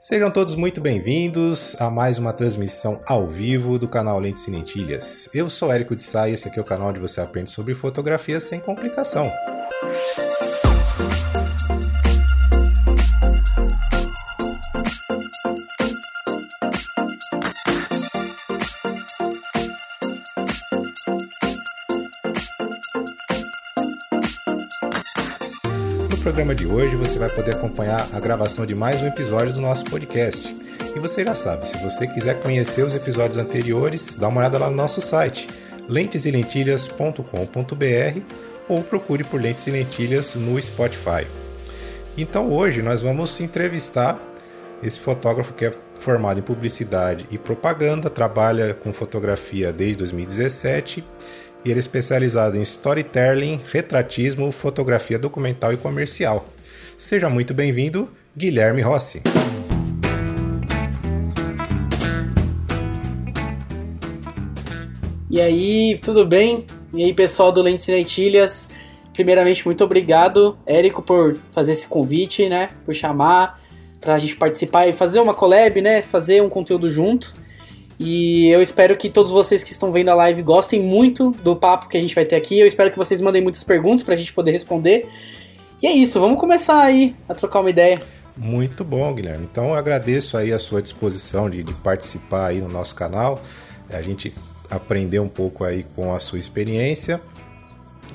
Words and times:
Sejam 0.00 0.30
todos 0.30 0.54
muito 0.54 0.80
bem-vindos 0.80 1.76
a 1.78 1.90
mais 1.90 2.18
uma 2.18 2.32
transmissão 2.32 3.02
ao 3.04 3.26
vivo 3.26 3.78
do 3.78 3.86
canal 3.86 4.18
Lentes 4.18 4.48
e. 4.48 5.28
Eu 5.34 5.50
sou 5.50 5.70
Érico 5.70 5.94
de 5.94 6.02
Sá 6.02 6.26
e 6.26 6.32
esse 6.32 6.48
aqui 6.48 6.58
é 6.58 6.62
o 6.62 6.64
canal 6.64 6.88
onde 6.88 6.98
você 6.98 7.20
aprende 7.20 7.50
sobre 7.50 7.74
fotografia 7.74 8.40
sem 8.40 8.60
complicação. 8.60 9.30
Programa 26.40 26.54
de 26.54 26.66
hoje 26.66 26.96
você 26.96 27.18
vai 27.18 27.28
poder 27.28 27.54
acompanhar 27.54 28.08
a 28.14 28.18
gravação 28.18 28.64
de 28.64 28.74
mais 28.74 29.02
um 29.02 29.06
episódio 29.06 29.52
do 29.52 29.60
nosso 29.60 29.84
podcast. 29.84 30.56
E 30.96 30.98
você 30.98 31.22
já 31.22 31.34
sabe, 31.34 31.68
se 31.68 31.76
você 31.76 32.06
quiser 32.06 32.40
conhecer 32.40 32.82
os 32.82 32.94
episódios 32.94 33.36
anteriores, 33.36 34.14
dá 34.14 34.28
uma 34.28 34.40
olhada 34.40 34.56
lá 34.56 34.70
no 34.70 34.74
nosso 34.74 35.02
site, 35.02 35.46
lenteselentilhas.com.br 35.86 38.20
ou 38.70 38.82
procure 38.82 39.22
por 39.22 39.38
Lentes 39.38 39.66
e 39.66 39.70
Lentilhas 39.70 40.34
no 40.34 40.58
Spotify. 40.62 41.26
Então 42.16 42.50
hoje 42.50 42.80
nós 42.80 43.02
vamos 43.02 43.38
entrevistar 43.38 44.18
esse 44.82 44.98
fotógrafo 44.98 45.52
que 45.52 45.66
é 45.66 45.72
formado 45.94 46.40
em 46.40 46.42
publicidade 46.42 47.26
e 47.30 47.36
propaganda, 47.36 48.08
trabalha 48.08 48.72
com 48.72 48.94
fotografia 48.94 49.74
desde 49.74 49.98
2017 49.98 51.04
e 51.64 51.70
ele 51.70 51.78
é 51.78 51.80
especializado 51.80 52.56
em 52.56 52.62
storytelling, 52.62 53.60
retratismo, 53.70 54.50
fotografia 54.50 55.18
documental 55.18 55.72
e 55.72 55.76
comercial. 55.76 56.46
Seja 56.96 57.28
muito 57.28 57.54
bem-vindo, 57.54 58.10
Guilherme 58.36 58.82
Rossi. 58.82 59.22
E 65.30 65.40
aí, 65.40 65.98
tudo 66.02 66.26
bem? 66.26 66.66
E 66.92 67.04
aí, 67.04 67.14
pessoal 67.14 67.52
do 67.52 67.62
Lentes 67.62 67.86
e 67.86 67.92
Lentilhas? 67.92 68.68
Primeiramente, 69.12 69.64
muito 69.64 69.84
obrigado, 69.84 70.58
Érico, 70.66 71.02
por 71.02 71.38
fazer 71.52 71.72
esse 71.72 71.86
convite, 71.86 72.48
né? 72.48 72.70
Por 72.84 72.94
chamar 72.94 73.60
para 74.00 74.14
a 74.14 74.18
gente 74.18 74.34
participar 74.36 74.88
e 74.88 74.92
fazer 74.92 75.20
uma 75.20 75.34
collab, 75.34 75.80
né? 75.80 76.02
Fazer 76.02 76.42
um 76.42 76.48
conteúdo 76.48 76.90
junto. 76.90 77.34
E 78.02 78.48
eu 78.48 78.62
espero 78.62 78.96
que 78.96 79.10
todos 79.10 79.30
vocês 79.30 79.62
que 79.62 79.72
estão 79.72 79.92
vendo 79.92 80.08
a 80.08 80.14
live 80.14 80.42
gostem 80.42 80.82
muito 80.82 81.32
do 81.42 81.54
papo 81.54 81.86
que 81.86 81.98
a 81.98 82.00
gente 82.00 82.14
vai 82.14 82.24
ter 82.24 82.34
aqui. 82.34 82.58
Eu 82.58 82.66
espero 82.66 82.90
que 82.90 82.96
vocês 82.96 83.20
mandem 83.20 83.42
muitas 83.42 83.62
perguntas 83.62 84.02
para 84.02 84.14
a 84.14 84.16
gente 84.16 84.32
poder 84.32 84.52
responder. 84.52 85.06
E 85.82 85.86
é 85.86 85.92
isso, 85.92 86.18
vamos 86.18 86.40
começar 86.40 86.80
aí 86.80 87.14
a 87.28 87.34
trocar 87.34 87.60
uma 87.60 87.68
ideia. 87.68 88.00
Muito 88.34 88.84
bom, 88.84 89.12
Guilherme. 89.12 89.46
Então 89.50 89.66
eu 89.68 89.74
agradeço 89.74 90.38
aí 90.38 90.50
a 90.50 90.58
sua 90.58 90.80
disposição 90.80 91.50
de, 91.50 91.62
de 91.62 91.74
participar 91.74 92.46
aí 92.46 92.62
no 92.62 92.70
nosso 92.70 92.94
canal. 92.94 93.38
A 93.90 94.00
gente 94.00 94.32
aprender 94.70 95.18
um 95.18 95.28
pouco 95.28 95.62
aí 95.62 95.84
com 95.94 96.14
a 96.14 96.18
sua 96.18 96.38
experiência. 96.38 97.20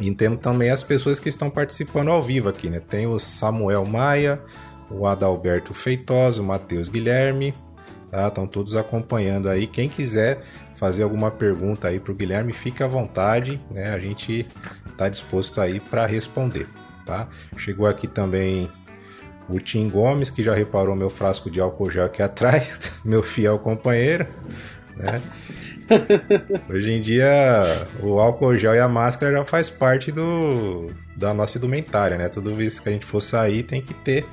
E 0.02 0.12
temos 0.16 0.42
também 0.42 0.72
as 0.72 0.82
pessoas 0.82 1.20
que 1.20 1.30
estão 1.30 1.48
participando 1.48 2.10
ao 2.10 2.24
vivo 2.24 2.50
aqui, 2.50 2.72
né? 2.72 2.80
Tem 2.80 3.06
o 3.06 3.20
Samuel 3.20 3.86
Maia, 3.86 4.42
o 4.90 5.06
Adalberto 5.06 5.76
Feitosa, 5.76 6.42
o 6.42 6.46
Matheus 6.46 6.90
Guilherme, 6.90 7.54
tá? 8.16 8.30
Estão 8.30 8.48
todos 8.48 8.76
acompanhando 8.78 9.50
aí. 9.50 9.68
Quem 9.68 9.90
quiser 9.90 10.42
fazer 10.78 11.04
alguma 11.04 11.30
pergunta 11.30 11.90
aí 11.90 12.00
para 12.00 12.14
o 12.14 12.16
Guilherme, 12.16 12.54
fique 12.54 12.82
à 12.82 12.88
vontade, 12.88 13.60
né? 13.72 13.94
A 13.94 14.00
gente 14.00 14.48
está 14.90 15.10
disposto 15.10 15.60
aí 15.60 15.82
para 15.82 16.06
responder, 16.06 16.66
tá? 17.06 17.28
Chegou 17.58 17.88
aqui 17.88 18.08
também 18.08 18.72
o 19.50 19.60
Tim 19.60 19.90
Gomes, 19.90 20.30
que 20.30 20.42
já 20.42 20.54
reparou 20.54 20.96
meu 20.96 21.10
frasco 21.10 21.52
de 21.52 21.60
álcool 21.60 21.92
gel 21.92 22.06
aqui 22.06 22.24
atrás, 22.24 22.94
meu 23.04 23.22
fiel 23.22 23.60
companheiro, 23.60 24.26
né? 24.96 25.22
Hoje 26.70 26.94
em 26.94 27.02
dia, 27.02 27.86
o 28.02 28.18
álcool 28.20 28.56
gel 28.56 28.74
e 28.76 28.80
a 28.80 28.88
máscara 28.88 29.32
já 29.34 29.46
faz 29.46 29.70
parte 29.70 30.12
do, 30.12 30.88
da 31.18 31.34
nossa 31.34 31.58
indumentária, 31.58 32.18
né? 32.18 32.30
Tudo 32.30 32.60
isso 32.62 32.82
que 32.82 32.88
a 32.88 32.92
gente 32.94 33.06
for 33.06 33.20
sair 33.20 33.62
tem 33.62 33.82
que 33.82 33.94
ter 33.94 34.26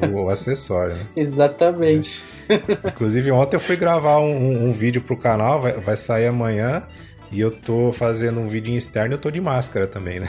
o, 0.00 0.28
acessório, 0.28 0.94
né? 0.94 1.06
Exatamente. 1.16 2.20
É. 2.48 2.88
Inclusive, 2.88 3.30
ontem 3.30 3.56
eu 3.56 3.60
fui 3.60 3.76
gravar 3.76 4.18
um, 4.18 4.34
um, 4.34 4.68
um 4.68 4.72
vídeo 4.72 5.02
pro 5.02 5.16
canal, 5.16 5.60
vai, 5.60 5.72
vai 5.72 5.96
sair 5.96 6.26
amanhã, 6.26 6.82
e 7.30 7.40
eu 7.40 7.50
tô 7.50 7.92
fazendo 7.92 8.40
um 8.40 8.48
vídeo 8.48 8.72
em 8.72 8.76
externo 8.76 9.14
e 9.14 9.16
eu 9.16 9.20
tô 9.20 9.30
de 9.30 9.40
máscara 9.40 9.86
também, 9.86 10.20
né? 10.20 10.28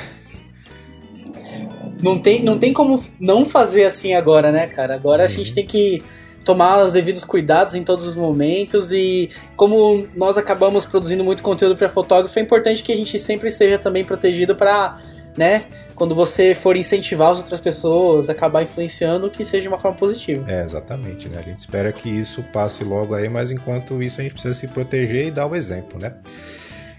Não 2.02 2.20
tem, 2.20 2.44
não 2.44 2.58
tem 2.58 2.74
como 2.74 3.02
não 3.20 3.46
fazer 3.46 3.86
assim 3.86 4.14
agora, 4.14 4.52
né, 4.52 4.68
cara? 4.68 4.96
Agora 4.96 5.24
uhum. 5.24 5.26
a 5.26 5.30
gente 5.30 5.50
uhum. 5.50 5.56
tem 5.56 5.66
que 5.66 6.04
tomar 6.44 6.84
os 6.84 6.92
devidos 6.92 7.24
cuidados 7.24 7.76
em 7.76 7.84
todos 7.84 8.06
os 8.06 8.16
momentos 8.16 8.92
e 8.92 9.30
como 9.56 10.06
nós 10.18 10.38
acabamos 10.38 10.86
produzindo 10.86 11.24
muito 11.24 11.42
conteúdo 11.42 11.78
para 11.78 11.88
fotógrafo, 11.90 12.38
é 12.38 12.42
importante 12.42 12.84
que 12.84 12.92
a 12.92 12.98
gente 12.98 13.18
sempre 13.18 13.48
esteja 13.48 13.78
também 13.78 14.04
protegido 14.04 14.56
para 14.56 15.00
né? 15.38 15.66
Quando 15.96 16.16
você 16.16 16.54
for 16.54 16.76
incentivar 16.76 17.32
as 17.32 17.40
outras 17.40 17.60
pessoas, 17.60 18.30
acabar 18.30 18.64
influenciando, 18.64 19.30
que 19.30 19.44
seja 19.44 19.64
de 19.64 19.68
uma 19.68 19.80
forma 19.80 19.98
positiva. 19.98 20.46
É, 20.52 20.64
exatamente, 20.64 21.28
né? 21.30 21.40
A 21.40 21.42
gente 21.42 21.58
espera 21.58 21.92
que 21.92 22.10
isso 22.10 22.44
passe 22.52 22.84
logo 22.84 23.14
aí, 23.14 23.30
mas 23.30 23.52
enquanto 23.52 24.02
isso 24.02 24.20
a 24.20 24.24
gente 24.24 24.34
precisa 24.34 24.54
se 24.54 24.68
proteger 24.68 25.28
e 25.28 25.32
dar 25.32 25.48
o 25.48 25.56
exemplo, 25.56 26.00
né? 26.00 26.14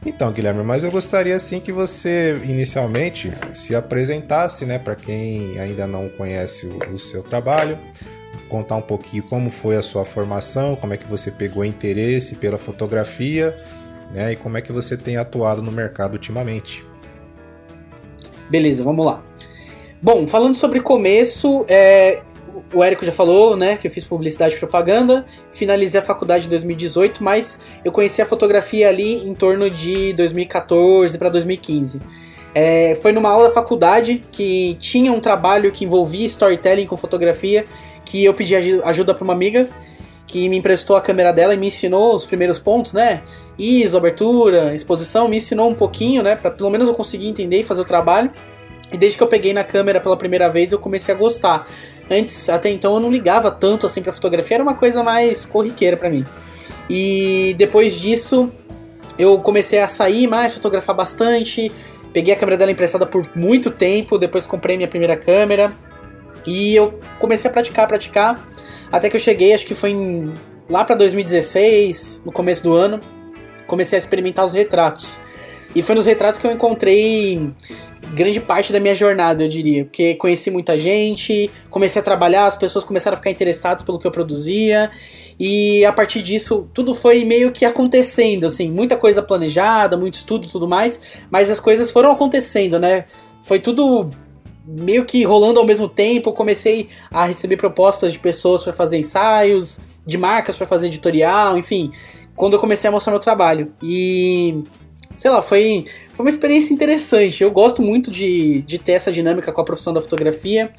Então, 0.07 0.31
Guilherme, 0.31 0.63
mas 0.63 0.85
eu 0.85 0.91
gostaria 0.91 1.35
assim 1.35 1.59
que 1.59 1.73
você 1.73 2.39
inicialmente 2.45 3.33
se 3.55 3.75
apresentasse, 3.75 4.67
né, 4.67 4.79
para 4.79 4.95
quem 4.95 5.59
ainda 5.59 5.87
não 5.87 6.11
conhece 6.11 6.67
o, 6.67 6.93
o, 6.93 6.99
seu 6.99 7.23
trabalho, 7.23 7.79
contar 8.51 8.77
um 8.77 8.83
pouquinho 8.83 9.23
como 9.23 9.49
foi 9.49 9.77
a 9.77 9.83
sua 9.83 10.05
formação, 10.05 10.77
como 10.77 10.93
é 10.93 10.99
que 10.99 11.07
você 11.07 11.31
pegou 11.31 11.65
interesse 11.65 12.35
pela 12.35 12.59
fotografia, 12.59 13.57
né, 14.11 14.33
e 14.33 14.37
como 14.37 14.59
é 14.59 14.61
que 14.61 14.73
você 14.73 14.95
tem 14.95 15.17
atuado 15.17 15.63
no 15.63 15.73
mercado 15.73 16.13
ultimamente. 16.13 16.85
Beleza, 18.51 18.85
vamos 18.85 19.05
lá. 19.05 19.23
Bom, 20.01 20.27
falando 20.27 20.55
sobre 20.55 20.81
começo, 20.81 21.65
é, 21.67 22.21
o 22.73 22.83
Érico 22.83 23.05
já 23.05 23.13
falou, 23.13 23.57
né, 23.57 23.77
que 23.77 23.87
eu 23.87 23.91
fiz 23.91 24.05
publicidade 24.05 24.55
e 24.55 24.59
propaganda, 24.59 25.25
finalizei 25.51 26.01
a 26.01 26.03
faculdade 26.03 26.47
em 26.47 26.51
2018, 26.51 27.23
mas 27.23 27.61
eu 27.85 27.91
conheci 27.91 28.21
a 28.21 28.27
fotografia 28.27 28.89
ali 28.89 29.27
em 29.27 29.35
torno 29.35 29.71
de 29.71 30.13
2014 30.13 31.17
para 31.17 31.29
2015. 31.31 32.01
É, 32.55 32.95
foi 32.97 33.13
numa 33.13 33.31
aula 33.31 33.49
da 33.49 33.55
faculdade 33.55 34.23
que 34.31 34.77
tinha 34.79 35.13
um 35.13 35.21
trabalho 35.21 35.73
que 35.73 35.85
envolvia 35.85 36.27
storytelling 36.27 36.87
com 36.87 36.97
fotografia, 36.97 37.65
que 38.05 38.25
eu 38.25 38.35
pedi 38.35 38.55
ajuda 38.55 39.15
para 39.15 39.25
uma 39.25 39.33
amiga 39.33 39.69
que 40.27 40.49
me 40.49 40.57
emprestou 40.57 40.97
a 40.97 41.01
câmera 41.01 41.33
dela 41.33 41.55
e 41.55 41.57
me 41.57 41.67
ensinou 41.67 42.15
os 42.15 42.25
primeiros 42.25 42.59
pontos, 42.59 42.93
né? 42.93 43.23
ISO, 43.59 43.97
abertura, 43.97 44.75
exposição, 44.75 45.29
me 45.29 45.37
ensinou 45.37 45.69
um 45.69 45.75
pouquinho, 45.75 46.23
né? 46.23 46.35
Pra 46.35 46.51
pelo 46.51 46.71
menos 46.71 46.89
eu 46.89 46.95
conseguir 46.95 47.29
entender 47.29 47.61
e 47.61 47.65
fazer 47.65 47.83
o 47.83 47.85
trabalho. 47.85 48.31
E 48.93 48.97
desde 48.97 49.19
que 49.19 49.23
eu 49.23 49.29
peguei 49.29 49.53
na 49.53 49.65
câmera 49.65 50.01
pela 50.01 50.17
primeira 50.17 50.49
vez, 50.49 50.73
eu 50.73 50.79
comecei 50.79 51.15
a 51.15 51.19
gostar. 51.19 51.67
Antes, 52.11 52.49
até 52.49 52.71
então, 52.71 52.95
eu 52.95 53.01
não 53.01 53.11
ligava 53.11 53.51
tanto 53.51 53.87
assim 53.87 54.03
pra 54.03 54.13
fotografia, 54.13 54.57
era 54.57 54.63
uma 54.63 54.75
coisa 54.75 55.03
mais 55.03 55.45
corriqueira 55.45 55.97
para 55.97 56.09
mim. 56.09 56.25
E 56.89 57.55
depois 57.59 57.99
disso, 57.99 58.51
eu 59.19 59.39
comecei 59.41 59.81
a 59.81 59.89
sair 59.89 60.27
mais, 60.27 60.55
fotografar 60.55 60.95
bastante. 60.95 61.73
Peguei 62.13 62.33
a 62.33 62.37
câmera 62.37 62.57
dela 62.57 62.71
emprestada 62.71 63.05
por 63.07 63.29
muito 63.35 63.71
tempo, 63.71 64.19
depois 64.19 64.47
comprei 64.47 64.77
minha 64.77 64.89
primeira 64.89 65.17
câmera. 65.17 65.73
E 66.47 66.75
eu 66.75 66.99
comecei 67.19 67.49
a 67.51 67.53
praticar, 67.53 67.87
praticar. 67.87 68.49
Até 68.91 69.09
que 69.09 69.17
eu 69.17 69.21
cheguei, 69.21 69.53
acho 69.53 69.67
que 69.67 69.75
foi 69.75 69.91
em, 69.91 70.33
lá 70.69 70.85
para 70.85 70.95
2016, 70.97 72.23
no 72.25 72.33
começo 72.33 72.63
do 72.63 72.73
ano, 72.73 73.01
comecei 73.67 73.97
a 73.97 73.99
experimentar 73.99 74.45
os 74.45 74.53
retratos. 74.53 75.19
E 75.75 75.83
foi 75.83 75.95
nos 75.95 76.07
retratos 76.07 76.39
que 76.39 76.47
eu 76.47 76.53
encontrei 76.53 77.53
grande 78.15 78.41
parte 78.41 78.73
da 78.73 78.79
minha 78.79 78.95
jornada, 78.95 79.43
eu 79.43 79.49
diria. 79.49 79.85
Porque 79.85 80.15
conheci 80.15 80.51
muita 80.51 80.79
gente, 80.79 81.51
comecei 81.69 82.01
a 82.01 82.05
trabalhar, 82.05 82.47
as 82.47 82.57
pessoas 82.57 82.85
começaram 82.85 83.15
a 83.15 83.19
ficar 83.19 83.31
interessadas 83.31 83.83
pelo 83.83 83.99
que 83.99 84.07
eu 84.07 84.11
produzia. 84.11 84.91
E 85.39 85.85
a 85.85 85.93
partir 85.93 86.23
disso, 86.23 86.69
tudo 86.73 86.95
foi 86.95 87.25
meio 87.25 87.51
que 87.51 87.65
acontecendo, 87.65 88.47
assim. 88.47 88.71
Muita 88.71 88.97
coisa 88.97 89.21
planejada, 89.21 89.97
muito 89.97 90.15
estudo 90.15 90.47
e 90.47 90.51
tudo 90.51 90.69
mais. 90.69 91.01
Mas 91.31 91.51
as 91.51 91.59
coisas 91.59 91.91
foram 91.91 92.13
acontecendo, 92.13 92.79
né? 92.79 93.05
Foi 93.43 93.59
tudo 93.59 94.09
meio 94.67 95.05
que 95.05 95.25
rolando 95.25 95.61
ao 95.61 95.67
mesmo 95.67 95.89
tempo, 95.89 96.33
comecei 96.33 96.89
a 97.11 97.27
receber 97.27 97.57
propostas 97.57 98.13
de 98.13 98.19
pessoas 98.19 98.65
para 98.65 98.73
fazer 98.73 98.99
ensaios, 98.99 99.81
de 100.07 100.17
marcas 100.17 100.57
para 100.57 100.67
fazer 100.67 100.87
editorial, 100.87 101.59
enfim, 101.59 101.91
quando 102.35 102.55
eu 102.55 102.59
comecei 102.59 102.89
a 102.89 102.91
mostrar 102.91 103.13
meu 103.13 103.21
trabalho. 103.21 103.73
E 103.83 104.63
sei 105.17 105.31
lá, 105.31 105.43
foi, 105.43 105.85
foi 106.15 106.25
uma 106.25 106.31
experiência 106.31 106.75
interessante. 106.75 107.43
Eu 107.43 107.51
gosto 107.51 107.83
muito 107.83 108.11
de, 108.11 108.63
de 108.63 108.79
ter 108.79 108.93
essa 108.93 109.13
dinâmica 109.13 109.53
com 109.53 109.61
a 109.61 109.65
profissão 109.65 109.93
da 109.93 110.01
fotografia. 110.01 110.71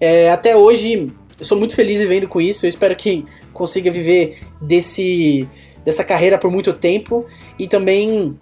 É, 0.00 0.30
até 0.30 0.56
hoje, 0.56 1.12
eu 1.38 1.44
sou 1.44 1.58
muito 1.58 1.74
feliz 1.74 1.98
vivendo 2.00 2.28
com 2.28 2.40
isso. 2.40 2.64
Eu 2.64 2.68
espero 2.68 2.96
que 2.96 3.24
consiga 3.52 3.90
viver 3.90 4.38
desse, 4.60 5.46
dessa 5.84 6.04
carreira 6.04 6.38
por 6.38 6.50
muito 6.50 6.72
tempo 6.72 7.26
e 7.58 7.68
também 7.68 8.36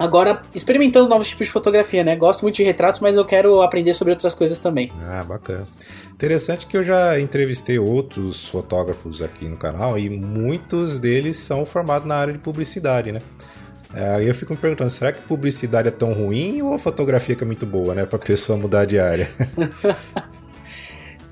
agora 0.00 0.40
experimentando 0.54 1.06
novos 1.06 1.28
tipos 1.28 1.46
de 1.46 1.52
fotografia, 1.52 2.02
né? 2.02 2.16
Gosto 2.16 2.40
muito 2.40 2.56
de 2.56 2.62
retratos, 2.62 3.00
mas 3.00 3.16
eu 3.16 3.24
quero 3.24 3.60
aprender 3.60 3.92
sobre 3.92 4.14
outras 4.14 4.34
coisas 4.34 4.58
também. 4.58 4.90
Ah, 5.04 5.22
bacana. 5.22 5.68
Interessante 6.10 6.66
que 6.66 6.74
eu 6.74 6.82
já 6.82 7.20
entrevistei 7.20 7.78
outros 7.78 8.48
fotógrafos 8.48 9.20
aqui 9.20 9.44
no 9.44 9.58
canal 9.58 9.98
e 9.98 10.08
muitos 10.08 10.98
deles 10.98 11.36
são 11.36 11.66
formados 11.66 12.08
na 12.08 12.16
área 12.16 12.32
de 12.32 12.38
publicidade, 12.38 13.12
né? 13.12 13.20
É, 13.92 14.14
aí 14.14 14.28
eu 14.28 14.34
fico 14.34 14.52
me 14.52 14.58
perguntando, 14.58 14.88
será 14.88 15.12
que 15.12 15.20
publicidade 15.22 15.88
é 15.88 15.90
tão 15.90 16.12
ruim 16.12 16.62
ou 16.62 16.72
a 16.72 16.78
fotografia 16.78 17.34
que 17.34 17.42
é 17.42 17.46
muito 17.46 17.66
boa, 17.66 17.94
né? 17.94 18.06
Pra 18.06 18.18
pessoa 18.18 18.56
mudar 18.56 18.86
de 18.86 18.98
área? 18.98 19.28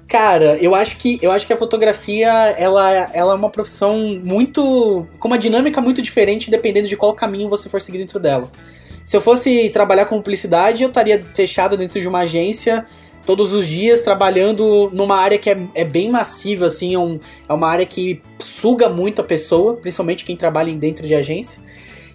Cara, 0.08 0.56
eu 0.56 0.74
acho 0.74 0.96
que 0.96 1.18
eu 1.20 1.30
acho 1.30 1.46
que 1.46 1.52
a 1.52 1.56
fotografia 1.56 2.28
ela, 2.56 3.10
ela 3.12 3.32
é 3.34 3.36
uma 3.36 3.50
profissão 3.50 4.18
muito 4.24 5.06
com 5.18 5.28
uma 5.28 5.38
dinâmica 5.38 5.82
muito 5.82 6.00
diferente 6.00 6.50
dependendo 6.50 6.88
de 6.88 6.96
qual 6.96 7.12
caminho 7.12 7.46
você 7.46 7.68
for 7.68 7.78
seguir 7.78 7.98
dentro 7.98 8.18
dela. 8.18 8.50
Se 9.04 9.14
eu 9.14 9.20
fosse 9.20 9.68
trabalhar 9.68 10.06
com 10.06 10.16
publicidade, 10.16 10.82
eu 10.82 10.88
estaria 10.88 11.22
fechado 11.34 11.76
dentro 11.76 12.00
de 12.00 12.08
uma 12.08 12.20
agência 12.20 12.86
todos 13.26 13.52
os 13.52 13.66
dias 13.66 14.00
trabalhando 14.00 14.90
numa 14.94 15.16
área 15.16 15.36
que 15.36 15.50
é, 15.50 15.58
é 15.74 15.84
bem 15.84 16.10
massiva, 16.10 16.64
assim, 16.64 16.94
é, 16.94 16.98
um, 16.98 17.20
é 17.46 17.52
uma 17.52 17.68
área 17.68 17.84
que 17.84 18.22
suga 18.38 18.88
muito 18.88 19.20
a 19.20 19.24
pessoa, 19.24 19.74
principalmente 19.74 20.24
quem 20.24 20.34
trabalha 20.34 20.72
dentro 20.74 21.06
de 21.06 21.14
agência. 21.14 21.62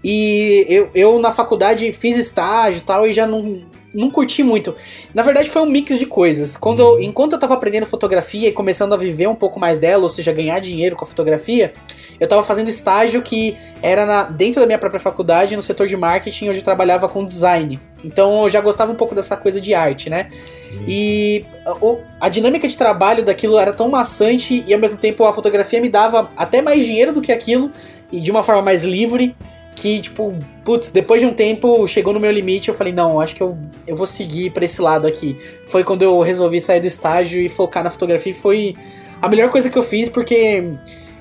E 0.03 0.65
eu, 0.67 0.89
eu 0.95 1.19
na 1.19 1.31
faculdade 1.31 1.91
fiz 1.93 2.17
estágio 2.17 2.79
e 2.79 2.83
tal, 2.83 3.05
e 3.05 3.13
já 3.13 3.27
não, 3.27 3.61
não 3.93 4.09
curti 4.09 4.43
muito. 4.43 4.75
Na 5.13 5.21
verdade, 5.21 5.49
foi 5.49 5.61
um 5.61 5.65
mix 5.65 5.99
de 5.99 6.05
coisas. 6.05 6.57
Quando 6.57 6.81
eu, 6.81 7.01
enquanto 7.01 7.33
eu 7.33 7.39
tava 7.39 7.53
aprendendo 7.53 7.85
fotografia 7.85 8.49
e 8.49 8.51
começando 8.51 8.93
a 8.93 8.97
viver 8.97 9.27
um 9.27 9.35
pouco 9.35 9.59
mais 9.59 9.79
dela, 9.79 10.03
ou 10.03 10.09
seja, 10.09 10.31
ganhar 10.31 10.59
dinheiro 10.59 10.95
com 10.95 11.05
a 11.05 11.07
fotografia, 11.07 11.73
eu 12.19 12.27
tava 12.27 12.43
fazendo 12.43 12.67
estágio 12.67 13.21
que 13.21 13.55
era 13.81 14.05
na, 14.05 14.23
dentro 14.23 14.59
da 14.59 14.65
minha 14.65 14.79
própria 14.79 14.99
faculdade, 14.99 15.55
no 15.55 15.61
setor 15.61 15.87
de 15.87 15.95
marketing, 15.95 16.49
onde 16.49 16.59
eu 16.59 16.63
trabalhava 16.63 17.07
com 17.07 17.23
design. 17.23 17.79
Então 18.03 18.43
eu 18.43 18.49
já 18.49 18.59
gostava 18.59 18.91
um 18.91 18.95
pouco 18.95 19.15
dessa 19.15 19.37
coisa 19.37 19.61
de 19.61 19.73
arte, 19.73 20.09
né? 20.09 20.27
Sim. 20.31 20.83
E 20.87 21.45
a, 21.65 22.25
a 22.25 22.29
dinâmica 22.29 22.67
de 22.67 22.77
trabalho 22.77 23.23
daquilo 23.23 23.57
era 23.57 23.71
tão 23.71 23.89
maçante 23.89 24.63
e 24.67 24.73
ao 24.73 24.79
mesmo 24.79 24.97
tempo 24.97 25.23
a 25.23 25.31
fotografia 25.31 25.79
me 25.79 25.89
dava 25.89 26.29
até 26.35 26.61
mais 26.61 26.85
dinheiro 26.85 27.13
do 27.13 27.21
que 27.21 27.31
aquilo 27.31 27.71
e 28.11 28.19
de 28.19 28.29
uma 28.29 28.43
forma 28.43 28.61
mais 28.61 28.83
livre 28.83 29.35
que, 29.75 30.01
tipo, 30.01 30.33
putz, 30.63 30.89
depois 30.91 31.21
de 31.21 31.27
um 31.27 31.33
tempo 31.33 31.87
chegou 31.87 32.13
no 32.13 32.19
meu 32.19 32.31
limite, 32.31 32.69
eu 32.69 32.75
falei, 32.75 32.93
não, 32.93 33.19
acho 33.19 33.35
que 33.35 33.41
eu, 33.41 33.57
eu 33.87 33.95
vou 33.95 34.07
seguir 34.07 34.51
pra 34.51 34.65
esse 34.65 34.81
lado 34.81 35.07
aqui. 35.07 35.37
Foi 35.67 35.83
quando 35.83 36.03
eu 36.03 36.19
resolvi 36.21 36.61
sair 36.61 36.79
do 36.79 36.87
estágio 36.87 37.41
e 37.41 37.49
focar 37.49 37.83
na 37.83 37.89
fotografia 37.89 38.31
e 38.31 38.35
foi 38.35 38.75
a 39.21 39.27
melhor 39.27 39.49
coisa 39.49 39.69
que 39.69 39.77
eu 39.77 39.83
fiz, 39.83 40.09
porque 40.09 40.73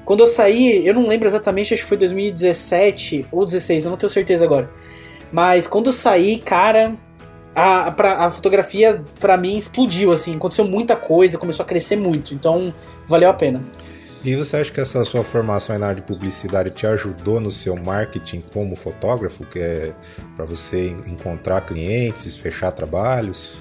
quando 0.04 0.20
eu 0.20 0.26
saí, 0.26 0.86
eu 0.86 0.94
não 0.94 1.06
lembro 1.06 1.28
exatamente, 1.28 1.72
acho 1.72 1.82
que 1.82 1.88
foi 1.88 1.96
2017 1.96 3.26
ou 3.30 3.44
16, 3.44 3.84
eu 3.84 3.90
não 3.90 3.96
tenho 3.96 4.10
certeza 4.10 4.44
agora. 4.44 4.70
Mas 5.30 5.66
quando 5.66 5.86
eu 5.86 5.92
saí, 5.92 6.38
cara, 6.38 6.94
a, 7.54 7.88
a, 7.88 8.26
a 8.26 8.30
fotografia 8.30 9.02
para 9.20 9.36
mim 9.36 9.56
explodiu, 9.56 10.12
assim, 10.12 10.34
aconteceu 10.34 10.64
muita 10.64 10.96
coisa, 10.96 11.38
começou 11.38 11.64
a 11.64 11.66
crescer 11.66 11.96
muito, 11.96 12.34
então 12.34 12.74
valeu 13.06 13.30
a 13.30 13.34
pena. 13.34 13.62
E 14.24 14.36
você 14.36 14.58
acha 14.58 14.72
que 14.72 14.80
essa 14.80 15.04
sua 15.04 15.24
formação 15.24 15.76
na 15.76 15.86
área 15.86 15.96
de 15.96 16.06
publicidade 16.06 16.70
te 16.70 16.86
ajudou 16.86 17.40
no 17.40 17.50
seu 17.50 17.74
marketing 17.76 18.40
como 18.52 18.76
fotógrafo, 18.76 19.44
que 19.44 19.58
é 19.58 19.92
para 20.36 20.44
você 20.44 20.90
encontrar 21.06 21.60
clientes, 21.62 22.36
fechar 22.36 22.70
trabalhos? 22.70 23.60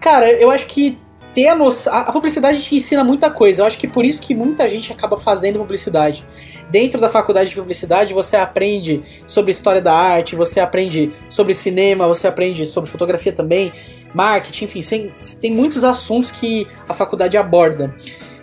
Cara, 0.00 0.32
eu 0.32 0.50
acho 0.50 0.66
que 0.68 0.98
ter 1.34 1.48
a 1.48 1.54
noção. 1.54 1.92
A 1.92 2.10
publicidade 2.10 2.62
te 2.62 2.74
ensina 2.76 3.04
muita 3.04 3.28
coisa. 3.28 3.60
Eu 3.60 3.66
acho 3.66 3.76
que 3.76 3.86
por 3.86 4.06
isso 4.06 4.22
que 4.22 4.34
muita 4.34 4.66
gente 4.70 4.90
acaba 4.90 5.18
fazendo 5.18 5.58
publicidade. 5.58 6.26
Dentro 6.70 6.98
da 6.98 7.10
faculdade 7.10 7.50
de 7.50 7.56
publicidade, 7.56 8.14
você 8.14 8.36
aprende 8.36 9.02
sobre 9.26 9.50
história 9.50 9.82
da 9.82 9.92
arte, 9.92 10.34
você 10.34 10.60
aprende 10.60 11.12
sobre 11.28 11.52
cinema, 11.52 12.08
você 12.08 12.26
aprende 12.26 12.66
sobre 12.66 12.88
fotografia 12.88 13.32
também, 13.32 13.70
marketing, 14.14 14.64
enfim, 14.64 14.80
tem, 14.80 15.12
tem 15.38 15.50
muitos 15.52 15.84
assuntos 15.84 16.30
que 16.30 16.66
a 16.88 16.94
faculdade 16.94 17.36
aborda. 17.36 17.94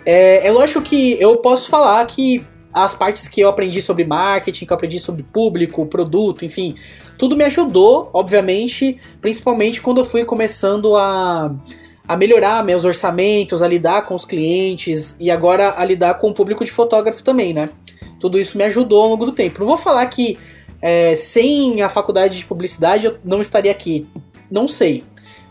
É, 0.04 0.46
é 0.46 0.50
lógico 0.50 0.82
que 0.82 1.20
eu 1.20 1.36
posso 1.38 1.68
falar 1.68 2.04
que 2.06 2.44
as 2.74 2.94
partes 2.94 3.28
que 3.28 3.40
eu 3.40 3.48
aprendi 3.48 3.80
sobre 3.80 4.04
marketing, 4.04 4.66
que 4.66 4.72
eu 4.72 4.74
aprendi 4.74 4.98
sobre 4.98 5.22
público, 5.22 5.86
produto, 5.86 6.44
enfim, 6.44 6.74
tudo 7.16 7.36
me 7.36 7.44
ajudou, 7.44 8.10
obviamente, 8.12 8.98
principalmente 9.20 9.80
quando 9.80 9.98
eu 9.98 10.04
fui 10.04 10.24
começando 10.24 10.96
a, 10.96 11.54
a 12.06 12.16
melhorar 12.16 12.64
meus 12.64 12.84
orçamentos, 12.84 13.62
a 13.62 13.68
lidar 13.68 14.02
com 14.02 14.14
os 14.16 14.24
clientes 14.24 15.16
e 15.20 15.30
agora 15.30 15.74
a 15.76 15.84
lidar 15.84 16.14
com 16.14 16.30
o 16.30 16.34
público 16.34 16.64
de 16.64 16.72
fotógrafo 16.72 17.22
também, 17.22 17.54
né? 17.54 17.68
Tudo 18.18 18.40
isso 18.40 18.58
me 18.58 18.64
ajudou 18.64 19.02
ao 19.02 19.10
longo 19.10 19.24
do 19.24 19.32
tempo. 19.32 19.60
Não 19.60 19.66
vou 19.66 19.76
falar 19.76 20.04
que 20.06 20.36
é, 20.82 21.14
sem 21.14 21.80
a 21.80 21.88
faculdade 21.88 22.38
de 22.38 22.44
publicidade 22.44 23.06
eu 23.06 23.18
não 23.24 23.40
estaria 23.40 23.70
aqui, 23.70 24.08
não 24.50 24.66
sei. 24.66 25.04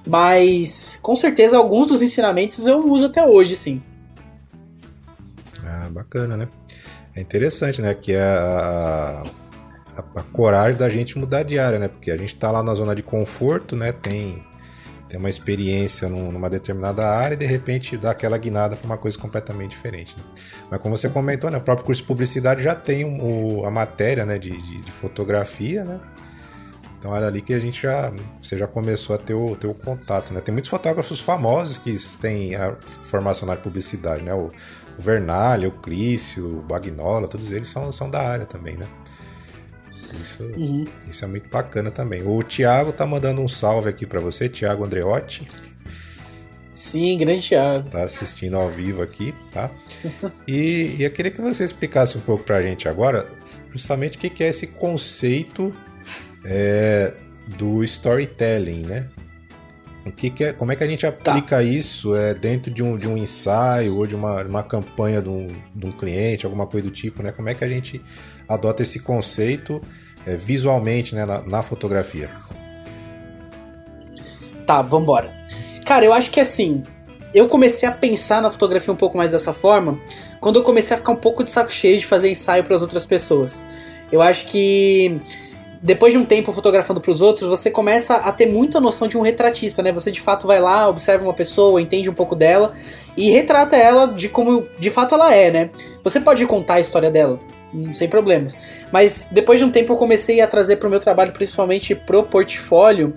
Mas 0.05 0.99
com 1.01 1.15
certeza 1.15 1.57
alguns 1.57 1.87
dos 1.87 2.01
ensinamentos 2.01 2.67
eu 2.67 2.79
uso 2.85 3.05
até 3.05 3.25
hoje, 3.25 3.55
sim 3.55 3.81
bacana, 5.89 6.37
né? 6.37 6.47
É 7.15 7.21
interessante, 7.21 7.81
né? 7.81 7.93
Que 7.93 8.13
é 8.13 8.21
a, 8.21 9.23
a, 9.97 10.19
a, 10.19 10.23
coragem 10.23 10.77
da 10.77 10.89
gente 10.89 11.17
mudar 11.17 11.43
de 11.43 11.59
área, 11.59 11.79
né? 11.79 11.87
Porque 11.87 12.11
a 12.11 12.17
gente 12.17 12.35
tá 12.35 12.51
lá 12.51 12.63
na 12.63 12.73
zona 12.73 12.95
de 12.95 13.03
conforto, 13.03 13.75
né? 13.75 13.91
Tem, 13.91 14.43
tem 15.07 15.19
uma 15.19 15.29
experiência 15.29 16.09
num, 16.09 16.31
numa 16.31 16.49
determinada 16.49 17.07
área 17.07 17.35
e 17.35 17.37
de 17.37 17.45
repente 17.45 17.97
dá 17.97 18.11
aquela 18.11 18.37
guinada 18.37 18.75
para 18.75 18.85
uma 18.85 18.97
coisa 18.97 19.17
completamente 19.17 19.71
diferente. 19.71 20.15
Né? 20.17 20.23
Mas 20.71 20.81
como 20.81 20.97
você 20.97 21.07
comentou, 21.07 21.51
né? 21.51 21.57
O 21.57 21.61
próprio 21.61 21.85
curso 21.85 22.01
de 22.01 22.07
publicidade 22.07 22.63
já 22.63 22.73
tem 22.73 23.05
o, 23.05 23.65
a 23.65 23.71
matéria 23.71 24.25
né? 24.25 24.39
de, 24.39 24.49
de, 24.49 24.81
de 24.81 24.91
fotografia, 24.91 25.83
né? 25.83 25.99
Então 27.03 27.13
era 27.13 27.27
ali 27.27 27.41
que 27.41 27.53
a 27.53 27.59
gente 27.59 27.81
já, 27.81 28.13
você 28.41 28.57
já 28.57 28.65
começou 28.65 29.13
a 29.13 29.19
ter 29.19 29.33
o, 29.33 29.57
ter 29.57 29.67
o 29.67 29.73
contato, 29.73 30.33
né? 30.33 30.39
Tem 30.39 30.53
muitos 30.53 30.69
fotógrafos 30.69 31.19
famosos 31.19 31.77
que 31.77 31.97
têm 32.17 32.55
a 32.55 32.77
formação 32.77 33.45
na 33.45 33.57
publicidade, 33.57 34.23
né? 34.23 34.33
O, 34.33 34.53
o 34.97 35.01
Vernalha, 35.01 35.67
o 35.67 35.71
Clício, 35.71 36.59
o 36.59 36.61
Bagnola, 36.61 37.27
todos 37.27 37.51
eles 37.51 37.69
são, 37.69 37.91
são 37.91 38.09
da 38.09 38.21
área 38.21 38.45
também, 38.45 38.77
né? 38.77 38.87
Isso, 40.21 40.43
uhum. 40.43 40.85
isso 41.09 41.25
é 41.25 41.27
muito 41.27 41.49
bacana 41.49 41.89
também. 41.89 42.21
O 42.25 42.43
Thiago 42.43 42.91
tá 42.91 43.05
mandando 43.05 43.41
um 43.41 43.47
salve 43.47 43.89
aqui 43.89 44.05
para 44.05 44.19
você, 44.19 44.47
Thiago 44.47 44.83
Andreotti. 44.83 45.47
Sim, 46.71 47.17
grande 47.17 47.47
Thiago. 47.47 47.89
Tá 47.89 48.03
assistindo 48.03 48.57
ao 48.57 48.69
vivo 48.69 49.01
aqui, 49.01 49.33
tá? 49.51 49.71
e, 50.47 50.95
e 50.97 51.03
eu 51.03 51.11
queria 51.11 51.31
que 51.31 51.41
você 51.41 51.63
explicasse 51.63 52.17
um 52.17 52.21
pouco 52.21 52.43
pra 52.43 52.61
gente 52.61 52.87
agora, 52.87 53.27
justamente 53.71 54.17
o 54.17 54.19
que, 54.19 54.29
que 54.29 54.43
é 54.43 54.49
esse 54.49 54.67
conceito 54.67 55.75
é, 56.45 57.13
do 57.57 57.83
storytelling, 57.83 58.83
né? 58.85 59.07
O 60.05 60.11
que, 60.11 60.29
que 60.29 60.43
é, 60.43 60.53
como 60.53 60.71
é 60.71 60.75
que 60.75 60.83
a 60.83 60.87
gente 60.87 61.07
aplica 61.07 61.57
tá. 61.57 61.63
isso 61.63 62.13
é, 62.13 62.33
dentro 62.33 62.69
de 62.71 62.83
um, 62.83 62.97
de 62.97 63.07
um 63.07 63.17
ensaio 63.17 63.95
ou 63.95 64.05
de 64.05 64.15
uma, 64.15 64.43
uma 64.43 64.63
campanha 64.63 65.21
de 65.21 65.29
um, 65.29 65.47
de 65.73 65.85
um 65.85 65.91
cliente, 65.91 66.45
alguma 66.45 66.67
coisa 66.67 66.87
do 66.87 66.93
tipo, 66.93 67.23
né? 67.23 67.31
Como 67.31 67.47
é 67.47 67.53
que 67.53 67.63
a 67.63 67.69
gente 67.69 68.01
adota 68.47 68.83
esse 68.83 68.99
conceito 68.99 69.81
é, 70.25 70.35
visualmente 70.35 71.15
né, 71.15 71.25
na, 71.25 71.41
na 71.43 71.61
fotografia? 71.61 72.29
Tá, 74.65 74.81
vambora. 74.81 75.33
Cara, 75.85 76.03
eu 76.03 76.13
acho 76.13 76.31
que 76.31 76.39
assim, 76.39 76.83
eu 77.33 77.47
comecei 77.47 77.87
a 77.87 77.91
pensar 77.91 78.41
na 78.41 78.51
fotografia 78.51 78.93
um 78.93 78.97
pouco 78.97 79.17
mais 79.17 79.31
dessa 79.31 79.53
forma 79.53 79.99
quando 80.39 80.57
eu 80.57 80.63
comecei 80.63 80.95
a 80.95 80.97
ficar 80.97 81.13
um 81.13 81.17
pouco 81.17 81.43
de 81.43 81.49
saco 81.49 81.71
cheio 81.71 81.97
de 81.97 82.05
fazer 82.05 82.29
ensaio 82.29 82.63
para 82.63 82.75
as 82.75 82.81
outras 82.81 83.05
pessoas. 83.05 83.65
Eu 84.11 84.21
acho 84.21 84.45
que 84.47 85.19
depois 85.83 86.13
de 86.13 86.17
um 86.17 86.23
tempo 86.23 86.53
fotografando 86.53 87.01
para 87.01 87.11
os 87.11 87.19
outros, 87.19 87.49
você 87.49 87.69
começa 87.69 88.15
a 88.15 88.31
ter 88.31 88.45
muita 88.45 88.79
noção 88.79 89.05
de 89.05 89.17
um 89.17 89.21
retratista, 89.21 89.83
né? 89.83 89.91
Você 89.91 90.09
de 90.09 90.21
fato 90.21 90.47
vai 90.47 90.61
lá, 90.61 90.87
observa 90.87 91.25
uma 91.25 91.33
pessoa, 91.33 91.81
entende 91.81 92.09
um 92.09 92.13
pouco 92.13 92.37
dela 92.37 92.73
e 93.17 93.29
retrata 93.29 93.75
ela 93.75 94.07
de 94.07 94.29
como 94.29 94.65
de 94.79 94.89
fato 94.89 95.13
ela 95.13 95.35
é, 95.35 95.51
né? 95.51 95.69
Você 96.01 96.21
pode 96.21 96.45
contar 96.45 96.75
a 96.75 96.79
história 96.79 97.11
dela, 97.11 97.37
hum, 97.73 97.93
sem 97.93 98.07
problemas. 98.07 98.57
Mas 98.93 99.27
depois 99.29 99.59
de 99.59 99.65
um 99.65 99.69
tempo 99.69 99.91
eu 99.91 99.97
comecei 99.97 100.39
a 100.39 100.47
trazer 100.47 100.77
para 100.77 100.87
o 100.87 100.89
meu 100.89 101.01
trabalho, 101.01 101.33
principalmente 101.33 101.93
pro 101.93 102.23
portfólio, 102.23 103.13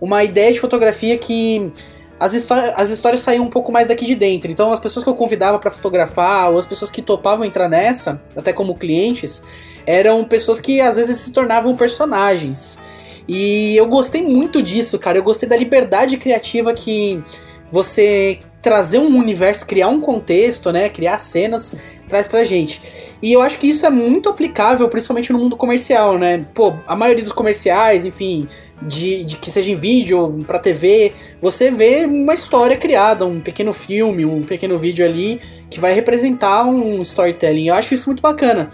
uma 0.00 0.24
ideia 0.24 0.50
de 0.50 0.60
fotografia 0.60 1.18
que 1.18 1.70
as, 2.18 2.34
as 2.74 2.90
histórias 2.90 3.20
saíam 3.20 3.44
um 3.44 3.50
pouco 3.50 3.70
mais 3.70 3.88
daqui 3.88 4.04
de 4.04 4.14
dentro. 4.14 4.50
Então, 4.50 4.72
as 4.72 4.80
pessoas 4.80 5.04
que 5.04 5.10
eu 5.10 5.14
convidava 5.14 5.58
para 5.58 5.70
fotografar, 5.70 6.50
ou 6.50 6.58
as 6.58 6.66
pessoas 6.66 6.90
que 6.90 7.00
topavam 7.00 7.44
entrar 7.44 7.68
nessa, 7.68 8.20
até 8.36 8.52
como 8.52 8.76
clientes, 8.76 9.42
eram 9.86 10.24
pessoas 10.24 10.60
que 10.60 10.80
às 10.80 10.96
vezes 10.96 11.18
se 11.20 11.32
tornavam 11.32 11.76
personagens. 11.76 12.78
E 13.26 13.76
eu 13.76 13.86
gostei 13.86 14.22
muito 14.22 14.62
disso, 14.62 14.98
cara. 14.98 15.18
Eu 15.18 15.22
gostei 15.22 15.48
da 15.48 15.56
liberdade 15.56 16.16
criativa 16.16 16.72
que 16.72 17.22
você 17.70 18.38
trazer 18.60 18.98
um 18.98 19.16
universo, 19.16 19.64
criar 19.66 19.88
um 19.88 20.00
contexto, 20.00 20.72
né, 20.72 20.88
criar 20.88 21.18
cenas, 21.18 21.74
traz 22.08 22.26
pra 22.26 22.44
gente. 22.44 22.80
E 23.22 23.32
eu 23.32 23.40
acho 23.40 23.58
que 23.58 23.68
isso 23.68 23.86
é 23.86 23.90
muito 23.90 24.28
aplicável, 24.28 24.88
principalmente 24.88 25.32
no 25.32 25.38
mundo 25.38 25.56
comercial, 25.56 26.18
né? 26.18 26.44
Pô, 26.54 26.74
a 26.86 26.96
maioria 26.96 27.22
dos 27.22 27.32
comerciais, 27.32 28.06
enfim, 28.06 28.48
de, 28.82 29.24
de 29.24 29.36
que 29.36 29.50
seja 29.50 29.70
em 29.70 29.76
vídeo, 29.76 30.38
pra 30.46 30.58
TV, 30.58 31.12
você 31.40 31.70
vê 31.70 32.04
uma 32.04 32.34
história 32.34 32.76
criada, 32.76 33.26
um 33.26 33.40
pequeno 33.40 33.72
filme, 33.72 34.24
um 34.24 34.42
pequeno 34.42 34.76
vídeo 34.78 35.04
ali 35.04 35.40
que 35.70 35.78
vai 35.78 35.92
representar 35.92 36.64
um 36.64 37.00
storytelling. 37.02 37.68
Eu 37.68 37.74
acho 37.74 37.94
isso 37.94 38.08
muito 38.08 38.22
bacana. 38.22 38.70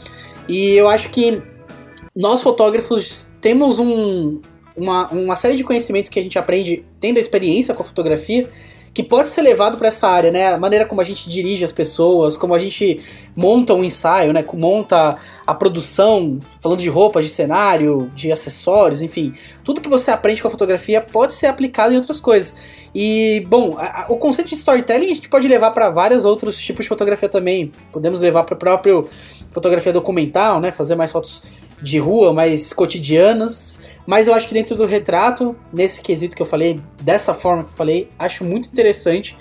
E 0.49 0.75
eu 0.75 0.89
acho 0.89 1.11
que 1.11 1.43
nós 2.15 2.43
fotógrafos 2.43 3.31
temos 3.41 3.79
um, 3.79 4.41
uma, 4.77 5.09
uma 5.09 5.37
série 5.37 5.57
de 5.57 5.65
conhecimentos 5.65 6.11
que 6.11 6.19
a 6.19 6.23
gente 6.23 6.39
aprende 6.39 6.85
tendo 7.01 7.17
a 7.17 7.21
experiência 7.21 7.75
com 7.75 7.83
a 7.83 7.87
fotografia 7.87 8.49
que 8.95 9.03
pode 9.03 9.29
ser 9.29 9.43
levado 9.43 9.77
para 9.77 9.89
essa 9.89 10.07
área, 10.07 10.31
né? 10.31 10.55
A 10.55 10.59
maneira 10.59 10.87
como 10.87 11.01
a 11.01 11.05
gente 11.05 11.29
dirige 11.29 11.65
as 11.65 11.73
pessoas, 11.73 12.37
como 12.37 12.55
a 12.55 12.61
gente 12.61 13.01
monta 13.35 13.75
um 13.75 13.83
ensaio, 13.83 14.33
né? 14.33 14.45
Monta 14.55 15.17
a 15.45 15.53
produção, 15.53 16.39
falando 16.61 16.79
de 16.79 16.89
roupas, 16.89 17.25
de 17.25 17.31
cenário, 17.33 18.09
de 18.15 18.31
acessórios, 18.31 19.03
enfim. 19.03 19.33
Tudo 19.65 19.81
que 19.81 19.89
você 19.89 20.13
aprende 20.13 20.41
com 20.41 20.47
a 20.47 20.51
fotografia 20.51 21.01
pode 21.01 21.35
ser 21.35 21.49
aplicado 21.49 21.93
em 21.93 21.97
outras 21.97 22.21
coisas. 22.21 22.55
E, 22.95 23.45
bom, 23.49 23.75
a, 23.77 24.05
a, 24.05 24.07
o 24.13 24.17
conceito 24.17 24.51
de 24.51 24.55
storytelling 24.55 25.11
a 25.11 25.15
gente 25.15 25.29
pode 25.29 25.49
levar 25.49 25.73
para 25.73 25.91
vários 25.91 26.25
outros 26.25 26.57
tipos 26.57 26.85
de 26.85 26.89
fotografia 26.89 27.29
também. 27.29 27.73
Podemos 27.91 28.21
levar 28.21 28.45
para 28.45 28.55
próprio 28.55 29.09
fotografia 29.53 29.93
documental, 29.93 30.61
né? 30.61 30.71
Fazer 30.71 30.95
mais 30.95 31.11
fotos 31.11 31.43
de 31.85 31.99
rua, 31.99 32.33
mais 32.33 32.73
cotidianas. 32.73 33.79
Mas 34.07 34.27
eu 34.27 34.35
acho 34.35 34.49
que 34.49 34.55
dentro 34.55 34.75
do 34.75 34.87
retrato, 34.87 35.55
nesse 35.73 36.01
quesito 36.03 36.35
que 36.35 36.43
eu 36.43 36.47
falei, 36.47 36.81
dessa 37.01 37.35
forma 37.35 37.65
que 37.65 37.71
eu 37.71 37.75
falei, 37.75 38.09
acho 38.19 38.43
muito 38.43 38.69
interessante. 38.69 39.37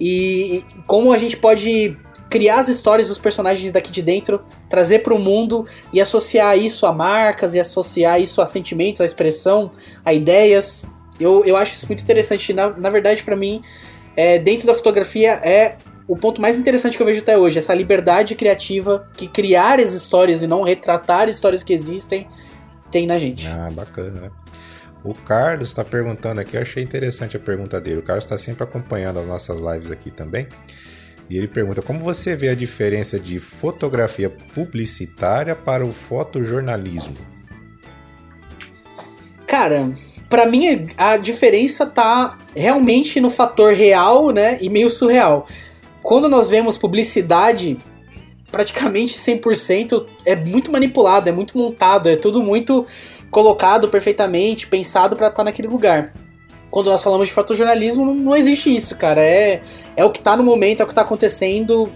E 0.00 0.64
como 0.86 1.12
a 1.12 1.18
gente 1.18 1.36
pode 1.36 1.96
criar 2.28 2.60
as 2.60 2.68
histórias 2.68 3.08
dos 3.08 3.18
personagens 3.18 3.72
daqui 3.72 3.92
de 3.92 4.00
dentro, 4.00 4.40
trazer 4.68 5.00
para 5.00 5.12
o 5.12 5.18
mundo 5.18 5.66
e 5.92 6.00
associar 6.00 6.56
isso 6.56 6.86
a 6.86 6.92
marcas 6.92 7.52
e 7.54 7.60
associar 7.60 8.20
isso 8.20 8.40
a 8.40 8.46
sentimentos, 8.46 9.02
a 9.02 9.04
expressão, 9.04 9.70
a 10.02 10.14
ideias. 10.14 10.86
Eu, 11.20 11.44
eu 11.44 11.56
acho 11.56 11.74
isso 11.74 11.86
muito 11.86 12.02
interessante. 12.02 12.54
Na, 12.54 12.70
na 12.70 12.88
verdade, 12.88 13.22
para 13.22 13.36
mim, 13.36 13.62
é, 14.16 14.38
dentro 14.38 14.66
da 14.66 14.74
fotografia 14.74 15.32
é 15.32 15.76
o 16.12 16.16
ponto 16.16 16.42
mais 16.42 16.58
interessante 16.58 16.98
que 16.98 17.02
eu 17.02 17.06
vejo 17.06 17.22
até 17.22 17.38
hoje, 17.38 17.58
essa 17.58 17.72
liberdade 17.72 18.34
criativa 18.34 19.08
que 19.16 19.26
criar 19.26 19.80
as 19.80 19.94
histórias 19.94 20.42
e 20.42 20.46
não 20.46 20.62
retratar 20.62 21.26
histórias 21.26 21.62
que 21.62 21.72
existem 21.72 22.28
tem 22.90 23.06
na 23.06 23.18
gente. 23.18 23.46
Ah, 23.46 23.70
bacana, 23.72 24.20
né? 24.20 24.30
O 25.02 25.14
Carlos 25.14 25.70
está 25.70 25.82
perguntando 25.82 26.38
aqui, 26.38 26.54
eu 26.54 26.60
achei 26.60 26.82
interessante 26.82 27.34
a 27.34 27.40
pergunta 27.40 27.80
dele. 27.80 28.00
O 28.00 28.02
Carlos 28.02 28.26
está 28.26 28.36
sempre 28.36 28.62
acompanhando 28.62 29.20
as 29.20 29.26
nossas 29.26 29.58
lives 29.58 29.90
aqui 29.90 30.10
também. 30.10 30.46
E 31.30 31.38
ele 31.38 31.48
pergunta: 31.48 31.80
como 31.80 32.00
você 32.00 32.36
vê 32.36 32.50
a 32.50 32.54
diferença 32.54 33.18
de 33.18 33.38
fotografia 33.38 34.28
publicitária 34.28 35.56
para 35.56 35.82
o 35.82 35.94
fotojornalismo? 35.94 37.16
Cara, 39.46 39.90
para 40.28 40.44
mim 40.44 40.86
a 40.98 41.16
diferença 41.16 41.86
tá 41.86 42.36
realmente 42.54 43.18
no 43.18 43.30
fator 43.30 43.72
real, 43.72 44.30
né, 44.30 44.58
e 44.60 44.68
meio 44.68 44.90
surreal. 44.90 45.46
Quando 46.02 46.28
nós 46.28 46.50
vemos 46.50 46.76
publicidade 46.76 47.78
praticamente 48.52 49.14
100% 49.14 50.04
é 50.26 50.36
muito 50.36 50.70
manipulado, 50.70 51.28
é 51.28 51.32
muito 51.32 51.56
montado, 51.56 52.08
é 52.08 52.16
tudo 52.16 52.42
muito 52.42 52.84
colocado 53.30 53.88
perfeitamente, 53.88 54.66
pensado 54.66 55.16
para 55.16 55.28
estar 55.28 55.38
tá 55.38 55.44
naquele 55.44 55.68
lugar. 55.68 56.12
Quando 56.70 56.90
nós 56.90 57.02
falamos 57.02 57.28
de 57.28 57.34
fotojornalismo, 57.34 58.14
não 58.14 58.36
existe 58.36 58.74
isso, 58.74 58.94
cara. 58.96 59.22
É, 59.22 59.62
é 59.96 60.04
o 60.04 60.10
que 60.10 60.20
tá 60.20 60.36
no 60.36 60.42
momento, 60.42 60.80
é 60.80 60.84
o 60.84 60.86
que 60.86 60.94
tá 60.94 61.02
acontecendo. 61.02 61.90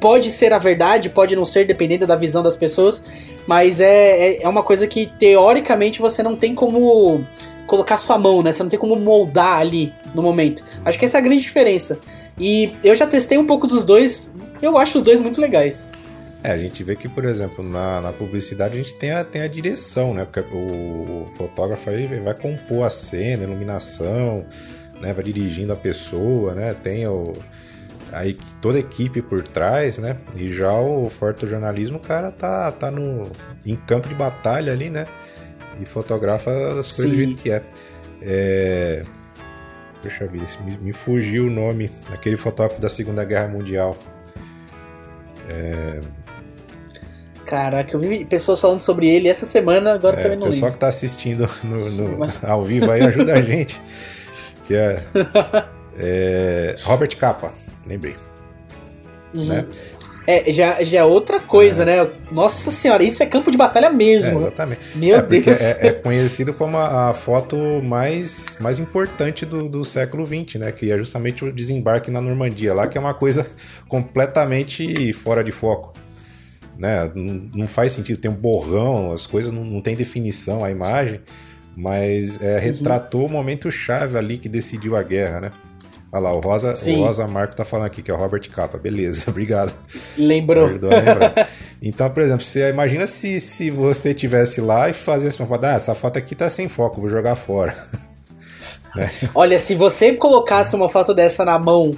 Pode 0.00 0.30
ser 0.30 0.52
a 0.52 0.58
verdade, 0.58 1.10
pode 1.10 1.34
não 1.34 1.44
ser, 1.44 1.64
dependendo 1.64 2.06
da 2.06 2.16
visão 2.16 2.42
das 2.42 2.56
pessoas, 2.56 3.02
mas 3.46 3.80
é, 3.80 3.86
é, 3.86 4.42
é 4.42 4.48
uma 4.48 4.62
coisa 4.62 4.86
que 4.86 5.06
teoricamente 5.18 6.00
você 6.00 6.22
não 6.22 6.36
tem 6.36 6.54
como 6.54 7.24
colocar 7.66 7.98
sua 7.98 8.18
mão, 8.18 8.42
né? 8.42 8.52
Você 8.52 8.62
não 8.62 8.70
tem 8.70 8.78
como 8.78 8.96
moldar 8.96 9.58
ali 9.60 9.92
no 10.14 10.22
momento. 10.22 10.64
Acho 10.84 10.98
que 10.98 11.04
essa 11.04 11.18
é 11.18 11.20
a 11.20 11.22
grande 11.22 11.42
diferença. 11.42 11.98
E 12.38 12.74
eu 12.84 12.94
já 12.94 13.06
testei 13.06 13.38
um 13.38 13.46
pouco 13.46 13.66
dos 13.66 13.84
dois, 13.84 14.32
eu 14.60 14.76
acho 14.78 14.98
os 14.98 15.04
dois 15.04 15.20
muito 15.20 15.40
legais. 15.40 15.90
É, 16.42 16.52
a 16.52 16.58
gente 16.58 16.84
vê 16.84 16.94
que, 16.94 17.08
por 17.08 17.24
exemplo, 17.24 17.64
na, 17.64 18.00
na 18.00 18.12
publicidade 18.12 18.74
a 18.74 18.76
gente 18.76 18.94
tem 18.94 19.10
a, 19.10 19.24
tem 19.24 19.42
a 19.42 19.48
direção, 19.48 20.14
né? 20.14 20.24
Porque 20.24 20.40
o, 20.54 21.24
o 21.24 21.28
fotógrafo 21.36 21.90
aí 21.90 22.06
vai 22.20 22.34
compor 22.34 22.84
a 22.84 22.90
cena, 22.90 23.42
a 23.42 23.46
iluminação, 23.46 24.44
né? 25.00 25.12
Vai 25.12 25.24
dirigindo 25.24 25.72
a 25.72 25.76
pessoa, 25.76 26.54
né? 26.54 26.74
Tem 26.74 27.06
o, 27.06 27.32
aí 28.12 28.38
toda 28.60 28.76
a 28.76 28.80
equipe 28.80 29.22
por 29.22 29.42
trás, 29.42 29.98
né? 29.98 30.16
E 30.34 30.52
já 30.52 30.72
o 30.72 31.08
fotojornalismo, 31.08 31.96
o 31.96 32.00
cara 32.00 32.30
tá, 32.30 32.70
tá 32.70 32.90
no, 32.90 33.30
em 33.64 33.74
campo 33.74 34.08
de 34.08 34.14
batalha 34.14 34.72
ali, 34.72 34.90
né? 34.90 35.06
E 35.80 35.84
fotografa 35.84 36.50
as 36.50 36.92
coisas 36.92 36.96
Sim. 36.96 37.08
do 37.08 37.14
jeito 37.14 37.36
que 37.36 37.50
é. 37.50 37.62
é... 38.22 39.04
Deixa 40.02 40.24
eu 40.24 40.30
ver, 40.30 40.42
me, 40.64 40.78
me 40.78 40.92
fugiu 40.92 41.46
o 41.46 41.50
nome 41.50 41.90
daquele 42.10 42.36
fotógrafo 42.36 42.80
da 42.80 42.88
Segunda 42.88 43.24
Guerra 43.24 43.48
Mundial. 43.48 43.96
É... 45.48 46.00
Caraca, 47.46 47.94
eu 47.94 48.00
vi 48.00 48.24
pessoas 48.24 48.60
falando 48.60 48.80
sobre 48.80 49.08
ele 49.08 49.28
essa 49.28 49.46
semana, 49.46 49.94
agora 49.94 50.18
é, 50.18 50.22
também 50.22 50.38
não 50.38 50.48
O 50.48 50.50
pessoal 50.50 50.72
que 50.72 50.78
tá 50.78 50.88
assistindo 50.88 51.48
no, 51.62 51.90
no, 51.90 52.18
Mas... 52.18 52.42
ao 52.42 52.64
vivo 52.64 52.90
aí 52.90 53.02
ajuda 53.02 53.34
a 53.34 53.42
gente. 53.42 53.80
Que 54.66 54.74
é, 54.74 55.04
é 55.96 56.76
Robert 56.82 57.16
Capa, 57.16 57.52
lembrei. 57.86 58.16
Uhum. 59.32 59.46
Né? 59.46 59.66
É, 60.26 60.50
já, 60.52 60.82
já 60.82 60.98
é 60.98 61.04
outra 61.04 61.38
coisa, 61.38 61.82
é. 61.82 61.86
né? 61.86 62.10
Nossa 62.30 62.70
senhora, 62.70 63.04
isso 63.04 63.22
é 63.22 63.26
campo 63.26 63.50
de 63.50 63.56
batalha 63.56 63.90
mesmo. 63.90 64.40
É, 64.40 64.42
exatamente. 64.42 64.80
Meu 64.96 65.16
é 65.16 65.22
Deus. 65.22 65.46
É, 65.46 65.88
é, 65.88 65.92
conhecido 65.92 66.52
como 66.52 66.76
a, 66.76 67.10
a, 67.10 67.14
foto 67.14 67.56
mais, 67.82 68.58
mais 68.60 68.78
importante 68.78 69.46
do, 69.46 69.68
do 69.68 69.84
século 69.84 70.26
XX, 70.26 70.56
né? 70.56 70.72
Que 70.72 70.90
é 70.90 70.98
justamente 70.98 71.44
o 71.44 71.52
desembarque 71.52 72.10
na 72.10 72.20
Normandia, 72.20 72.74
lá 72.74 72.86
que 72.88 72.98
é 72.98 73.00
uma 73.00 73.14
coisa 73.14 73.46
completamente 73.86 75.12
fora 75.12 75.44
de 75.44 75.52
foco. 75.52 75.94
Né? 76.78 77.10
Não, 77.14 77.50
não 77.54 77.68
faz 77.68 77.92
sentido, 77.92 78.20
tem 78.20 78.30
um 78.30 78.34
borrão, 78.34 79.12
as 79.12 79.26
coisas 79.26 79.52
não, 79.52 79.64
não 79.64 79.80
tem 79.80 79.96
definição, 79.96 80.62
a 80.62 80.70
imagem, 80.70 81.20
mas 81.74 82.42
é, 82.42 82.58
retratou 82.58 83.22
uhum. 83.22 83.26
o 83.26 83.30
momento 83.30 83.70
chave 83.70 84.18
ali 84.18 84.38
que 84.38 84.48
decidiu 84.48 84.96
a 84.96 85.02
guerra, 85.02 85.40
né? 85.40 85.52
Olha 86.12 86.22
lá, 86.22 86.32
o 86.32 86.40
Rosa, 86.40 86.74
o 86.74 87.04
Rosa 87.04 87.26
Marco 87.26 87.56
tá 87.56 87.64
falando 87.64 87.86
aqui 87.86 88.00
que 88.00 88.10
é 88.10 88.14
o 88.14 88.16
Robert 88.16 88.48
Capa. 88.50 88.78
Beleza, 88.78 89.24
obrigado. 89.30 89.72
Lembrou. 90.16 90.68
então, 91.82 92.08
por 92.10 92.22
exemplo, 92.22 92.44
você 92.44 92.70
imagina 92.70 93.06
se, 93.06 93.40
se 93.40 93.70
você 93.70 94.14
tivesse 94.14 94.60
lá 94.60 94.88
e 94.88 94.92
fazesse 94.92 95.40
uma 95.40 95.48
foto, 95.48 95.64
ah, 95.64 95.72
essa 95.72 95.94
foto 95.94 96.18
aqui 96.18 96.34
tá 96.34 96.48
sem 96.48 96.68
foco, 96.68 97.00
vou 97.00 97.10
jogar 97.10 97.34
fora. 97.34 97.76
né? 98.94 99.10
Olha, 99.34 99.58
se 99.58 99.74
você 99.74 100.12
colocasse 100.12 100.74
uma 100.76 100.88
foto 100.88 101.12
dessa 101.12 101.44
na 101.44 101.58
mão 101.58 101.90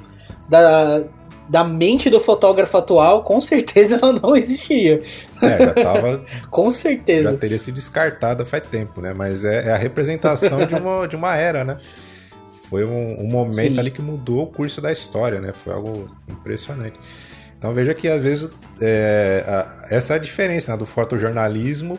da, 0.48 1.04
da 1.48 1.62
mente 1.62 2.08
do 2.08 2.18
fotógrafo 2.18 2.76
atual, 2.76 3.22
com 3.22 3.40
certeza 3.40 3.98
ela 4.00 4.12
não 4.12 4.34
existiria. 4.34 5.02
É, 5.42 5.58
já 5.58 5.74
tava. 5.74 6.24
com 6.50 6.70
certeza. 6.70 7.32
Já 7.32 7.36
teria 7.36 7.58
sido 7.58 7.74
descartada 7.74 8.44
faz 8.44 8.62
tempo, 8.66 9.00
né? 9.00 9.12
Mas 9.12 9.44
é, 9.44 9.68
é 9.68 9.72
a 9.72 9.76
representação 9.76 10.64
de 10.66 10.74
uma, 10.74 11.06
de 11.06 11.14
uma 11.14 11.36
era, 11.36 11.62
né? 11.62 11.76
Foi 12.68 12.84
um, 12.84 13.22
um 13.22 13.26
momento 13.26 13.74
Sim. 13.74 13.78
ali 13.78 13.90
que 13.90 14.02
mudou 14.02 14.42
o 14.42 14.46
curso 14.46 14.80
da 14.80 14.92
história, 14.92 15.40
né? 15.40 15.52
Foi 15.52 15.72
algo 15.72 16.10
impressionante. 16.28 17.00
Então 17.56 17.72
veja 17.72 17.94
que 17.94 18.06
às 18.06 18.22
vezes 18.22 18.50
é, 18.80 19.42
a, 19.46 19.86
essa 19.90 20.12
é 20.12 20.16
a 20.16 20.18
diferença 20.18 20.72
né, 20.72 20.78
do 20.78 20.84
fotojornalismo 20.84 21.98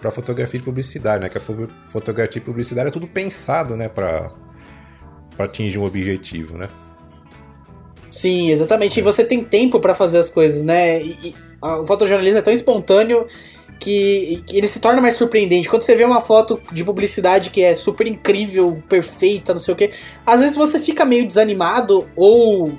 para 0.00 0.08
a 0.08 0.10
fotografia 0.10 0.58
de 0.58 0.64
publicidade, 0.64 1.22
né? 1.22 1.28
Que 1.28 1.38
a 1.38 1.40
fotografia 1.40 2.40
de 2.40 2.46
publicidade 2.46 2.88
é 2.88 2.90
tudo 2.90 3.06
pensado, 3.06 3.76
né? 3.76 3.88
Para 3.88 4.28
atingir 5.38 5.78
um 5.78 5.84
objetivo, 5.84 6.58
né? 6.58 6.68
Sim, 8.10 8.50
exatamente. 8.50 8.98
É. 8.98 9.00
E 9.00 9.04
você 9.04 9.24
tem 9.24 9.44
tempo 9.44 9.78
para 9.78 9.94
fazer 9.94 10.18
as 10.18 10.28
coisas, 10.28 10.64
né? 10.64 11.00
E, 11.00 11.28
e, 11.28 11.34
a, 11.62 11.80
o 11.80 11.86
fotojornalismo 11.86 12.38
é 12.38 12.42
tão 12.42 12.52
espontâneo 12.52 13.26
que, 13.78 14.42
que, 14.46 14.56
ele 14.56 14.66
se 14.66 14.80
torna 14.80 15.00
mais 15.00 15.14
surpreendente. 15.14 15.68
Quando 15.68 15.82
você 15.82 15.94
vê 15.94 16.04
uma 16.04 16.20
foto 16.20 16.60
de 16.72 16.84
publicidade 16.84 17.50
que 17.50 17.62
é 17.62 17.74
super 17.74 18.06
incrível, 18.06 18.82
perfeita, 18.88 19.52
não 19.52 19.60
sei 19.60 19.74
o 19.74 19.76
que, 19.76 19.90
às 20.26 20.40
vezes 20.40 20.56
você 20.56 20.80
fica 20.80 21.04
meio 21.04 21.26
desanimado 21.26 22.08
ou 22.16 22.72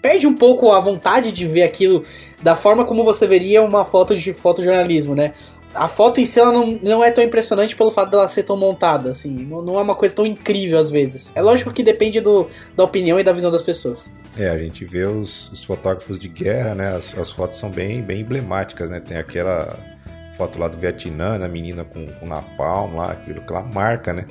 perde 0.00 0.26
um 0.26 0.34
pouco 0.34 0.70
a 0.70 0.78
vontade 0.78 1.32
de 1.32 1.46
ver 1.46 1.64
aquilo 1.64 2.02
da 2.40 2.54
forma 2.54 2.84
como 2.84 3.02
você 3.02 3.26
veria 3.26 3.62
uma 3.62 3.84
foto 3.84 4.14
de 4.16 4.32
fotojornalismo, 4.32 5.14
né? 5.14 5.32
A 5.74 5.88
foto 5.88 6.20
em 6.20 6.24
si 6.24 6.40
ela 6.40 6.52
não, 6.52 6.78
não 6.82 7.04
é 7.04 7.10
tão 7.10 7.22
impressionante 7.22 7.76
pelo 7.76 7.90
fato 7.90 8.12
dela 8.12 8.28
ser 8.28 8.44
tão 8.44 8.56
montada, 8.56 9.10
assim, 9.10 9.30
não, 9.30 9.60
não 9.60 9.78
é 9.78 9.82
uma 9.82 9.94
coisa 9.94 10.14
tão 10.14 10.24
incrível 10.24 10.78
às 10.78 10.90
vezes. 10.90 11.32
É 11.34 11.42
lógico 11.42 11.72
que 11.72 11.82
depende 11.82 12.20
do, 12.20 12.46
da 12.74 12.84
opinião 12.84 13.18
e 13.20 13.24
da 13.24 13.32
visão 13.32 13.50
das 13.50 13.62
pessoas. 13.62 14.10
É, 14.38 14.48
a 14.48 14.56
gente 14.56 14.84
vê 14.84 15.04
os, 15.04 15.50
os 15.50 15.64
fotógrafos 15.64 16.18
de 16.18 16.28
guerra, 16.28 16.74
né? 16.74 16.96
As, 16.96 17.18
as 17.18 17.30
fotos 17.30 17.58
são 17.58 17.68
bem, 17.68 18.00
bem 18.00 18.20
emblemáticas, 18.20 18.88
né? 18.88 19.00
Tem 19.00 19.18
aquela 19.18 19.95
foto 20.36 20.58
lá 20.58 20.68
do 20.68 20.76
Vietnã, 20.76 21.42
a 21.42 21.48
menina 21.48 21.84
com, 21.84 22.06
com 22.06 22.26
napalm 22.26 22.96
lá, 22.96 23.12
aquilo, 23.12 23.40
aquela 23.40 23.62
marca, 23.62 24.12
né? 24.12 24.26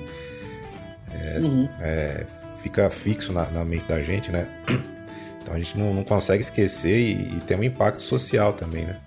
É, 1.12 1.40
uhum. 1.40 1.68
é, 1.82 2.26
fica 2.62 2.90
fixo 2.90 3.34
na, 3.34 3.50
na, 3.50 3.66
mente 3.66 3.86
da 3.86 4.02
gente, 4.02 4.32
né? 4.32 4.48
Então 5.42 5.54
a 5.54 5.60
gente 5.60 5.78
não, 5.78 5.94
não 5.94 6.04
consegue 6.04 6.42
esquecer 6.42 6.98
e, 6.98 7.38
e, 7.38 7.40
tem 7.46 7.56
um 7.56 7.64
impacto 7.64 8.02
social 8.02 8.52
também, 8.54 8.84
né? 8.84 8.98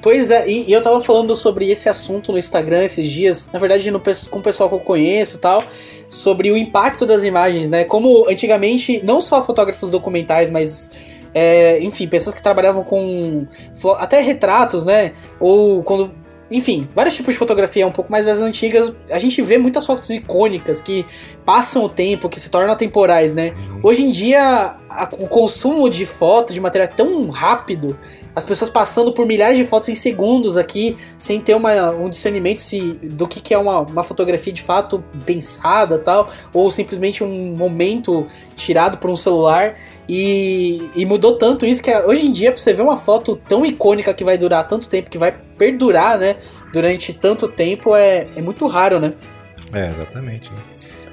Pois 0.00 0.30
é, 0.30 0.48
e, 0.48 0.70
e, 0.70 0.72
eu 0.72 0.80
tava 0.80 1.02
falando 1.02 1.36
sobre 1.36 1.70
esse 1.70 1.86
assunto 1.86 2.32
no 2.32 2.38
Instagram 2.38 2.82
esses 2.82 3.10
dias, 3.10 3.52
na 3.52 3.58
verdade 3.58 3.90
no, 3.90 4.00
com 4.00 4.38
o 4.38 4.42
pessoal 4.42 4.70
que 4.70 4.74
eu 4.74 4.80
conheço 4.80 5.36
e 5.36 5.38
tal, 5.38 5.62
sobre 6.08 6.50
o 6.50 6.56
impacto 6.56 7.04
das 7.04 7.24
imagens, 7.24 7.68
né? 7.68 7.84
Como 7.84 8.26
antigamente, 8.26 9.02
não 9.04 9.20
só 9.20 9.42
fotógrafos 9.42 9.90
documentais, 9.90 10.48
mas 10.48 10.92
é, 11.34 11.80
enfim, 11.80 12.08
pessoas 12.08 12.34
que 12.34 12.42
trabalhavam 12.42 12.84
com 12.84 13.46
até 13.98 14.20
retratos, 14.20 14.84
né? 14.84 15.12
Ou 15.40 15.82
quando 15.82 16.12
enfim, 16.50 16.88
vários 16.94 17.14
tipos 17.14 17.34
de 17.34 17.38
fotografia 17.38 17.86
um 17.86 17.90
pouco 17.90 18.10
mais 18.10 18.24
das 18.24 18.40
antigas. 18.40 18.92
A 19.10 19.18
gente 19.18 19.42
vê 19.42 19.58
muitas 19.58 19.84
fotos 19.84 20.08
icônicas 20.08 20.80
que 20.80 21.04
passam 21.44 21.84
o 21.84 21.88
tempo, 21.88 22.28
que 22.28 22.40
se 22.40 22.48
tornam 22.48 22.72
atemporais, 22.72 23.34
né? 23.34 23.52
Hoje 23.82 24.02
em 24.02 24.10
dia, 24.10 24.76
a, 24.88 25.08
o 25.18 25.28
consumo 25.28 25.90
de 25.90 26.06
foto, 26.06 26.54
de 26.54 26.60
material 26.60 26.90
é 26.90 26.96
tão 26.96 27.28
rápido, 27.28 27.98
as 28.34 28.46
pessoas 28.46 28.70
passando 28.70 29.12
por 29.12 29.26
milhares 29.26 29.58
de 29.58 29.64
fotos 29.64 29.90
em 29.90 29.94
segundos 29.94 30.56
aqui, 30.56 30.96
sem 31.18 31.38
ter 31.38 31.54
uma, 31.54 31.90
um 31.90 32.08
discernimento 32.08 32.60
se, 32.60 32.92
do 33.02 33.28
que, 33.28 33.40
que 33.40 33.52
é 33.52 33.58
uma, 33.58 33.80
uma 33.82 34.02
fotografia 34.02 34.52
de 34.52 34.62
fato 34.62 35.04
pensada 35.26 35.98
tal, 35.98 36.30
ou 36.54 36.70
simplesmente 36.70 37.22
um 37.22 37.54
momento 37.54 38.26
tirado 38.56 38.96
por 38.96 39.10
um 39.10 39.16
celular. 39.16 39.74
E, 40.08 40.90
e 40.96 41.04
mudou 41.04 41.36
tanto 41.36 41.66
isso 41.66 41.82
que 41.82 41.94
hoje 41.94 42.26
em 42.26 42.32
dia, 42.32 42.50
pra 42.50 42.60
você 42.60 42.72
ver 42.72 42.82
uma 42.82 42.96
foto 42.96 43.36
tão 43.46 43.66
icônica 43.66 44.14
que 44.14 44.24
vai 44.24 44.38
durar 44.38 44.66
tanto 44.66 44.88
tempo, 44.88 45.10
que 45.10 45.18
vai 45.18 45.32
perdurar, 45.58 46.18
né, 46.18 46.36
durante 46.72 47.12
tanto 47.12 47.46
tempo, 47.46 47.94
é, 47.94 48.26
é 48.34 48.40
muito 48.40 48.66
raro, 48.66 48.98
né? 48.98 49.12
É, 49.72 49.90
exatamente. 49.90 50.50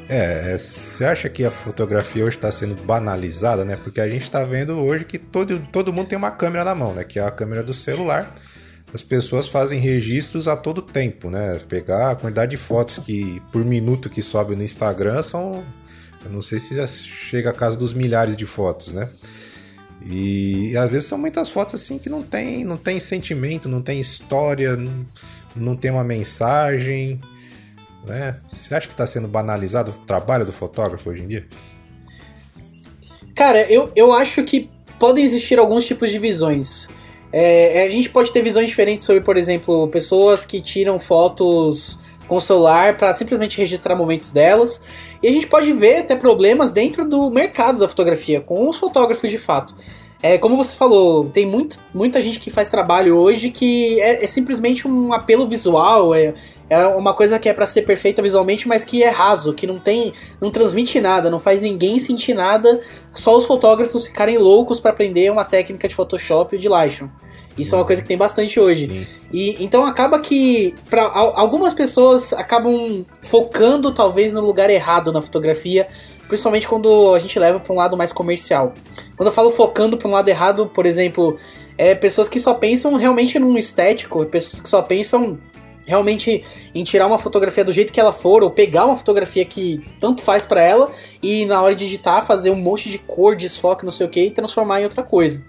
É, 0.08 0.54
é, 0.54 0.58
você 0.58 1.04
acha 1.04 1.28
que 1.28 1.44
a 1.44 1.52
fotografia 1.52 2.24
hoje 2.24 2.38
está 2.38 2.52
sendo 2.52 2.76
banalizada, 2.84 3.66
né? 3.66 3.76
Porque 3.76 4.00
a 4.00 4.08
gente 4.08 4.24
está 4.24 4.44
vendo 4.44 4.78
hoje 4.78 5.04
que 5.04 5.18
todo, 5.18 5.60
todo 5.72 5.92
mundo 5.92 6.08
tem 6.08 6.18
uma 6.18 6.32
câmera 6.32 6.64
na 6.64 6.76
mão, 6.76 6.94
né? 6.94 7.04
Que 7.04 7.20
é 7.20 7.24
a 7.24 7.32
câmera 7.32 7.64
do 7.64 7.74
celular. 7.74 8.34
As 8.94 9.02
pessoas 9.02 9.50
fazem 9.50 9.80
registros 9.80 10.48
a 10.48 10.56
todo 10.56 10.82
tempo, 10.82 11.30
né? 11.30 11.58
Pegar 11.68 12.12
a 12.12 12.16
quantidade 12.16 12.52
de 12.52 12.58
fotos 12.58 13.00
que 13.00 13.42
por 13.52 13.66
minuto 13.66 14.10
que 14.10 14.22
sobe 14.22 14.56
no 14.56 14.64
Instagram 14.64 15.22
são 15.24 15.66
eu 16.26 16.32
não 16.32 16.42
sei 16.42 16.60
se 16.60 16.76
já 16.76 16.88
chega 16.88 17.52
a 17.52 17.54
casa 17.54 17.78
dos 17.78 17.94
milhares 17.94 18.36
de 18.36 18.46
fotos, 18.46 18.92
né? 18.94 19.10
E, 20.06 20.72
e 20.72 20.78
às 20.78 20.90
vezes 20.90 21.08
são 21.08 21.18
muitas 21.18 21.50
fotos 21.50 21.76
assim 21.76 21.98
que 21.98 22.10
não 22.10 22.22
tem, 22.22 22.64
não 22.64 22.78
tem 22.78 23.00
sentimento, 23.00 23.70
não 23.70 23.82
tem 23.82 24.00
história, 24.00 24.76
não, 24.76 25.06
não 25.56 25.76
tem 25.76 25.92
uma 25.92 26.04
mensagem, 26.04 27.22
né? 28.06 28.38
Você 28.58 28.74
acha 28.76 28.88
que 28.88 28.94
está 28.94 29.06
sendo 29.06 29.28
banalizado 29.28 29.92
o 29.92 30.06
trabalho 30.06 30.46
do 30.46 30.52
fotógrafo 30.52 31.10
hoje 31.10 31.24
em 31.24 31.28
dia? 31.28 31.48
Cara, 33.36 33.62
eu, 33.72 33.92
eu 33.96 34.14
acho 34.14 34.44
que 34.44 34.70
podem 35.00 35.24
existir 35.24 35.60
alguns 35.60 35.86
tipos 35.86 36.10
de 36.10 36.18
visões. 36.18 36.88
É, 37.32 37.84
a 37.84 37.90
gente 37.90 38.10
pode 38.10 38.32
ter 38.32 38.42
visões 38.42 38.70
diferentes 38.70 39.04
sobre, 39.04 39.22
por 39.22 39.36
exemplo, 39.38 39.88
pessoas 39.90 40.46
que 40.46 40.62
tiram 40.62 41.00
fotos 41.00 42.00
com 42.28 42.38
o 42.38 42.42
celular 42.42 42.98
para 42.98 43.14
simplesmente 43.14 43.58
registrar 43.58 43.96
momentos 43.96 44.32
delas. 44.32 44.82
E 45.22 45.28
a 45.28 45.32
gente 45.32 45.48
pode 45.48 45.72
ver 45.74 45.98
até 45.98 46.16
problemas 46.16 46.72
dentro 46.72 47.08
do 47.08 47.30
mercado 47.30 47.80
da 47.80 47.88
fotografia, 47.88 48.42
com 48.42 48.68
os 48.68 48.78
fotógrafos 48.78 49.30
de 49.30 49.38
fato. 49.38 49.74
É, 50.28 50.40
como 50.40 50.58
você 50.58 50.76
falou, 50.76 51.30
tem 51.30 51.46
muito, 51.46 51.80
muita 51.94 52.20
gente 52.20 52.40
que 52.40 52.50
faz 52.50 52.70
trabalho 52.70 53.16
hoje 53.16 53.52
que 53.52 54.02
é, 54.02 54.24
é 54.24 54.28
simplesmente 54.28 54.88
um 54.88 55.14
apelo 55.14 55.48
visual, 55.48 56.16
é, 56.16 56.34
é 56.68 56.88
uma 56.88 57.14
coisa 57.14 57.38
que 57.38 57.48
é 57.48 57.54
para 57.54 57.68
ser 57.68 57.84
perfeita 57.84 58.24
visualmente, 58.24 58.68
mas 58.68 58.84
que 58.84 59.04
é 59.04 59.10
raso, 59.10 59.54
que 59.54 59.68
não 59.68 59.78
tem, 59.78 60.14
não 60.42 60.50
transmite 60.50 61.00
nada, 61.00 61.30
não 61.30 61.40
faz 61.40 61.62
ninguém 61.62 62.00
sentir 62.00 62.34
nada, 62.34 62.80
só 63.14 63.38
os 63.38 63.46
fotógrafos 63.46 64.08
ficarem 64.08 64.40
loucos 64.40 64.80
para 64.80 64.90
aprender 64.90 65.32
uma 65.32 65.46
técnica 65.46 65.88
de 65.88 65.94
Photoshop 65.94 66.56
e 66.56 66.60
de 66.60 66.68
Lightroom. 66.68 67.10
Isso 67.58 67.74
é 67.74 67.78
uma 67.78 67.86
coisa 67.86 68.02
que 68.02 68.08
tem 68.08 68.18
bastante 68.18 68.60
hoje. 68.60 69.08
E 69.32 69.64
então 69.64 69.86
acaba 69.86 70.20
que 70.20 70.76
para 70.90 71.04
algumas 71.04 71.74
pessoas 71.74 72.34
acabam 72.34 73.04
focando 73.22 73.94
talvez 73.94 74.34
no 74.34 74.42
lugar 74.42 74.70
errado 74.70 75.12
na 75.12 75.22
fotografia, 75.22 75.88
principalmente 76.28 76.68
quando 76.68 77.14
a 77.14 77.20
gente 77.20 77.38
leva 77.40 77.60
para 77.60 77.74
um 77.74 77.78
lado 77.78 77.96
mais 77.96 78.12
comercial. 78.12 78.74
Quando 79.16 79.28
eu 79.28 79.34
falo 79.34 79.50
focando 79.52 79.98
para 79.98 80.08
um 80.08 80.12
lado 80.12 80.28
errado, 80.28 80.68
por 80.68 80.86
exemplo, 80.86 81.38
é 81.78 81.96
pessoas 81.96 82.28
que 82.28 82.40
só 82.40 82.54
pensam 82.54 82.96
realmente 82.96 83.40
num 83.40 83.58
estético, 83.58 84.26
pessoas 84.26 84.62
que 84.62 84.68
só 84.68 84.82
pensam 84.82 85.40
realmente 85.86 86.44
em 86.74 86.84
tirar 86.84 87.06
uma 87.08 87.20
fotografia 87.20 87.64
do 87.64 87.72
jeito 87.72 87.94
que 87.94 88.00
ela 88.00 88.12
for, 88.12 88.44
ou 88.44 88.50
pegar 88.50 88.86
uma 88.86 88.96
fotografia 88.96 89.46
que 89.46 89.86
tanto 90.00 90.22
faz 90.22 90.46
para 90.46 90.62
ela 90.62 90.92
e 91.22 91.46
na 91.46 91.62
hora 91.62 91.76
de 91.76 91.86
digitar 91.86 92.26
fazer 92.26 92.50
um 92.50 92.56
monte 92.56 92.90
de 92.90 92.98
cor, 92.98 93.36
desfoque, 93.36 93.86
não 93.86 93.92
sei 93.92 94.08
o 94.08 94.10
que 94.10 94.26
e 94.26 94.32
transformar 94.32 94.82
em 94.82 94.84
outra 94.84 95.04
coisa. 95.04 95.46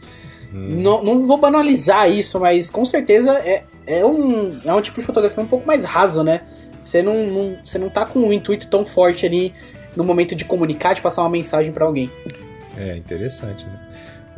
Hum. 0.57 0.81
Não, 0.81 1.05
não 1.05 1.27
vou 1.27 1.37
banalizar 1.37 2.11
isso, 2.11 2.40
mas 2.40 2.71
com 2.71 2.85
certeza 2.85 3.38
é, 3.45 3.62
é, 3.87 4.07
um, 4.07 4.59
é 4.64 4.73
um 4.73 4.81
tipo 4.81 4.99
de 4.99 5.07
fotografia 5.07 5.42
um 5.42 5.47
pouco 5.47 5.66
mais 5.66 5.85
raso, 5.85 6.25
né? 6.25 6.40
Você 6.81 7.03
não, 7.03 7.27
não, 7.27 7.59
você 7.62 7.79
não 7.79 7.90
tá 7.90 8.07
com 8.07 8.21
um 8.21 8.33
intuito 8.33 8.69
tão 8.69 8.87
forte 8.87 9.27
ali 9.27 9.53
no 9.95 10.03
momento 10.03 10.35
de 10.35 10.45
comunicar, 10.45 10.95
de 10.95 11.03
passar 11.03 11.23
uma 11.23 11.31
mensagem 11.31 11.73
para 11.73 11.85
alguém. 11.85 12.11
É 12.77 12.97
interessante, 12.97 13.66
né? 13.66 13.81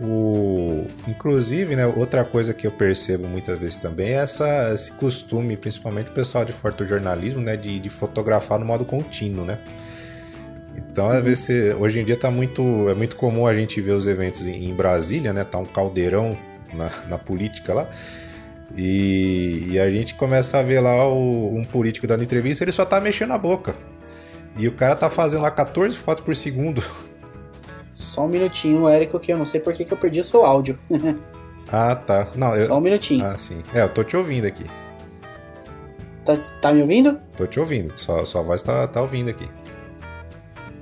O, 0.00 0.86
inclusive, 1.08 1.74
né, 1.74 1.84
outra 1.86 2.24
coisa 2.24 2.54
que 2.54 2.66
eu 2.66 2.70
percebo 2.70 3.26
muitas 3.26 3.58
vezes 3.58 3.76
também 3.76 4.10
é 4.10 4.22
essa, 4.22 4.72
esse 4.72 4.92
costume, 4.92 5.56
principalmente 5.56 6.08
o 6.10 6.12
pessoal 6.12 6.44
de 6.44 6.52
fotojornalismo, 6.52 7.40
né, 7.40 7.56
de, 7.56 7.80
de 7.80 7.90
fotografar 7.90 8.60
no 8.60 8.64
modo 8.64 8.84
contínuo, 8.84 9.44
né? 9.44 9.58
Então, 10.98 11.10
às 11.10 11.20
vezes, 11.20 11.76
hoje 11.76 12.00
em 12.00 12.04
dia 12.04 12.16
tá 12.16 12.28
muito, 12.28 12.88
é 12.88 12.94
muito 12.94 13.14
comum 13.14 13.46
a 13.46 13.54
gente 13.54 13.80
ver 13.80 13.92
os 13.92 14.08
eventos 14.08 14.48
em, 14.48 14.68
em 14.68 14.74
Brasília, 14.74 15.32
né? 15.32 15.44
Tá 15.44 15.56
um 15.56 15.64
caldeirão 15.64 16.36
na, 16.74 16.90
na 17.08 17.16
política 17.16 17.72
lá. 17.72 17.88
E, 18.76 19.68
e, 19.68 19.78
a 19.78 19.88
gente 19.88 20.16
começa 20.16 20.58
a 20.58 20.62
ver 20.62 20.80
lá 20.80 21.06
o, 21.06 21.54
um 21.54 21.62
político 21.64 22.04
dando 22.04 22.24
entrevista, 22.24 22.64
ele 22.64 22.72
só 22.72 22.84
tá 22.84 23.00
mexendo 23.00 23.32
a 23.32 23.38
boca. 23.38 23.76
E 24.56 24.66
o 24.66 24.72
cara 24.72 24.96
tá 24.96 25.08
fazendo 25.08 25.42
lá 25.42 25.52
14 25.52 25.94
fotos 25.94 26.24
por 26.24 26.34
segundo. 26.34 26.82
Só 27.92 28.24
um 28.24 28.28
minutinho, 28.28 28.88
Érico, 28.88 29.20
que 29.20 29.32
eu 29.32 29.38
não 29.38 29.44
sei 29.44 29.60
por 29.60 29.74
que, 29.74 29.84
que 29.84 29.92
eu 29.92 29.98
perdi 29.98 30.18
o 30.18 30.24
seu 30.24 30.44
áudio. 30.44 30.76
ah, 31.70 31.94
tá. 31.94 32.26
Não, 32.34 32.56
eu... 32.56 32.66
Só 32.66 32.76
um 32.76 32.80
minutinho. 32.80 33.24
Ah, 33.24 33.38
sim. 33.38 33.62
É, 33.72 33.82
eu 33.82 33.88
tô 33.88 34.02
te 34.02 34.16
ouvindo 34.16 34.48
aqui. 34.48 34.66
Tá, 36.24 36.36
tá 36.60 36.72
me 36.72 36.82
ouvindo? 36.82 37.20
Tô 37.36 37.46
te 37.46 37.60
ouvindo. 37.60 37.96
Sua, 37.96 38.26
sua 38.26 38.42
voz 38.42 38.62
tá, 38.62 38.84
tá 38.88 39.00
ouvindo 39.00 39.30
aqui. 39.30 39.48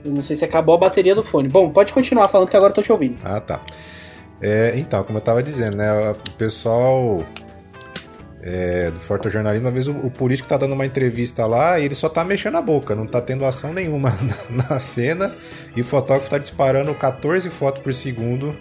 Eu 0.07 0.13
não 0.13 0.23
sei 0.23 0.37
se 0.37 0.45
acabou 0.45 0.75
a 0.75 0.79
bateria 0.79 1.15
do 1.15 1.23
fone. 1.23 1.49
Bom, 1.49 1.71
pode 1.71 1.93
continuar 1.93 2.29
falando 2.29 2.49
que 2.49 2.57
agora 2.57 2.71
eu 2.71 2.75
tô 2.75 2.83
te 2.83 2.93
ouvindo. 2.93 3.17
Ah, 3.25 3.41
tá. 3.41 3.61
É, 4.41 4.75
então, 4.77 5.03
como 5.03 5.19
eu 5.19 5.23
tava 5.23 5.43
dizendo, 5.43 5.77
né? 5.77 6.11
O 6.11 6.31
pessoal 6.33 7.25
é, 8.43 8.93
do 8.93 9.01
fotojornalismo, 9.01 9.67
às 9.67 9.75
vezes 9.75 9.89
o, 9.89 10.07
o, 10.07 10.11
político 10.11 10.49
tá 10.49 10.57
dando 10.57 10.73
uma 10.73 10.87
entrevista 10.87 11.45
lá 11.47 11.81
e 11.81 11.85
ele 11.85 11.97
só 11.97 12.09
tá 12.09 12.23
mexendo 12.23 12.57
a 12.57 12.63
boca, 12.63 12.95
não 12.95 13.07
tá 13.07 13.21
tendo 13.21 13.45
ação 13.45 13.73
nenhuma 13.73 14.11
na, 14.49 14.65
na 14.71 14.79
cena 14.79 15.35
e 15.75 15.81
o 15.81 15.85
fotógrafo 15.85 16.31
tá 16.31 16.39
disparando 16.39 16.95
14 16.95 17.51
fotos 17.51 17.83
por 17.83 17.93
segundo 17.93 18.57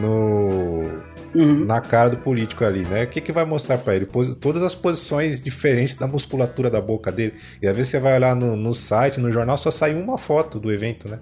no, 0.00 1.02
uhum. 1.34 1.64
na 1.64 1.80
cara 1.80 2.10
do 2.10 2.18
político 2.18 2.64
ali, 2.64 2.84
né? 2.84 3.04
O 3.04 3.06
que, 3.08 3.20
que 3.20 3.32
vai 3.32 3.44
mostrar 3.44 3.78
para 3.78 3.96
ele? 3.96 4.06
Todas 4.40 4.62
as 4.62 4.74
posições 4.74 5.40
diferentes 5.40 5.94
da 5.94 6.06
musculatura 6.06 6.70
da 6.70 6.80
boca 6.80 7.10
dele. 7.10 7.34
E 7.62 7.66
às 7.66 7.76
vezes 7.76 7.90
você 7.90 8.00
vai 8.00 8.14
olhar 8.14 8.34
no, 8.34 8.56
no 8.56 8.74
site, 8.74 9.20
no 9.20 9.30
jornal, 9.30 9.56
só 9.56 9.70
sai 9.70 9.94
uma 9.94 10.18
foto 10.18 10.58
do 10.58 10.72
evento, 10.72 11.08
né? 11.08 11.18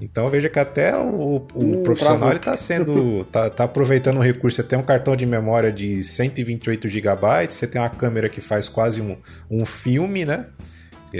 Então 0.00 0.28
veja 0.28 0.48
que 0.48 0.58
até 0.58 0.96
o, 0.96 1.46
o 1.54 1.64
hum, 1.64 1.82
profissional 1.82 2.32
está 2.32 2.56
sendo 2.56 3.24
tá, 3.26 3.48
tá, 3.48 3.64
aproveitando 3.64 4.16
um 4.16 4.22
recurso. 4.22 4.56
Você 4.56 4.62
tem 4.62 4.78
um 4.78 4.82
cartão 4.82 5.14
de 5.14 5.24
memória 5.24 5.72
de 5.72 6.02
128 6.02 6.88
GB, 6.88 7.46
você 7.48 7.66
tem 7.66 7.80
uma 7.80 7.88
câmera 7.88 8.28
que 8.28 8.40
faz 8.40 8.68
quase 8.68 9.00
um, 9.00 9.16
um 9.50 9.64
filme, 9.64 10.24
né? 10.24 10.46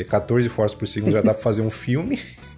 14 0.09 0.49
fotos 0.49 0.75
por 0.75 0.89
segundo 0.89 1.13
já 1.13 1.23
dá 1.23 1.33
para 1.33 1.43
fazer 1.43 1.63
um 1.63 1.71
filme. 1.71 2.19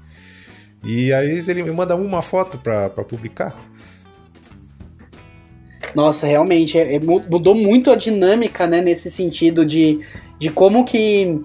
E 0.84 1.12
aí 1.12 1.42
ele 1.48 1.64
manda 1.72 1.96
uma 1.96 2.22
foto 2.22 2.58
para 2.58 2.88
publicar. 2.90 3.56
Nossa, 5.96 6.26
realmente, 6.26 6.78
é, 6.78 6.96
é, 6.96 7.00
mudou 7.00 7.54
muito 7.54 7.90
a 7.90 7.96
dinâmica, 7.96 8.66
né, 8.66 8.82
nesse 8.82 9.10
sentido 9.10 9.64
de, 9.64 10.00
de 10.38 10.50
como 10.50 10.84
que 10.84 11.40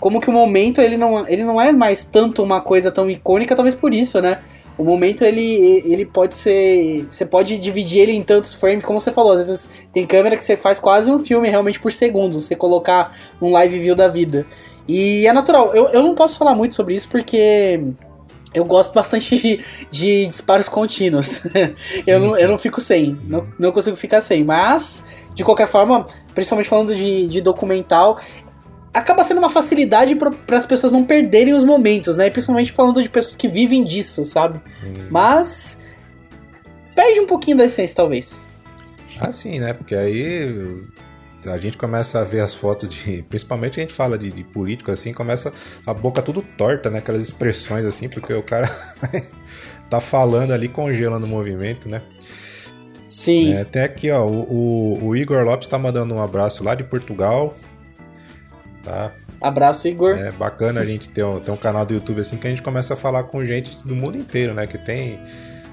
como 0.00 0.20
que 0.20 0.28
o 0.28 0.32
momento 0.32 0.80
ele 0.80 0.96
não, 0.96 1.28
ele 1.28 1.44
não 1.44 1.60
é 1.60 1.70
mais 1.70 2.04
tanto 2.04 2.42
uma 2.42 2.60
coisa 2.60 2.90
tão 2.90 3.08
icônica, 3.08 3.54
talvez 3.54 3.76
por 3.76 3.94
isso, 3.94 4.20
né? 4.20 4.40
O 4.76 4.82
momento 4.82 5.24
ele, 5.24 5.82
ele 5.84 6.04
pode 6.04 6.34
ser. 6.34 7.06
Você 7.08 7.24
pode 7.24 7.56
dividir 7.58 8.00
ele 8.00 8.12
em 8.12 8.22
tantos 8.22 8.52
frames, 8.52 8.84
como 8.84 9.00
você 9.00 9.12
falou, 9.12 9.32
às 9.32 9.46
vezes 9.46 9.70
tem 9.92 10.04
câmera 10.06 10.36
que 10.36 10.42
você 10.42 10.56
faz 10.56 10.80
quase 10.80 11.10
um 11.10 11.18
filme 11.20 11.48
realmente 11.48 11.78
por 11.78 11.92
segundo, 11.92 12.40
você 12.40 12.56
colocar 12.56 13.12
um 13.40 13.50
live 13.50 13.78
view 13.78 13.94
da 13.94 14.08
vida. 14.08 14.44
E 14.88 15.24
é 15.24 15.32
natural, 15.32 15.72
eu, 15.74 15.88
eu 15.88 16.02
não 16.02 16.16
posso 16.16 16.36
falar 16.36 16.54
muito 16.54 16.74
sobre 16.74 16.94
isso 16.94 17.08
porque 17.08 17.80
eu 18.54 18.64
gosto 18.64 18.94
bastante 18.94 19.36
de, 19.36 19.64
de 19.90 20.26
disparos 20.26 20.68
contínuos. 20.68 21.26
Sim, 21.76 22.10
eu, 22.10 22.20
não, 22.20 22.34
sim. 22.34 22.42
eu 22.42 22.48
não 22.48 22.58
fico 22.58 22.80
sem, 22.80 23.18
não, 23.24 23.46
não 23.58 23.72
consigo 23.72 23.96
ficar 23.96 24.20
sem. 24.20 24.44
Mas, 24.44 25.06
de 25.34 25.44
qualquer 25.44 25.68
forma, 25.68 26.06
principalmente 26.34 26.68
falando 26.68 26.94
de, 26.94 27.26
de 27.26 27.40
documental, 27.40 28.18
acaba 28.92 29.22
sendo 29.22 29.38
uma 29.38 29.50
facilidade 29.50 30.14
para 30.16 30.56
as 30.56 30.66
pessoas 30.66 30.92
não 30.92 31.04
perderem 31.04 31.54
os 31.54 31.64
momentos, 31.64 32.16
né? 32.16 32.30
Principalmente 32.30 32.72
falando 32.72 33.02
de 33.02 33.08
pessoas 33.08 33.36
que 33.36 33.48
vivem 33.48 33.84
disso, 33.84 34.24
sabe? 34.24 34.60
Hum. 34.84 35.08
Mas 35.10 35.78
perde 36.94 37.20
um 37.20 37.26
pouquinho 37.26 37.56
da 37.56 37.64
essência, 37.64 37.96
talvez. 37.96 38.48
Ah, 39.20 39.32
sim, 39.32 39.58
né? 39.58 39.72
Porque 39.72 39.94
aí 39.94 40.82
a 41.44 41.58
gente 41.58 41.78
começa 41.78 42.20
a 42.20 42.24
ver 42.24 42.40
as 42.40 42.54
fotos 42.54 42.88
de. 42.88 43.22
Principalmente 43.28 43.78
a 43.78 43.82
gente 43.82 43.92
fala 43.92 44.18
de, 44.18 44.30
de, 44.30 44.44
político 44.44 44.90
assim, 44.90 45.12
começa 45.12 45.52
a 45.86 45.94
boca 45.94 46.22
tudo 46.22 46.42
torta, 46.42 46.90
né? 46.90 46.98
Aquelas 46.98 47.22
expressões 47.22 47.84
assim, 47.84 48.08
porque 48.08 48.32
o 48.32 48.42
cara 48.42 48.68
tá 49.88 50.00
falando 50.00 50.52
ali 50.52 50.68
congelando 50.68 51.26
o 51.26 51.28
movimento, 51.28 51.88
né? 51.88 52.02
Sim. 53.06 53.54
É, 53.54 53.64
tem 53.64 53.82
aqui, 53.82 54.10
ó, 54.10 54.22
o, 54.26 54.52
o, 54.52 55.06
o 55.06 55.16
Igor 55.16 55.42
Lopes 55.42 55.66
tá 55.66 55.78
mandando 55.78 56.14
um 56.14 56.22
abraço 56.22 56.62
lá 56.62 56.74
de 56.74 56.84
Portugal. 56.84 57.56
Tá? 58.82 59.12
Abraço, 59.40 59.88
Igor. 59.88 60.10
É 60.10 60.30
bacana 60.30 60.80
a 60.80 60.84
gente 60.84 61.08
ter 61.08 61.24
um, 61.24 61.40
ter 61.40 61.50
um 61.50 61.56
canal 61.56 61.86
do 61.86 61.94
YouTube 61.94 62.20
assim 62.20 62.36
que 62.36 62.46
a 62.46 62.50
gente 62.50 62.62
começa 62.62 62.94
a 62.94 62.96
falar 62.96 63.24
com 63.24 63.44
gente 63.46 63.76
do 63.86 63.94
mundo 63.94 64.18
inteiro, 64.18 64.52
né? 64.52 64.66
Que 64.66 64.76
tem 64.76 65.20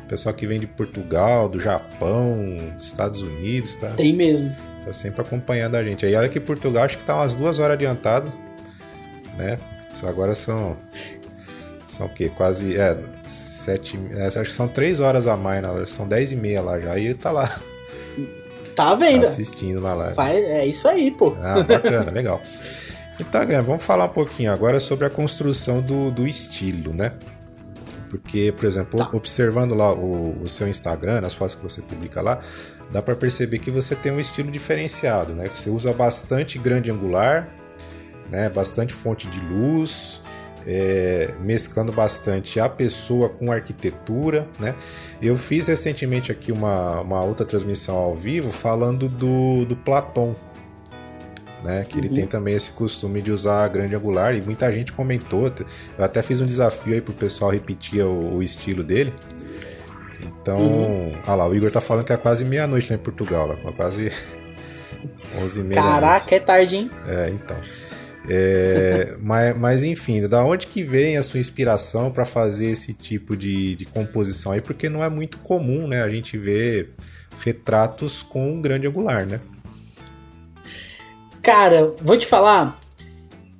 pessoal 0.07 0.33
que 0.33 0.45
vem 0.45 0.59
de 0.59 0.67
Portugal, 0.67 1.49
do 1.49 1.59
Japão, 1.59 2.57
dos 2.75 2.85
Estados 2.85 3.21
Unidos, 3.21 3.75
tá? 3.75 3.89
Tem 3.89 4.13
mesmo. 4.13 4.53
Tá 4.85 4.93
sempre 4.93 5.21
acompanhando 5.21 5.75
a 5.75 5.83
gente. 5.83 6.05
Aí 6.05 6.15
olha 6.15 6.29
que 6.29 6.39
Portugal 6.39 6.83
acho 6.83 6.97
que 6.97 7.03
tá 7.03 7.15
umas 7.15 7.33
duas 7.33 7.57
horas 7.57 7.73
adiantado, 7.73 8.31
né? 9.35 9.57
Só 9.91 10.07
agora 10.07 10.35
são. 10.35 10.77
São 11.87 12.05
o 12.07 12.09
quê? 12.09 12.29
Quase. 12.29 12.77
É, 12.77 12.97
sete. 13.25 13.99
É, 14.11 14.27
acho 14.27 14.41
que 14.41 14.51
são 14.51 14.67
três 14.67 14.99
horas 14.99 15.27
a 15.27 15.35
mais, 15.35 15.61
na 15.61 15.87
São 15.87 16.07
dez 16.07 16.31
e 16.31 16.35
meia 16.35 16.61
lá 16.61 16.79
já. 16.79 16.97
E 16.97 17.05
ele 17.05 17.13
tá 17.15 17.31
lá. 17.31 17.49
Tá 18.75 18.93
vendo? 18.93 19.21
Tá 19.21 19.29
assistindo 19.29 19.79
na 19.79 19.93
live. 19.93 20.15
Faz, 20.15 20.35
é 20.35 20.65
isso 20.65 20.87
aí, 20.87 21.09
pô. 21.09 21.35
Ah, 21.41 21.63
bacana, 21.63 22.11
legal. 22.11 22.41
Então, 23.19 23.41
Guilherme, 23.45 23.65
vamos 23.65 23.83
falar 23.83 24.05
um 24.05 24.09
pouquinho 24.09 24.51
agora 24.51 24.79
sobre 24.79 25.05
a 25.05 25.09
construção 25.09 25.81
do, 25.81 26.11
do 26.11 26.27
estilo, 26.27 26.93
né? 26.93 27.13
Porque, 28.09 28.53
por 28.55 28.65
exemplo, 28.65 28.99
tá. 28.99 29.09
observando 29.13 29.73
lá 29.73 29.93
o, 29.93 30.41
o, 30.41 30.49
seu 30.49 30.67
Instagram, 30.67 31.21
as 31.25 31.33
fotos 31.33 31.55
que 31.55 31.63
você 31.63 31.81
publica 31.81 32.21
lá, 32.21 32.39
dá 32.95 33.01
para 33.01 33.13
perceber 33.13 33.59
que 33.59 33.69
você 33.69 33.93
tem 33.93 34.09
um 34.09 34.21
estilo 34.21 34.49
diferenciado, 34.49 35.33
né? 35.33 35.49
Você 35.53 35.69
usa 35.69 35.91
bastante 35.91 36.57
grande 36.57 36.89
angular, 36.89 37.49
né? 38.31 38.47
Bastante 38.47 38.93
fonte 38.93 39.27
de 39.27 39.37
luz, 39.41 40.21
é, 40.65 41.33
mesclando 41.41 41.91
bastante 41.91 42.57
a 42.57 42.69
pessoa 42.69 43.27
com 43.27 43.51
a 43.51 43.55
arquitetura, 43.55 44.47
né? 44.57 44.73
Eu 45.21 45.37
fiz 45.37 45.67
recentemente 45.67 46.31
aqui 46.31 46.53
uma, 46.53 47.01
uma 47.01 47.21
outra 47.21 47.45
transmissão 47.45 47.97
ao 47.97 48.15
vivo 48.15 48.49
falando 48.49 49.09
do, 49.09 49.65
do 49.65 49.75
Platon, 49.75 50.33
né? 51.65 51.83
Que 51.83 51.97
uhum. 51.97 52.05
ele 52.05 52.15
tem 52.15 52.25
também 52.25 52.53
esse 52.53 52.71
costume 52.71 53.21
de 53.21 53.29
usar 53.29 53.67
grande 53.67 53.93
angular 53.93 54.33
e 54.33 54.41
muita 54.41 54.71
gente 54.71 54.93
comentou. 54.93 55.51
Eu 55.97 56.05
até 56.05 56.21
fiz 56.21 56.39
um 56.39 56.45
desafio 56.45 56.93
aí 56.93 57.01
pro 57.01 57.13
pessoal 57.13 57.51
repetir 57.51 58.05
o, 58.05 58.37
o 58.37 58.41
estilo 58.41 58.85
dele. 58.85 59.13
Então, 60.25 60.57
uhum. 60.57 61.13
ah 61.25 61.35
lá, 61.35 61.47
o 61.47 61.55
Igor 61.55 61.71
tá 61.71 61.81
falando 61.81 62.05
que 62.05 62.13
é 62.13 62.17
quase 62.17 62.43
meia-noite 62.43 62.89
lá 62.89 62.95
em 62.95 62.99
Portugal, 62.99 63.47
lá, 63.47 63.71
quase 63.73 64.11
11 65.41 65.59
e 65.59 65.63
meia. 65.63 65.81
Caraca, 65.81 66.35
é 66.35 66.39
tarde, 66.39 66.75
hein? 66.77 66.91
É, 67.07 67.29
então. 67.29 67.57
É, 68.27 69.15
mas, 69.21 69.57
mas 69.57 69.83
enfim, 69.83 70.27
da 70.27 70.43
onde 70.43 70.67
que 70.67 70.83
vem 70.83 71.17
a 71.17 71.23
sua 71.23 71.39
inspiração 71.39 72.11
para 72.11 72.25
fazer 72.25 72.67
esse 72.67 72.93
tipo 72.93 73.35
de, 73.35 73.75
de 73.75 73.85
composição 73.85 74.51
aí? 74.51 74.61
Porque 74.61 74.89
não 74.89 75.03
é 75.03 75.09
muito 75.09 75.37
comum, 75.39 75.87
né? 75.87 76.01
A 76.01 76.09
gente 76.09 76.37
ver 76.37 76.93
retratos 77.43 78.23
com 78.23 78.53
um 78.53 78.61
grande 78.61 78.87
angular, 78.87 79.25
né? 79.25 79.39
Cara, 81.41 81.93
vou 82.01 82.17
te 82.17 82.25
falar. 82.25 82.79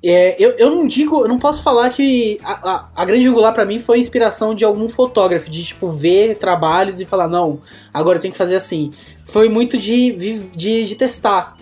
É, 0.04 0.36
eu, 0.38 0.50
eu 0.52 0.70
não 0.70 0.86
digo, 0.86 1.22
eu 1.22 1.28
não 1.28 1.38
posso 1.38 1.62
falar 1.62 1.90
que 1.90 2.38
a, 2.44 2.70
a, 2.70 2.88
a 2.94 3.04
grande 3.04 3.26
angular 3.26 3.52
para 3.52 3.64
mim 3.64 3.78
foi 3.78 3.98
inspiração 3.98 4.54
de 4.54 4.64
algum 4.64 4.88
fotógrafo, 4.88 5.50
de 5.50 5.64
tipo 5.64 5.90
ver 5.90 6.36
trabalhos 6.36 7.00
e 7.00 7.04
falar, 7.04 7.28
não, 7.28 7.60
agora 7.92 8.18
eu 8.18 8.22
tenho 8.22 8.32
que 8.32 8.38
fazer 8.38 8.56
assim. 8.56 8.90
Foi 9.24 9.48
muito 9.48 9.78
de, 9.78 10.12
de, 10.54 10.84
de 10.86 10.94
testar. 10.94 11.56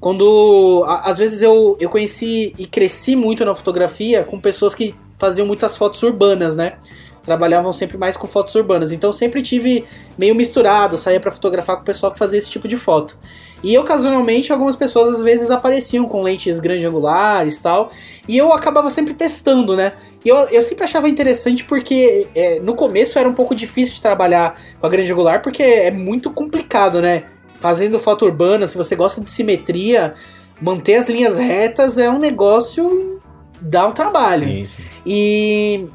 Quando. 0.00 0.84
às 0.86 1.18
vezes 1.18 1.42
eu, 1.42 1.76
eu 1.78 1.90
conheci 1.90 2.54
e 2.58 2.66
cresci 2.66 3.14
muito 3.14 3.44
na 3.44 3.54
fotografia 3.54 4.24
com 4.24 4.40
pessoas 4.40 4.74
que 4.74 4.94
faziam 5.18 5.46
muitas 5.46 5.76
fotos 5.76 6.02
urbanas, 6.02 6.56
né? 6.56 6.78
Trabalhavam 7.22 7.72
sempre 7.72 7.98
mais 7.98 8.16
com 8.16 8.26
fotos 8.26 8.54
urbanas. 8.54 8.92
Então 8.92 9.12
sempre 9.12 9.42
tive 9.42 9.84
meio 10.18 10.34
misturado, 10.34 10.96
saía 10.96 11.20
para 11.20 11.30
fotografar 11.30 11.76
com 11.76 11.82
o 11.82 11.84
pessoal 11.84 12.12
que 12.12 12.18
fazia 12.18 12.38
esse 12.38 12.50
tipo 12.50 12.66
de 12.66 12.76
foto. 12.76 13.18
E 13.62 13.76
ocasionalmente 13.76 14.52
algumas 14.52 14.74
pessoas 14.74 15.10
às 15.10 15.20
vezes 15.20 15.50
apareciam 15.50 16.06
com 16.06 16.22
lentes 16.22 16.58
grande 16.60 16.86
angulares 16.86 17.58
e 17.58 17.62
tal. 17.62 17.90
E 18.26 18.36
eu 18.36 18.52
acabava 18.52 18.90
sempre 18.90 19.14
testando, 19.14 19.76
né? 19.76 19.92
E 20.24 20.28
eu, 20.28 20.36
eu 20.48 20.62
sempre 20.62 20.84
achava 20.84 21.08
interessante 21.08 21.64
porque 21.64 22.26
é, 22.34 22.58
no 22.60 22.74
começo 22.74 23.18
era 23.18 23.28
um 23.28 23.34
pouco 23.34 23.54
difícil 23.54 23.94
de 23.94 24.02
trabalhar 24.02 24.58
com 24.80 24.86
a 24.86 24.90
grande 24.90 25.12
angular 25.12 25.42
porque 25.42 25.62
é 25.62 25.90
muito 25.90 26.30
complicado, 26.30 27.02
né? 27.02 27.24
fazendo 27.60 28.00
foto 28.00 28.24
urbana, 28.24 28.66
se 28.66 28.76
você 28.76 28.96
gosta 28.96 29.20
de 29.20 29.30
simetria, 29.30 30.14
manter 30.60 30.94
as 30.94 31.08
linhas 31.08 31.36
retas 31.36 31.98
é 31.98 32.10
um 32.10 32.18
negócio. 32.18 33.20
dá 33.60 33.86
um 33.86 33.92
trabalho. 33.92 34.48
Sim, 34.48 34.66
sim. 34.66 34.82
E. 35.06 35.86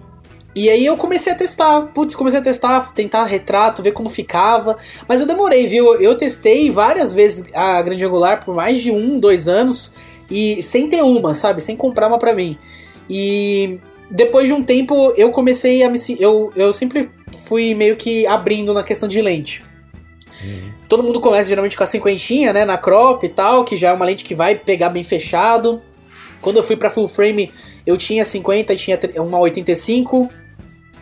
E 0.56 0.70
aí 0.70 0.86
eu 0.86 0.96
comecei 0.96 1.34
a 1.34 1.36
testar, 1.36 1.82
putz, 1.88 2.16
comecei 2.16 2.40
a 2.40 2.44
testar, 2.44 2.94
tentar 2.94 3.26
retrato, 3.26 3.84
ver 3.84 3.92
como 3.92 4.08
ficava. 4.08 4.78
Mas 5.06 5.20
eu 5.20 5.28
demorei, 5.28 5.68
viu? 5.68 6.00
Eu 6.00 6.16
testei 6.16 6.72
várias 6.72 7.14
vezes 7.14 7.46
a 7.54 7.82
grande 7.82 8.06
angular 8.06 8.44
por 8.44 8.56
mais 8.56 8.82
de 8.82 8.90
um, 8.90 9.20
dois 9.20 9.50
anos 9.50 9.92
e 10.32 10.64
sem 10.64 10.88
ter 10.88 11.04
uma, 11.04 11.36
sabe? 11.36 11.62
Sem 11.62 11.76
comprar 11.76 12.08
uma 12.08 12.18
pra 12.18 12.34
mim. 12.34 12.58
E 13.10 13.80
depois 14.10 14.48
de 14.48 14.54
um 14.54 14.64
tempo 14.64 15.12
eu 15.18 15.30
comecei 15.30 15.84
a 15.84 15.90
me. 15.90 16.00
Eu, 16.18 16.54
eu 16.56 16.72
sempre 16.72 17.10
fui 17.46 17.76
meio 17.76 17.98
que 17.98 18.26
abrindo 18.26 18.74
na 18.74 18.82
questão 18.82 19.10
de 19.10 19.22
lente. 19.22 19.62
Uhum. 20.42 20.72
Todo 20.88 21.04
mundo 21.04 21.20
começa 21.20 21.50
geralmente 21.50 21.76
com 21.76 21.84
a 21.84 21.88
cinquentinha, 21.88 22.54
né, 22.54 22.64
na 22.64 22.78
crop 22.78 23.26
e 23.26 23.30
tal, 23.30 23.66
que 23.66 23.76
já 23.76 23.90
é 23.90 23.94
uma 23.94 24.06
lente 24.06 24.24
que 24.24 24.34
vai 24.34 24.56
pegar 24.56 24.88
bem 24.88 25.04
fechado. 25.04 25.82
Quando 26.40 26.58
eu 26.58 26.64
fui 26.64 26.78
para 26.78 26.90
full 26.90 27.08
frame, 27.08 27.52
eu 27.86 27.98
tinha 27.98 28.24
50 28.24 28.72
e 28.74 28.78
tinha 28.78 29.00
uma 29.18 29.40
85, 29.40 30.30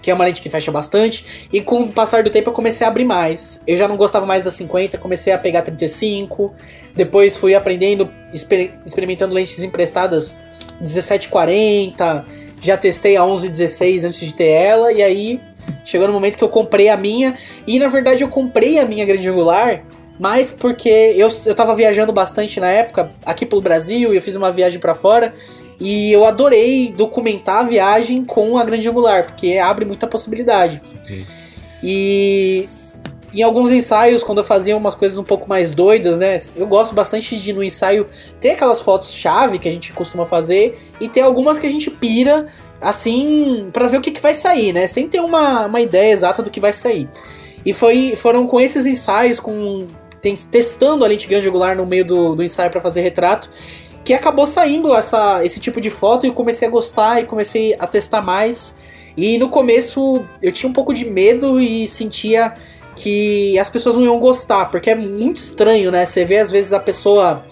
que 0.04 0.12
é 0.12 0.14
uma 0.14 0.26
lente 0.26 0.42
que 0.42 0.50
fecha 0.50 0.72
bastante. 0.72 1.48
E 1.52 1.62
com 1.62 1.82
o 1.82 1.92
passar 1.92 2.22
do 2.22 2.30
tempo 2.30 2.50
eu 2.50 2.54
comecei 2.54 2.86
a 2.86 2.90
abrir 2.90 3.06
mais. 3.06 3.64
Eu 3.66 3.78
já 3.78 3.88
não 3.88 3.96
gostava 3.96 4.26
mais 4.26 4.44
da 4.44 4.52
50, 4.52 4.98
comecei 5.00 5.34
a 5.34 5.38
pegar 5.38 5.64
35. 5.64 6.54
Depois 6.96 7.38
fui 7.38 7.56
aprendendo, 7.56 8.08
exper 8.32 8.74
experimentando 8.86 9.34
lentes 9.34 9.64
emprestadas 9.64 10.36
1740. 10.80 12.26
Já 12.62 12.78
testei 12.78 13.16
a 13.16 13.26
1116 13.26 14.06
antes 14.06 14.20
de 14.20 14.34
ter 14.34 14.50
ela 14.50 14.92
e 14.92 15.02
aí 15.02 15.42
Chegou 15.86 16.08
no 16.08 16.14
momento 16.14 16.38
que 16.38 16.44
eu 16.44 16.50
comprei 16.50 16.90
a 16.90 16.98
minha, 16.98 17.36
e 17.68 17.80
na 17.80 17.88
verdade 17.88 18.24
eu 18.24 18.30
comprei 18.30 18.80
a 18.80 18.86
minha 18.86 19.06
grande 19.06 19.28
angular, 19.28 19.84
mas 20.20 20.52
porque 20.52 20.90
eu, 20.90 21.30
eu 21.46 21.56
tava 21.56 21.76
viajando 21.76 22.14
bastante 22.14 22.60
na 22.60 22.70
época, 22.70 23.12
aqui 23.26 23.46
pelo 23.46 23.62
Brasil, 23.62 24.14
e 24.14 24.18
eu 24.18 24.22
fiz 24.22 24.36
uma 24.36 24.52
viagem 24.52 24.80
para 24.80 24.96
fora, 24.96 25.34
e 25.80 26.12
eu 26.12 26.26
adorei 26.26 26.94
documentar 26.96 27.60
a 27.60 27.64
viagem 27.64 28.24
com 28.24 28.58
a 28.58 28.64
grande 28.64 28.88
angular, 28.88 29.26
porque 29.26 29.58
abre 29.58 29.86
muita 29.86 30.08
possibilidade. 30.08 30.82
Sim. 31.04 31.26
E 31.84 32.70
em 33.34 33.42
alguns 33.42 33.72
ensaios, 33.72 34.24
quando 34.24 34.38
eu 34.38 34.44
fazia 34.44 34.78
umas 34.78 34.94
coisas 34.94 35.18
um 35.18 35.24
pouco 35.24 35.50
mais 35.50 35.74
doidas, 35.74 36.20
né? 36.20 36.38
Eu 36.56 36.68
gosto 36.68 36.94
bastante 36.94 37.38
de 37.38 37.52
no 37.52 37.64
ensaio 37.64 38.08
ter 38.40 38.52
aquelas 38.52 38.82
fotos-chave 38.82 39.58
que 39.58 39.68
a 39.68 39.72
gente 39.72 39.92
costuma 39.92 40.26
fazer 40.26 40.78
e 41.02 41.10
ter 41.10 41.22
algumas 41.22 41.58
que 41.58 41.66
a 41.66 41.70
gente 41.70 41.90
pira, 41.90 42.46
assim, 42.80 43.70
para 43.74 43.88
ver 43.88 43.98
o 43.98 44.02
que, 44.02 44.12
que 44.12 44.22
vai 44.22 44.36
sair, 44.36 44.72
né? 44.72 44.86
Sem 44.86 45.08
ter 45.08 45.20
uma, 45.20 45.66
uma 45.66 45.82
ideia 45.82 46.14
exata 46.14 46.44
do 46.44 46.52
que 46.52 46.60
vai 46.60 46.74
sair. 46.74 47.10
E 47.66 47.74
foi, 47.74 48.16
foram 48.16 48.46
com 48.46 48.62
esses 48.62 48.86
ensaios, 48.86 49.40
com 49.40 49.88
tem, 50.22 50.36
testando 50.36 51.04
a 51.04 51.08
lente 51.08 51.28
grande 51.28 51.50
angular 51.50 51.76
no 51.76 51.86
meio 51.86 52.06
do, 52.06 52.36
do 52.36 52.44
ensaio 52.44 52.70
para 52.70 52.80
fazer 52.80 53.02
retrato, 53.02 53.50
que 54.04 54.14
acabou 54.14 54.46
saindo 54.46 54.94
essa, 54.94 55.44
esse 55.46 55.60
tipo 55.60 55.80
de 55.80 55.90
foto 55.90 56.26
e 56.26 56.30
eu 56.30 56.34
comecei 56.34 56.68
a 56.68 56.72
gostar 56.72 57.22
e 57.22 57.26
comecei 57.26 57.76
a 57.80 57.88
testar 57.88 58.22
mais. 58.22 58.76
E 59.16 59.38
no 59.38 59.50
começo 59.50 60.26
eu 60.42 60.52
tinha 60.52 60.70
um 60.70 60.74
pouco 60.74 60.94
de 60.94 61.06
medo 61.06 61.60
e 61.60 61.88
sentia 61.88 62.54
que 62.96 63.58
as 63.58 63.70
pessoas 63.70 63.96
não 63.96 64.04
iam 64.04 64.20
gostar, 64.20 64.66
porque 64.66 64.90
é 64.90 64.96
muito 64.96 65.38
estranho, 65.38 65.92
né? 65.92 66.06
Você 66.06 66.26
vê 66.26 66.38
às 66.38 66.52
vezes 66.52 66.74
a 66.74 66.80
pessoa 66.80 67.44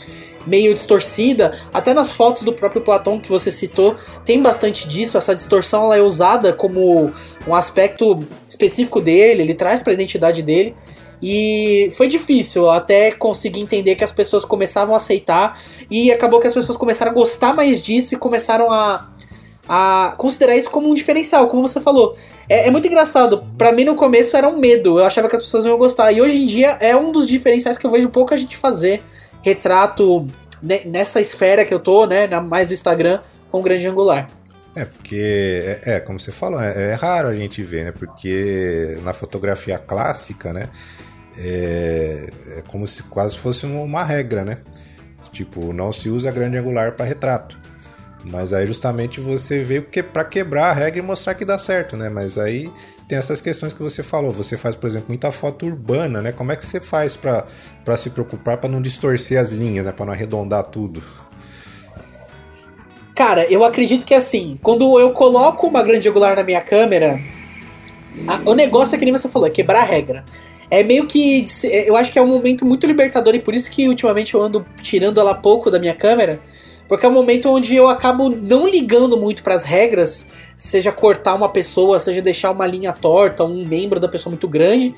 meio 0.45 0.73
distorcida, 0.73 1.57
até 1.73 1.93
nas 1.93 2.11
fotos 2.11 2.43
do 2.43 2.53
próprio 2.53 2.81
Platão 2.81 3.19
que 3.19 3.29
você 3.29 3.51
citou, 3.51 3.95
tem 4.25 4.41
bastante 4.41 4.87
disso, 4.87 5.17
essa 5.17 5.35
distorção 5.35 5.85
ela 5.85 5.97
é 5.97 6.01
usada 6.01 6.51
como 6.51 7.11
um 7.47 7.55
aspecto 7.55 8.19
específico 8.47 8.99
dele, 8.99 9.43
ele 9.43 9.53
traz 9.53 9.83
para 9.83 9.91
a 9.91 9.93
identidade 9.93 10.41
dele. 10.41 10.75
E 11.21 11.89
foi 11.91 12.07
difícil 12.07 12.69
até 12.69 13.11
conseguir 13.11 13.59
entender 13.59 13.95
que 13.95 14.03
as 14.03 14.11
pessoas 14.11 14.43
começavam 14.43 14.93
a 14.93 14.97
aceitar 14.97 15.59
e 15.89 16.11
acabou 16.11 16.39
que 16.39 16.47
as 16.47 16.53
pessoas 16.53 16.77
começaram 16.77 17.11
a 17.11 17.13
gostar 17.13 17.53
mais 17.53 17.81
disso 17.81 18.15
e 18.15 18.17
começaram 18.17 18.71
a 18.71 19.11
a 19.73 20.15
considerar 20.17 20.57
isso 20.57 20.69
como 20.69 20.89
um 20.89 20.93
diferencial, 20.93 21.47
como 21.47 21.61
você 21.61 21.79
falou. 21.79 22.17
É, 22.49 22.67
é 22.67 22.71
muito 22.71 22.87
engraçado. 22.87 23.45
Para 23.57 23.71
mim, 23.71 23.85
no 23.85 23.95
começo, 23.95 24.35
era 24.35 24.47
um 24.47 24.59
medo. 24.59 24.99
Eu 24.99 25.05
achava 25.05 25.29
que 25.29 25.35
as 25.35 25.41
pessoas 25.41 25.63
não 25.63 25.71
iam 25.71 25.77
gostar. 25.77 26.11
E 26.11 26.21
hoje 26.21 26.41
em 26.41 26.45
dia, 26.45 26.77
é 26.81 26.95
um 26.95 27.11
dos 27.11 27.25
diferenciais 27.25 27.77
que 27.77 27.85
eu 27.85 27.91
vejo 27.91 28.09
pouca 28.09 28.37
gente 28.37 28.57
fazer. 28.57 29.01
Retrato 29.41 30.27
nessa 30.85 31.21
esfera 31.21 31.63
que 31.63 31.73
eu 31.73 31.79
tô, 31.79 32.05
né? 32.05 32.27
Mais 32.39 32.67
do 32.67 32.73
Instagram, 32.73 33.21
com 33.49 33.61
grande 33.61 33.87
angular. 33.87 34.27
É, 34.75 34.85
porque, 34.85 35.79
é, 35.85 35.95
é 35.95 35.99
como 35.99 36.19
você 36.19 36.31
falou, 36.31 36.61
é, 36.61 36.91
é, 36.91 36.93
raro 36.93 37.27
a 37.27 37.35
gente 37.35 37.61
ver, 37.61 37.85
né? 37.85 37.91
Porque 37.91 38.97
na 39.03 39.13
fotografia 39.13 39.77
clássica, 39.77 40.53
né? 40.53 40.69
É, 41.37 42.29
é 42.57 42.61
como 42.67 42.85
se 42.85 43.03
quase 43.03 43.37
fosse 43.37 43.65
uma 43.65 44.03
regra, 44.03 44.43
né? 44.43 44.57
Tipo, 45.31 45.71
não 45.71 45.91
se 45.91 46.09
usa 46.09 46.31
grande 46.31 46.57
angular 46.57 46.93
para 46.93 47.05
retrato. 47.05 47.57
Mas 48.23 48.53
aí 48.53 48.67
justamente 48.67 49.19
você 49.19 49.63
veio 49.63 49.83
que 49.83 50.03
para 50.03 50.23
quebrar 50.23 50.69
a 50.69 50.73
regra 50.73 50.99
e 50.99 51.01
mostrar 51.01 51.33
que 51.33 51.43
dá 51.43 51.57
certo, 51.57 51.97
né? 51.97 52.09
Mas 52.09 52.37
aí 52.37 52.71
tem 53.07 53.17
essas 53.17 53.41
questões 53.41 53.73
que 53.73 53.81
você 53.81 54.03
falou. 54.03 54.31
Você 54.31 54.57
faz, 54.57 54.75
por 54.75 54.87
exemplo, 54.87 55.07
muita 55.09 55.31
foto 55.31 55.65
urbana, 55.65 56.21
né? 56.21 56.31
Como 56.31 56.51
é 56.51 56.55
que 56.55 56.65
você 56.65 56.79
faz 56.79 57.15
para 57.15 57.97
se 57.97 58.09
preocupar 58.11 58.57
para 58.57 58.69
não 58.69 58.81
distorcer 58.81 59.39
as 59.39 59.51
linhas, 59.51 59.85
né? 59.85 59.91
Para 59.91 60.05
não 60.05 60.13
arredondar 60.13 60.63
tudo? 60.65 61.01
Cara, 63.15 63.45
eu 63.51 63.63
acredito 63.63 64.05
que 64.05 64.13
assim, 64.13 64.57
quando 64.61 64.99
eu 64.99 65.11
coloco 65.11 65.67
uma 65.67 65.83
grande 65.83 66.07
angular 66.07 66.35
na 66.35 66.43
minha 66.43 66.61
câmera, 66.61 67.19
a, 68.27 68.49
o 68.49 68.53
negócio 68.53 68.95
é 68.95 68.99
que 68.99 69.05
nem 69.05 69.13
você 69.13 69.27
falou, 69.27 69.47
é 69.47 69.51
quebrar 69.51 69.81
a 69.81 69.85
regra. 69.85 70.23
É 70.71 70.81
meio 70.81 71.05
que. 71.05 71.45
Eu 71.85 71.95
acho 71.95 72.11
que 72.11 72.17
é 72.17 72.21
um 72.21 72.27
momento 72.27 72.65
muito 72.65 72.87
libertador 72.87 73.35
e 73.35 73.39
por 73.39 73.53
isso 73.53 73.69
que 73.69 73.87
ultimamente 73.87 74.33
eu 74.33 74.41
ando 74.41 74.65
tirando 74.81 75.19
ela 75.19 75.35
pouco 75.35 75.69
da 75.69 75.77
minha 75.77 75.93
câmera 75.93 76.39
porque 76.91 77.05
é 77.05 77.09
um 77.09 77.13
momento 77.13 77.47
onde 77.47 77.73
eu 77.73 77.87
acabo 77.87 78.27
não 78.27 78.67
ligando 78.67 79.17
muito 79.17 79.43
para 79.43 79.55
as 79.55 79.63
regras, 79.63 80.27
seja 80.57 80.91
cortar 80.91 81.35
uma 81.35 81.47
pessoa, 81.47 82.01
seja 82.01 82.21
deixar 82.21 82.51
uma 82.51 82.67
linha 82.67 82.91
torta, 82.91 83.45
um 83.45 83.65
membro 83.65 83.97
da 83.97 84.09
pessoa 84.09 84.29
muito 84.29 84.45
grande, 84.45 84.93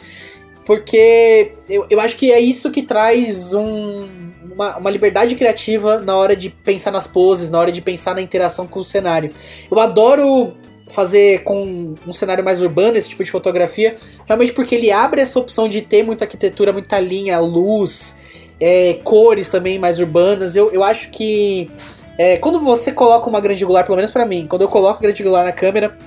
porque 0.66 1.52
eu, 1.70 1.86
eu 1.92 2.00
acho 2.00 2.18
que 2.18 2.32
é 2.32 2.40
isso 2.40 2.72
que 2.72 2.82
traz 2.82 3.54
um, 3.54 4.08
uma, 4.56 4.78
uma 4.78 4.90
liberdade 4.90 5.36
criativa 5.36 6.00
na 6.00 6.16
hora 6.16 6.36
de 6.36 6.50
pensar 6.50 6.90
nas 6.90 7.06
poses, 7.06 7.52
na 7.52 7.60
hora 7.60 7.72
de 7.72 7.80
pensar 7.80 8.16
na 8.16 8.22
interação 8.24 8.66
com 8.66 8.80
o 8.80 8.84
cenário. 8.84 9.30
Eu 9.70 9.80
adoro 9.80 10.54
fazer 10.88 11.44
com 11.44 11.96
um 12.06 12.14
cenário 12.14 12.44
mais 12.44 12.62
urbano 12.62 12.98
esse 12.98 13.10
tipo 13.10 13.24
de 13.24 13.32
fotografia, 13.32 13.96
realmente 14.26 14.54
porque 14.54 14.76
ele 14.76 14.92
abre 14.92 15.22
essa 15.22 15.40
opção 15.40 15.68
de 15.68 15.82
ter 15.82 16.04
muita 16.04 16.26
arquitetura, 16.26 16.74
muita 16.74 17.00
linha, 17.00 17.40
luz, 17.40 18.18
é, 18.60 19.00
cores 19.04 19.50
também 19.50 19.80
mais 19.80 20.00
urbanas. 20.00 20.56
Eu, 20.56 20.72
eu 20.72 20.84
acho 20.84 21.10
que 21.10 21.70
é, 22.18 22.38
quando 22.38 22.60
você 22.60 22.92
coloca 22.92 23.28
uma 23.30 23.42
grande 23.42 23.64
angular, 23.64 23.86
pelo 23.86 23.96
menos 23.96 24.12
para 24.12 24.26
mim, 24.26 24.46
quando 24.48 24.62
eu 24.62 24.68
coloco 24.68 25.00
a 25.00 25.02
grande 25.02 25.22
angular 25.24 25.44
na 25.44 25.52
câmera, 25.52 25.98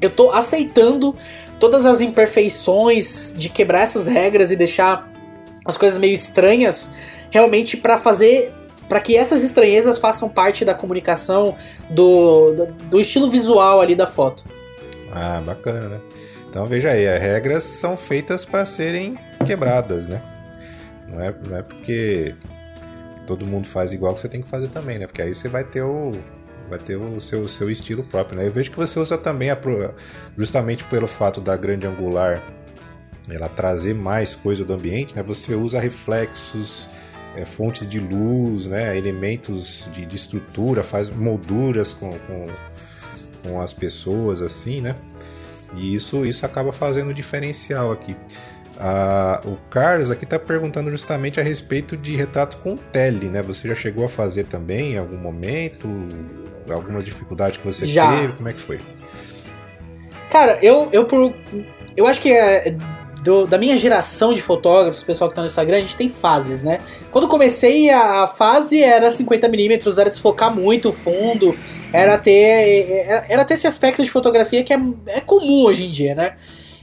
eu 0.00 0.08
tô 0.08 0.30
aceitando 0.30 1.14
todas 1.58 1.84
as 1.84 2.00
imperfeições 2.00 3.34
de 3.36 3.50
quebrar 3.50 3.82
essas 3.82 4.06
regras 4.06 4.50
e 4.50 4.56
deixar 4.56 5.10
as 5.64 5.76
coisas 5.76 5.98
meio 5.98 6.14
estranhas, 6.14 6.90
realmente 7.30 7.76
para 7.76 7.98
fazer 7.98 8.52
para 8.90 9.00
que 9.00 9.16
essas 9.16 9.44
estranhezas 9.44 9.98
façam 9.98 10.28
parte 10.28 10.64
da 10.64 10.74
comunicação 10.74 11.54
do, 11.88 12.66
do, 12.90 13.00
estilo 13.00 13.30
visual 13.30 13.80
ali 13.80 13.94
da 13.94 14.04
foto. 14.04 14.44
Ah, 15.12 15.40
bacana, 15.46 15.88
né? 15.88 16.00
Então 16.48 16.66
veja 16.66 16.90
aí, 16.90 17.06
as 17.06 17.22
regras 17.22 17.62
são 17.62 17.96
feitas 17.96 18.44
para 18.44 18.66
serem 18.66 19.16
quebradas, 19.46 20.08
né? 20.08 20.20
Não 21.08 21.20
é, 21.20 21.32
não 21.48 21.56
é 21.56 21.62
porque 21.62 22.34
todo 23.28 23.46
mundo 23.46 23.68
faz 23.68 23.92
igual 23.92 24.12
que 24.12 24.22
você 24.22 24.28
tem 24.28 24.42
que 24.42 24.48
fazer 24.48 24.66
também, 24.66 24.98
né? 24.98 25.06
Porque 25.06 25.22
aí 25.22 25.32
você 25.32 25.46
vai 25.46 25.62
ter 25.62 25.82
o 25.82 26.10
vai 26.68 26.78
ter 26.78 26.96
o 26.96 27.20
seu, 27.20 27.48
seu 27.48 27.70
estilo 27.70 28.02
próprio, 28.02 28.38
né? 28.38 28.48
Eu 28.48 28.52
vejo 28.52 28.72
que 28.72 28.76
você 28.76 28.98
usa 28.98 29.16
também 29.16 29.50
a, 29.50 29.58
justamente 30.36 30.82
pelo 30.86 31.06
fato 31.06 31.40
da 31.40 31.56
grande 31.56 31.86
angular 31.86 32.42
ela 33.28 33.48
trazer 33.48 33.94
mais 33.94 34.34
coisa 34.34 34.64
do 34.64 34.72
ambiente, 34.72 35.14
né? 35.14 35.22
Você 35.22 35.54
usa 35.54 35.78
reflexos, 35.78 36.88
é, 37.36 37.44
fontes 37.44 37.86
de 37.86 37.98
luz, 37.98 38.66
né? 38.66 38.96
Elementos 38.96 39.88
de, 39.92 40.04
de 40.04 40.16
estrutura, 40.16 40.82
faz 40.82 41.10
molduras 41.10 41.92
com, 41.92 42.10
com, 42.10 42.46
com 43.42 43.60
as 43.60 43.72
pessoas 43.72 44.40
assim, 44.40 44.80
né? 44.80 44.94
E 45.76 45.94
isso, 45.94 46.24
isso 46.24 46.44
acaba 46.44 46.72
fazendo 46.72 47.14
diferencial 47.14 47.92
aqui. 47.92 48.16
Ah, 48.78 49.42
o 49.44 49.56
Carlos 49.68 50.10
aqui 50.10 50.24
está 50.24 50.38
perguntando 50.38 50.90
justamente 50.90 51.38
a 51.38 51.42
respeito 51.42 51.96
de 51.96 52.16
retrato 52.16 52.56
com 52.58 52.76
tele, 52.76 53.28
né? 53.28 53.42
Você 53.42 53.68
já 53.68 53.74
chegou 53.74 54.06
a 54.06 54.08
fazer 54.08 54.44
também 54.44 54.94
em 54.94 54.98
algum 54.98 55.18
momento? 55.18 55.88
Algumas 56.68 57.04
dificuldades 57.04 57.58
que 57.58 57.66
você 57.66 57.84
já. 57.84 58.10
teve? 58.20 58.32
Como 58.32 58.48
é 58.48 58.52
que 58.52 58.60
foi? 58.60 58.78
Cara, 60.30 60.58
eu, 60.64 60.88
eu 60.92 61.04
por. 61.04 61.34
Eu 61.96 62.06
acho 62.06 62.20
que 62.20 62.32
é 62.32 62.76
do, 63.22 63.46
da 63.46 63.58
minha 63.58 63.76
geração 63.76 64.32
de 64.34 64.42
fotógrafos, 64.42 65.02
pessoal 65.02 65.28
que 65.28 65.36
tá 65.36 65.42
no 65.42 65.46
Instagram, 65.46 65.78
a 65.78 65.80
gente 65.80 65.96
tem 65.96 66.08
fases, 66.08 66.62
né? 66.62 66.78
Quando 67.10 67.28
comecei, 67.28 67.90
a 67.90 68.26
fase 68.26 68.82
era 68.82 69.08
50mm, 69.08 69.98
era 69.98 70.10
desfocar 70.10 70.54
muito 70.54 70.88
o 70.88 70.92
fundo, 70.92 71.56
era 71.92 72.18
ter, 72.18 73.06
era 73.28 73.44
ter 73.44 73.54
esse 73.54 73.66
aspecto 73.66 74.02
de 74.02 74.10
fotografia 74.10 74.62
que 74.64 74.72
é, 74.72 74.80
é 75.06 75.20
comum 75.20 75.64
hoje 75.64 75.86
em 75.86 75.90
dia, 75.90 76.14
né? 76.14 76.36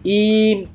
E 0.06 0.68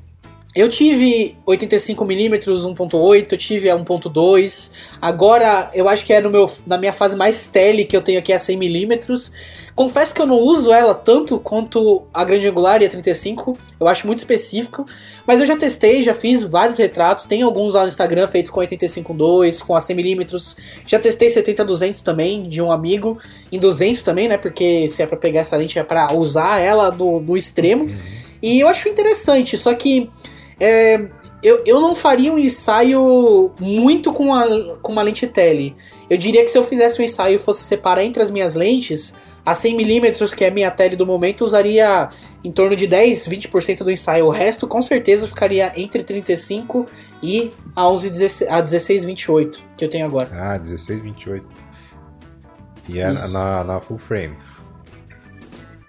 eu 0.55 0.69
tive 0.69 1.35
85mm 1.47 2.43
1.8, 2.45 3.31
eu 3.31 3.37
tive 3.37 3.69
a 3.71 3.75
1.2. 3.75 4.71
Agora 5.01 5.71
eu 5.73 5.89
acho 5.89 6.05
que 6.05 6.13
é 6.13 6.21
no 6.21 6.29
meu, 6.29 6.49
na 6.67 6.77
minha 6.77 6.93
fase 6.93 7.15
mais 7.15 7.47
tele 7.47 7.85
que 7.85 7.97
eu 7.97 8.03
tenho 8.03 8.19
aqui 8.19 8.31
a 8.31 8.37
100mm. 8.37 9.31
Confesso 9.75 10.13
que 10.13 10.21
eu 10.21 10.27
não 10.27 10.39
uso 10.39 10.71
ela 10.71 10.93
tanto 10.93 11.39
quanto 11.39 12.03
a 12.13 12.23
grande 12.23 12.47
angular 12.47 12.83
e 12.83 12.85
a 12.85 12.89
35. 12.89 13.57
Eu 13.79 13.87
acho 13.87 14.05
muito 14.05 14.19
específico, 14.19 14.85
mas 15.25 15.39
eu 15.39 15.47
já 15.47 15.57
testei, 15.57 16.03
já 16.03 16.13
fiz 16.13 16.43
vários 16.43 16.77
retratos, 16.77 17.25
tem 17.25 17.41
alguns 17.41 17.73
lá 17.73 17.81
no 17.81 17.87
Instagram 17.87 18.27
feitos 18.27 18.51
com 18.51 18.59
85.2, 18.59 19.59
com 19.63 19.75
a 19.75 19.79
100mm. 19.79 20.55
Já 20.85 20.99
testei 20.99 21.29
70-200 21.29 22.03
também 22.03 22.47
de 22.47 22.61
um 22.61 22.71
amigo 22.71 23.17
em 23.51 23.57
200 23.57 24.03
também, 24.03 24.27
né? 24.27 24.37
Porque 24.37 24.87
se 24.87 25.01
é 25.01 25.07
para 25.07 25.17
pegar 25.17 25.39
essa 25.39 25.57
lente 25.57 25.79
é 25.79 25.83
para 25.83 26.13
usar 26.13 26.59
ela 26.59 26.91
no, 26.91 27.19
no 27.19 27.35
extremo. 27.35 27.85
Uhum. 27.85 28.23
E 28.39 28.59
eu 28.59 28.67
acho 28.67 28.87
interessante, 28.89 29.57
só 29.57 29.73
que 29.73 30.11
é, 30.59 31.05
eu, 31.43 31.61
eu 31.65 31.81
não 31.81 31.93
faria 31.93 32.31
um 32.31 32.39
ensaio 32.39 33.51
muito 33.59 34.13
com, 34.13 34.33
a, 34.33 34.77
com 34.81 34.91
uma 34.91 35.01
lente 35.01 35.27
tele. 35.27 35.75
Eu 36.09 36.17
diria 36.17 36.43
que 36.43 36.49
se 36.49 36.57
eu 36.57 36.63
fizesse 36.63 37.01
um 37.01 37.03
ensaio 37.03 37.35
e 37.35 37.39
fosse 37.39 37.63
separar 37.63 38.03
entre 38.03 38.23
as 38.23 38.31
minhas 38.31 38.55
lentes, 38.55 39.13
a 39.45 39.53
100mm, 39.53 40.33
que 40.35 40.45
é 40.45 40.47
a 40.47 40.51
minha 40.51 40.71
tele 40.71 40.95
do 40.95 41.05
momento, 41.05 41.43
usaria 41.43 42.09
em 42.43 42.51
torno 42.51 42.75
de 42.77 42.87
10, 42.87 43.27
20% 43.27 43.83
do 43.83 43.91
ensaio. 43.91 44.25
O 44.25 44.29
resto, 44.29 44.67
com 44.67 44.81
certeza, 44.81 45.27
ficaria 45.27 45.73
entre 45.75 46.01
35 46.01 46.85
e 47.21 47.51
a 47.75 47.89
11, 47.89 48.09
16, 48.09 48.49
a 48.49 48.61
16, 48.61 49.05
28, 49.05 49.63
que 49.77 49.83
eu 49.83 49.89
tenho 49.89 50.05
agora. 50.05 50.29
Ah, 50.31 50.57
16, 50.57 51.01
28. 51.01 51.45
E 52.87 52.99
é 52.99 53.11
na, 53.11 53.63
na 53.63 53.79
full 53.81 53.97
frame. 53.97 54.35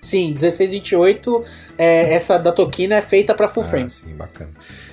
Sim, 0.05 0.33
1628, 0.33 1.45
é, 1.79 2.13
essa 2.13 2.37
da 2.37 2.53
Tokina 2.53 2.97
é 2.97 3.01
feita 3.01 3.35
para 3.35 3.49
full 3.49 3.63
ah, 3.63 3.67
frame. 3.67 3.91
Sim, 3.91 4.15
bacana. 4.15 4.51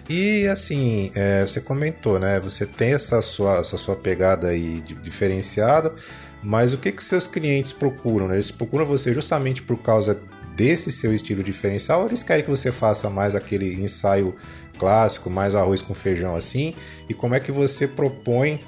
E 0.10 0.47
assim, 0.47 1.12
é, 1.13 1.41
você 1.41 1.60
comentou, 1.60 2.17
né? 2.17 2.39
Você 2.39 2.65
tem 2.65 2.93
essa 2.93 3.21
sua, 3.21 3.58
essa 3.58 3.78
sua 3.78 3.93
pegada 3.93 4.47
aí 4.47 4.82
diferenciada, 5.04 5.93
mas 6.41 6.74
o 6.74 6.78
que 6.78 6.93
que 6.93 7.04
seus 7.04 7.28
clientes 7.28 7.74
procuram? 7.74 8.30
Né? 8.30 8.36
Eles 8.36 8.52
procuram 8.52 8.86
você 8.86 9.13
justamente 9.13 9.62
por 9.62 9.78
causa 9.80 10.17
desse 10.56 10.93
seu 10.93 11.13
estilo 11.13 11.43
diferencial 11.43 12.02
ou 12.02 12.08
eles 12.08 12.24
querem 12.24 12.45
que 12.45 12.50
você 12.50 12.71
faça 12.71 13.10
mais 13.10 13.36
aquele 13.36 13.84
ensaio 13.84 14.34
clássico, 14.78 15.30
mais 15.30 15.56
arroz 15.56 15.82
com 15.82 15.93
feijão 15.93 16.38
assim? 16.38 16.74
E 17.10 17.13
como 17.13 17.36
é 17.36 17.39
que 17.41 17.52
você 17.52 17.86
propõe 17.86 18.62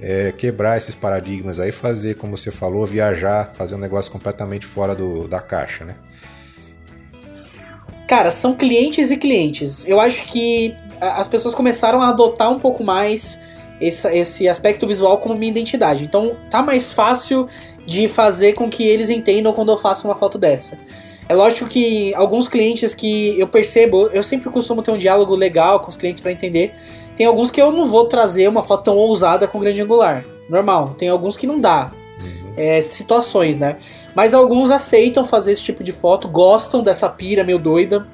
é, 0.00 0.32
quebrar 0.32 0.76
esses 0.76 0.94
paradigmas 0.94 1.60
aí, 1.60 1.70
fazer, 1.70 2.16
como 2.16 2.36
você 2.36 2.50
falou, 2.50 2.86
viajar, 2.86 3.52
fazer 3.54 3.74
um 3.74 3.78
negócio 3.78 4.10
completamente 4.10 4.66
fora 4.66 4.94
do, 4.94 5.28
da 5.28 5.40
caixa, 5.40 5.84
né? 5.84 5.96
Cara, 8.08 8.30
são 8.30 8.54
clientes 8.54 9.10
e 9.10 9.16
clientes. 9.16 9.86
Eu 9.86 9.98
acho 10.00 10.26
que 10.26 10.74
as 11.00 11.28
pessoas 11.28 11.54
começaram 11.54 12.02
a 12.02 12.08
adotar 12.08 12.50
um 12.50 12.58
pouco 12.58 12.84
mais 12.84 13.38
esse, 13.80 14.08
esse 14.16 14.48
aspecto 14.48 14.86
visual 14.86 15.18
como 15.18 15.34
minha 15.34 15.50
identidade. 15.50 16.04
Então 16.04 16.36
tá 16.50 16.62
mais 16.62 16.92
fácil 16.92 17.48
de 17.86 18.08
fazer 18.08 18.52
com 18.52 18.70
que 18.70 18.84
eles 18.84 19.10
entendam 19.10 19.52
quando 19.52 19.72
eu 19.72 19.78
faço 19.78 20.06
uma 20.06 20.16
foto 20.16 20.38
dessa. 20.38 20.78
É 21.28 21.34
lógico 21.34 21.68
que 21.68 22.14
alguns 22.14 22.48
clientes 22.48 22.94
que 22.94 23.38
eu 23.38 23.46
percebo, 23.46 24.08
eu 24.12 24.22
sempre 24.22 24.50
costumo 24.50 24.82
ter 24.82 24.90
um 24.90 24.96
diálogo 24.96 25.34
legal 25.34 25.80
com 25.80 25.88
os 25.88 25.96
clientes 25.96 26.20
para 26.20 26.32
entender. 26.32 26.74
Tem 27.16 27.26
alguns 27.26 27.50
que 27.50 27.60
eu 27.60 27.70
não 27.70 27.86
vou 27.86 28.06
trazer 28.06 28.48
uma 28.48 28.62
foto 28.62 28.84
tão 28.84 28.96
ousada 28.96 29.46
com 29.46 29.60
grande 29.60 29.80
angular. 29.80 30.24
Normal. 30.48 30.94
Tem 30.98 31.08
alguns 31.08 31.36
que 31.36 31.46
não 31.46 31.60
dá. 31.60 31.92
Uhum. 32.20 32.52
É, 32.56 32.80
situações, 32.80 33.60
né? 33.60 33.76
Mas 34.14 34.34
alguns 34.34 34.70
aceitam 34.70 35.24
fazer 35.24 35.52
esse 35.52 35.62
tipo 35.62 35.82
de 35.82 35.92
foto, 35.92 36.28
gostam 36.28 36.82
dessa 36.82 37.08
pira 37.08 37.44
meio 37.44 37.58
doida. 37.58 38.06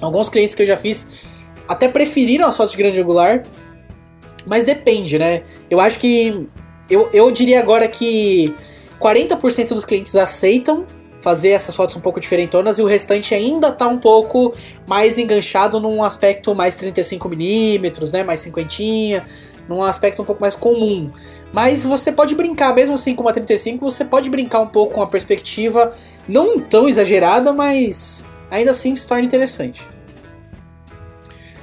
Alguns 0.00 0.28
clientes 0.28 0.54
que 0.54 0.62
eu 0.62 0.66
já 0.66 0.76
fiz 0.76 1.08
até 1.68 1.88
preferiram 1.88 2.46
as 2.46 2.56
fotos 2.56 2.72
de 2.72 2.78
grande 2.78 3.00
angular. 3.00 3.42
Mas 4.46 4.64
depende, 4.64 5.18
né? 5.18 5.42
Eu 5.68 5.80
acho 5.80 5.98
que. 5.98 6.48
Eu, 6.88 7.10
eu 7.12 7.30
diria 7.32 7.58
agora 7.58 7.88
que 7.88 8.54
40% 9.00 9.70
dos 9.70 9.84
clientes 9.84 10.14
aceitam 10.14 10.86
fazer 11.26 11.48
essas 11.48 11.74
fotos 11.74 11.96
um 11.96 12.00
pouco 12.00 12.20
diferentonas 12.20 12.78
e 12.78 12.82
o 12.82 12.86
restante 12.86 13.34
ainda 13.34 13.72
tá 13.72 13.88
um 13.88 13.98
pouco 13.98 14.54
mais 14.86 15.18
enganchado 15.18 15.80
num 15.80 16.00
aspecto 16.00 16.54
mais 16.54 16.76
35mm, 16.76 18.12
né, 18.12 18.22
mais 18.22 18.38
cinquentinha, 18.38 19.26
num 19.68 19.82
aspecto 19.82 20.22
um 20.22 20.24
pouco 20.24 20.40
mais 20.40 20.54
comum. 20.54 21.10
Mas 21.52 21.82
você 21.82 22.12
pode 22.12 22.36
brincar, 22.36 22.72
mesmo 22.72 22.94
assim 22.94 23.12
com 23.12 23.22
uma 23.22 23.32
35, 23.32 23.90
você 23.90 24.04
pode 24.04 24.30
brincar 24.30 24.60
um 24.60 24.68
pouco 24.68 24.94
com 24.94 25.02
a 25.02 25.06
perspectiva 25.08 25.92
não 26.28 26.60
tão 26.60 26.88
exagerada, 26.88 27.52
mas 27.52 28.24
ainda 28.48 28.70
assim 28.70 28.94
se 28.94 29.08
torna 29.08 29.24
interessante. 29.24 29.84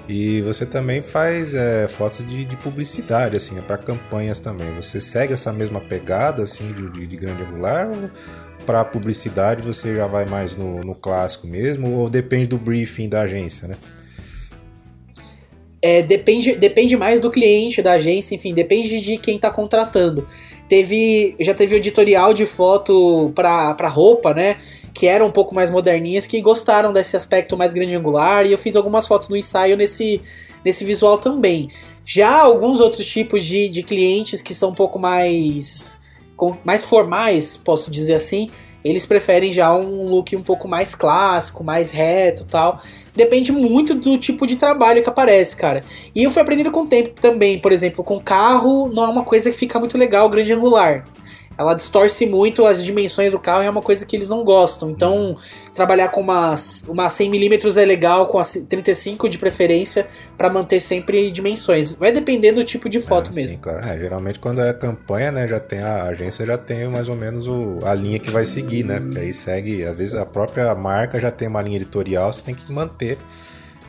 E 0.07 0.41
você 0.41 0.65
também 0.65 1.01
faz 1.01 1.55
é, 1.55 1.87
fotos 1.87 2.27
de, 2.27 2.43
de, 2.43 2.57
publicidade, 2.57 3.37
assim, 3.37 3.55
né, 3.55 3.63
para 3.65 3.77
campanhas 3.77 4.39
também. 4.39 4.73
Você 4.73 4.99
segue 4.99 5.31
essa 5.31 5.53
mesma 5.53 5.79
pegada, 5.79 6.43
assim, 6.43 6.73
de, 6.73 7.07
de 7.07 7.15
grande 7.15 7.43
angular? 7.43 7.87
Ou 7.87 8.09
para 8.65 8.83
publicidade 8.83 9.61
você 9.61 9.95
já 9.95 10.07
vai 10.07 10.25
mais 10.25 10.55
no, 10.55 10.81
no 10.81 10.95
clássico 10.95 11.47
mesmo 11.47 11.91
ou 11.99 12.09
depende 12.09 12.47
do 12.47 12.57
briefing 12.57 13.09
da 13.09 13.21
agência, 13.21 13.67
né? 13.67 13.75
É, 15.85 16.01
depende, 16.01 16.55
depende 16.55 16.95
mais 16.95 17.19
do 17.19 17.29
cliente, 17.29 17.81
da 17.81 17.93
agência, 17.93 18.33
enfim, 18.33 18.53
depende 18.53 19.01
de 19.01 19.17
quem 19.17 19.35
está 19.35 19.51
contratando. 19.51 20.25
Teve, 20.69 21.35
já 21.41 21.53
teve 21.53 21.75
editorial 21.75 22.33
de 22.33 22.45
foto 22.45 23.33
para 23.35 23.89
roupa, 23.89 24.33
né? 24.33 24.55
Que 24.93 25.07
eram 25.07 25.27
um 25.27 25.31
pouco 25.31 25.53
mais 25.53 25.69
moderninhas, 25.69 26.25
que 26.25 26.39
gostaram 26.39 26.93
desse 26.93 27.17
aspecto 27.17 27.57
mais 27.57 27.73
grande 27.73 27.93
angular, 27.97 28.45
e 28.45 28.53
eu 28.53 28.57
fiz 28.57 28.77
algumas 28.77 29.05
fotos 29.05 29.27
no 29.27 29.35
ensaio 29.35 29.75
nesse, 29.75 30.21
nesse 30.63 30.85
visual 30.85 31.17
também. 31.17 31.67
Já 32.05 32.39
alguns 32.39 32.79
outros 32.79 33.05
tipos 33.05 33.43
de, 33.43 33.67
de 33.67 33.83
clientes 33.83 34.41
que 34.41 34.55
são 34.55 34.69
um 34.69 34.75
pouco 34.75 34.97
mais, 34.97 35.99
mais 36.63 36.83
formais, 36.83 37.57
posso 37.57 37.89
dizer 37.89 38.15
assim, 38.15 38.49
eles 38.83 39.05
preferem 39.05 39.51
já 39.51 39.73
um 39.73 40.09
look 40.09 40.35
um 40.35 40.41
pouco 40.41 40.67
mais 40.67 40.93
clássico, 40.93 41.63
mais 41.63 41.91
reto 41.91 42.43
tal. 42.43 42.81
Depende 43.15 43.51
muito 43.51 43.95
do 43.95 44.17
tipo 44.17 44.45
de 44.45 44.57
trabalho 44.57 45.01
que 45.01 45.09
aparece, 45.09 45.55
cara. 45.55 45.81
E 46.13 46.23
eu 46.23 46.29
fui 46.29 46.41
aprendendo 46.41 46.71
com 46.71 46.81
o 46.81 46.87
tempo 46.87 47.09
também. 47.21 47.59
Por 47.59 47.71
exemplo, 47.71 48.03
com 48.03 48.19
carro 48.19 48.89
não 48.89 49.03
é 49.03 49.07
uma 49.07 49.23
coisa 49.23 49.49
que 49.49 49.57
fica 49.57 49.79
muito 49.79 49.97
legal, 49.97 50.29
grande 50.29 50.51
angular 50.51 51.05
ela 51.57 51.73
distorce 51.73 52.25
muito 52.25 52.65
as 52.65 52.83
dimensões 52.83 53.31
do 53.31 53.39
carro 53.39 53.63
e 53.63 53.65
é 53.65 53.69
uma 53.69 53.81
coisa 53.81 54.05
que 54.05 54.15
eles 54.15 54.29
não 54.29 54.43
gostam. 54.43 54.89
Então, 54.89 55.37
trabalhar 55.73 56.09
com 56.09 56.21
uma, 56.21 56.55
uma 56.87 57.07
100mm 57.07 57.77
é 57.77 57.85
legal, 57.85 58.27
com 58.27 58.39
a 58.39 58.43
35 58.43 59.29
de 59.29 59.37
preferência, 59.37 60.07
para 60.37 60.49
manter 60.49 60.79
sempre 60.79 61.31
dimensões. 61.31 61.93
Vai 61.95 62.11
depender 62.11 62.51
do 62.51 62.63
tipo 62.63 62.89
de 62.89 62.99
foto 62.99 63.31
é, 63.31 63.35
mesmo. 63.35 63.51
Sim, 63.51 63.57
claro. 63.61 63.79
É, 63.79 63.97
geralmente 63.97 64.39
quando 64.39 64.61
é 64.61 64.73
campanha, 64.73 65.31
né, 65.31 65.47
já 65.47 65.59
tem 65.59 65.79
a, 65.79 66.03
a 66.03 66.07
agência 66.09 66.45
já 66.45 66.57
tem 66.57 66.87
mais 66.87 67.07
ou 67.07 67.15
menos 67.15 67.47
o, 67.47 67.79
a 67.83 67.93
linha 67.93 68.19
que 68.19 68.29
vai 68.29 68.45
seguir, 68.45 68.83
né? 68.83 68.99
Porque 68.99 69.19
aí 69.19 69.33
segue, 69.33 69.83
às 69.85 69.97
vezes 69.97 70.15
a 70.15 70.25
própria 70.25 70.73
marca 70.75 71.19
já 71.19 71.31
tem 71.31 71.47
uma 71.47 71.61
linha 71.61 71.77
editorial, 71.77 72.31
você 72.31 72.43
tem 72.43 72.55
que 72.55 72.71
manter 72.71 73.17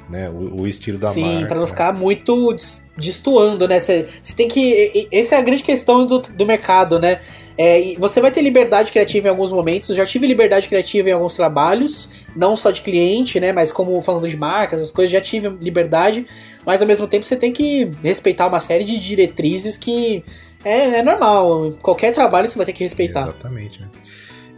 né, 0.09 0.29
o, 0.29 0.63
o 0.63 0.67
estilo 0.67 0.99
da 0.99 1.09
Sim, 1.09 1.23
marca. 1.23 1.39
Sim, 1.39 1.47
para 1.47 1.59
não 1.59 1.67
ficar 1.67 1.93
muito 1.93 2.55
destoando, 2.97 3.67
né? 3.67 3.81
Você 3.81 4.07
tem 4.37 4.49
que. 4.49 5.09
Essa 5.11 5.37
é 5.37 5.39
a 5.39 5.43
grande 5.43 5.63
questão 5.63 6.07
do, 6.07 6.21
do 6.21 6.47
mercado, 6.47 6.99
né? 6.99 7.21
É, 7.57 7.95
você 7.99 8.21
vai 8.21 8.31
ter 8.31 8.43
liberdade 8.43 8.93
criativa 8.93 9.29
em 9.29 9.31
alguns 9.31 9.53
momentos. 9.53 9.95
Já 9.97 10.05
tive 10.05 10.27
liberdade 10.27 10.69
criativa 10.69 11.09
em 11.09 11.13
alguns 11.13 11.35
trabalhos, 11.35 12.09
não 12.37 12.57
só 12.57 12.71
de 12.71 12.83
cliente, 12.83 13.41
né? 13.41 13.53
Mas 13.53 13.73
como 13.73 14.01
falando 14.03 14.29
de 14.29 14.37
marcas, 14.37 14.81
as 14.81 14.91
coisas, 14.91 15.11
já 15.11 15.21
tive 15.21 15.49
liberdade. 15.61 16.27
Mas 16.65 16.83
ao 16.83 16.89
mesmo 16.89 17.07
tempo 17.07 17.25
você 17.25 17.37
tem 17.37 17.53
que 17.53 17.91
respeitar 18.03 18.47
uma 18.47 18.61
série 18.61 18.85
de 18.85 18.99
diretrizes 18.99 19.77
que 19.77 20.23
é, 20.65 20.99
é 20.99 21.03
normal. 21.03 21.77
Qualquer 21.83 22.13
trabalho 22.13 22.49
você 22.49 22.57
vai 22.57 22.67
ter 22.67 22.73
que 22.73 22.85
respeitar. 22.85 23.23
Exatamente, 23.23 23.81
né? 23.81 23.89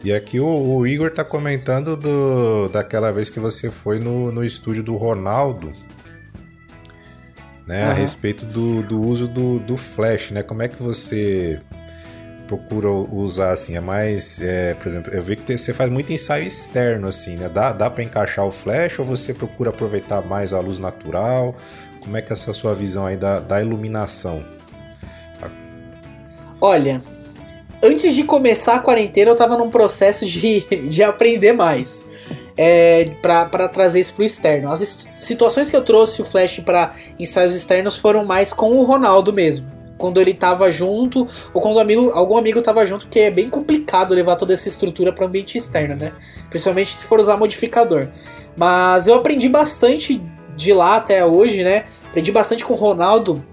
E 0.06 0.12
aqui 0.12 0.38
o, 0.38 0.46
o, 0.46 0.86
Igor 0.86 1.10
tá 1.10 1.24
comentando 1.24 1.96
do, 1.96 2.68
daquela 2.68 3.10
vez 3.10 3.28
que 3.28 3.40
você 3.40 3.72
foi 3.72 3.98
no, 3.98 4.30
no 4.30 4.44
estúdio 4.44 4.80
do 4.80 4.94
Ronaldo, 4.94 5.72
né? 7.66 7.86
Uhum. 7.86 7.90
A 7.90 7.92
respeito 7.92 8.46
do, 8.46 8.84
do 8.84 9.00
uso 9.00 9.26
do, 9.26 9.58
do 9.58 9.76
flash, 9.76 10.30
né? 10.30 10.44
Como 10.44 10.62
é 10.62 10.68
que 10.68 10.80
você 10.80 11.60
procura 12.46 12.88
usar 12.88 13.50
assim? 13.50 13.74
É 13.74 13.80
mais, 13.80 14.40
é, 14.40 14.74
por 14.74 14.86
exemplo, 14.86 15.12
eu 15.12 15.20
vi 15.20 15.34
que 15.34 15.58
você 15.58 15.72
faz 15.72 15.90
muito 15.90 16.12
ensaio 16.12 16.46
externo 16.46 17.08
assim, 17.08 17.34
né? 17.34 17.48
Dá, 17.48 17.72
dá 17.72 17.90
para 17.90 18.04
encaixar 18.04 18.46
o 18.46 18.52
flash 18.52 19.00
ou 19.00 19.04
você 19.04 19.34
procura 19.34 19.70
aproveitar 19.70 20.22
mais 20.22 20.52
a 20.52 20.60
luz 20.60 20.78
natural? 20.78 21.56
Como 21.98 22.16
é 22.16 22.22
que 22.22 22.28
é 22.28 22.34
essa 22.34 22.52
sua 22.52 22.76
visão 22.76 23.06
aí 23.06 23.16
da, 23.16 23.40
da 23.40 23.60
iluminação? 23.60 24.44
Olha, 26.60 27.02
antes 27.86 28.14
de 28.14 28.24
começar 28.24 28.74
a 28.74 28.78
quarentena, 28.78 29.30
eu 29.30 29.36
tava 29.36 29.56
num 29.56 29.70
processo 29.70 30.26
de, 30.26 30.60
de 30.88 31.02
aprender 31.02 31.52
mais. 31.52 32.10
É, 32.58 33.10
para 33.20 33.68
trazer 33.68 34.00
isso 34.00 34.14
pro 34.14 34.24
externo. 34.24 34.72
As 34.72 35.06
situações 35.14 35.70
que 35.70 35.76
eu 35.76 35.82
trouxe 35.82 36.22
o 36.22 36.24
Flash 36.24 36.60
para 36.60 36.94
ensaios 37.18 37.54
externos 37.54 37.96
foram 37.96 38.24
mais 38.24 38.50
com 38.50 38.70
o 38.70 38.82
Ronaldo 38.82 39.30
mesmo. 39.30 39.66
Quando 39.98 40.18
ele 40.22 40.32
tava 40.32 40.70
junto, 40.72 41.28
ou 41.52 41.60
quando 41.60 41.78
amigo, 41.78 42.10
algum 42.12 42.34
amigo 42.34 42.62
tava 42.62 42.86
junto, 42.86 43.04
porque 43.06 43.20
é 43.20 43.30
bem 43.30 43.50
complicado 43.50 44.14
levar 44.14 44.36
toda 44.36 44.54
essa 44.54 44.68
estrutura 44.68 45.12
para 45.12 45.26
ambiente 45.26 45.58
externo, 45.58 45.96
né? 45.96 46.12
Principalmente 46.48 46.94
se 46.96 47.04
for 47.04 47.20
usar 47.20 47.36
modificador. 47.36 48.08
Mas 48.56 49.06
eu 49.06 49.14
aprendi 49.14 49.50
bastante 49.50 50.22
de 50.54 50.72
lá 50.72 50.96
até 50.96 51.26
hoje, 51.26 51.62
né? 51.62 51.84
Aprendi 52.06 52.32
bastante 52.32 52.64
com 52.64 52.72
o 52.72 52.76
Ronaldo 52.76 53.44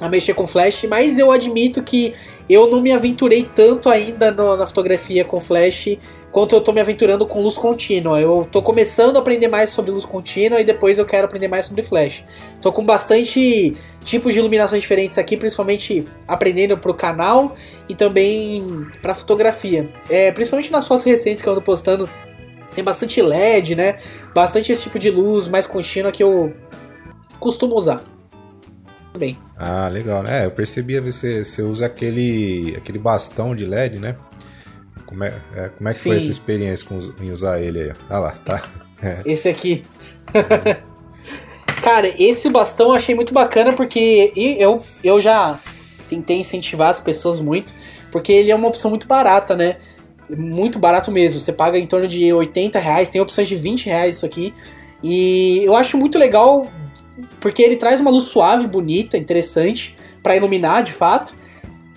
a 0.00 0.08
mexer 0.08 0.34
com 0.34 0.46
flash, 0.46 0.84
mas 0.84 1.18
eu 1.18 1.30
admito 1.30 1.82
que 1.82 2.14
eu 2.48 2.68
não 2.70 2.80
me 2.80 2.92
aventurei 2.92 3.48
tanto 3.52 3.88
ainda 3.88 4.30
no, 4.30 4.56
na 4.56 4.66
fotografia 4.66 5.24
com 5.24 5.40
flash 5.40 5.98
quanto 6.30 6.54
eu 6.54 6.60
tô 6.60 6.72
me 6.72 6.80
aventurando 6.80 7.26
com 7.26 7.42
luz 7.42 7.56
contínua. 7.56 8.20
Eu 8.20 8.48
tô 8.50 8.62
começando 8.62 9.16
a 9.16 9.18
aprender 9.18 9.48
mais 9.48 9.70
sobre 9.70 9.90
luz 9.90 10.04
contínua 10.04 10.60
e 10.60 10.64
depois 10.64 10.98
eu 10.98 11.04
quero 11.04 11.26
aprender 11.26 11.48
mais 11.48 11.66
sobre 11.66 11.82
flash. 11.82 12.24
Tô 12.62 12.72
com 12.72 12.84
bastante 12.84 13.74
tipos 14.04 14.32
de 14.32 14.38
iluminações 14.38 14.82
diferentes 14.82 15.18
aqui, 15.18 15.36
principalmente 15.36 16.06
aprendendo 16.26 16.78
pro 16.78 16.94
canal 16.94 17.54
e 17.88 17.94
também 17.94 18.86
pra 19.02 19.14
fotografia. 19.14 19.88
É, 20.08 20.30
principalmente 20.30 20.70
nas 20.70 20.86
fotos 20.86 21.04
recentes 21.04 21.42
que 21.42 21.48
eu 21.48 21.52
ando 21.52 21.62
postando, 21.62 22.08
tem 22.72 22.84
bastante 22.84 23.20
LED, 23.20 23.74
né? 23.74 23.96
Bastante 24.32 24.70
esse 24.70 24.82
tipo 24.82 24.98
de 24.98 25.10
luz 25.10 25.48
mais 25.48 25.66
contínua 25.66 26.12
que 26.12 26.22
eu 26.22 26.54
costumo 27.40 27.74
usar 27.74 28.00
Ah, 29.56 29.88
legal, 29.88 30.22
né? 30.22 30.46
Eu 30.46 30.50
percebi, 30.50 30.98
você, 31.00 31.44
você 31.44 31.62
usa 31.62 31.86
aquele, 31.86 32.74
aquele 32.76 32.98
bastão 32.98 33.54
de 33.54 33.64
LED, 33.66 33.98
né? 33.98 34.16
Como 35.06 35.24
é, 35.24 35.40
é 35.54 35.68
como 35.70 35.88
é 35.88 35.92
que 35.92 35.98
Sim. 35.98 36.10
foi 36.10 36.16
essa 36.18 36.30
experiência 36.30 36.86
com, 36.86 36.98
em 37.22 37.30
usar 37.30 37.60
ele 37.60 37.80
aí? 37.80 37.92
Ah 38.08 38.18
lá, 38.18 38.32
tá. 38.32 38.62
É. 39.00 39.22
Esse 39.24 39.48
aqui. 39.48 39.84
Cara, 41.82 42.12
esse 42.18 42.50
bastão 42.50 42.88
eu 42.88 42.94
achei 42.94 43.14
muito 43.14 43.32
bacana 43.32 43.72
porque 43.72 44.32
eu, 44.36 44.82
eu 45.04 45.20
já 45.20 45.56
tentei 46.08 46.38
incentivar 46.38 46.88
as 46.88 47.00
pessoas 47.00 47.38
muito, 47.38 47.72
porque 48.10 48.32
ele 48.32 48.50
é 48.50 48.56
uma 48.56 48.66
opção 48.66 48.90
muito 48.90 49.06
barata, 49.06 49.54
né? 49.54 49.76
Muito 50.28 50.80
barato 50.80 51.12
mesmo. 51.12 51.38
Você 51.38 51.52
paga 51.52 51.78
em 51.78 51.86
torno 51.86 52.08
de 52.08 52.32
80 52.32 52.78
reais, 52.80 53.08
tem 53.08 53.20
opções 53.20 53.46
de 53.46 53.54
20 53.54 53.86
reais 53.86 54.16
isso 54.16 54.26
aqui. 54.26 54.52
E 55.02 55.62
eu 55.64 55.76
acho 55.76 55.96
muito 55.96 56.18
legal 56.18 56.66
porque 57.40 57.62
ele 57.62 57.76
traz 57.76 58.00
uma 58.00 58.10
luz 58.10 58.24
suave, 58.24 58.66
bonita, 58.66 59.16
interessante 59.16 59.96
para 60.22 60.36
iluminar 60.36 60.82
de 60.82 60.92
fato. 60.92 61.36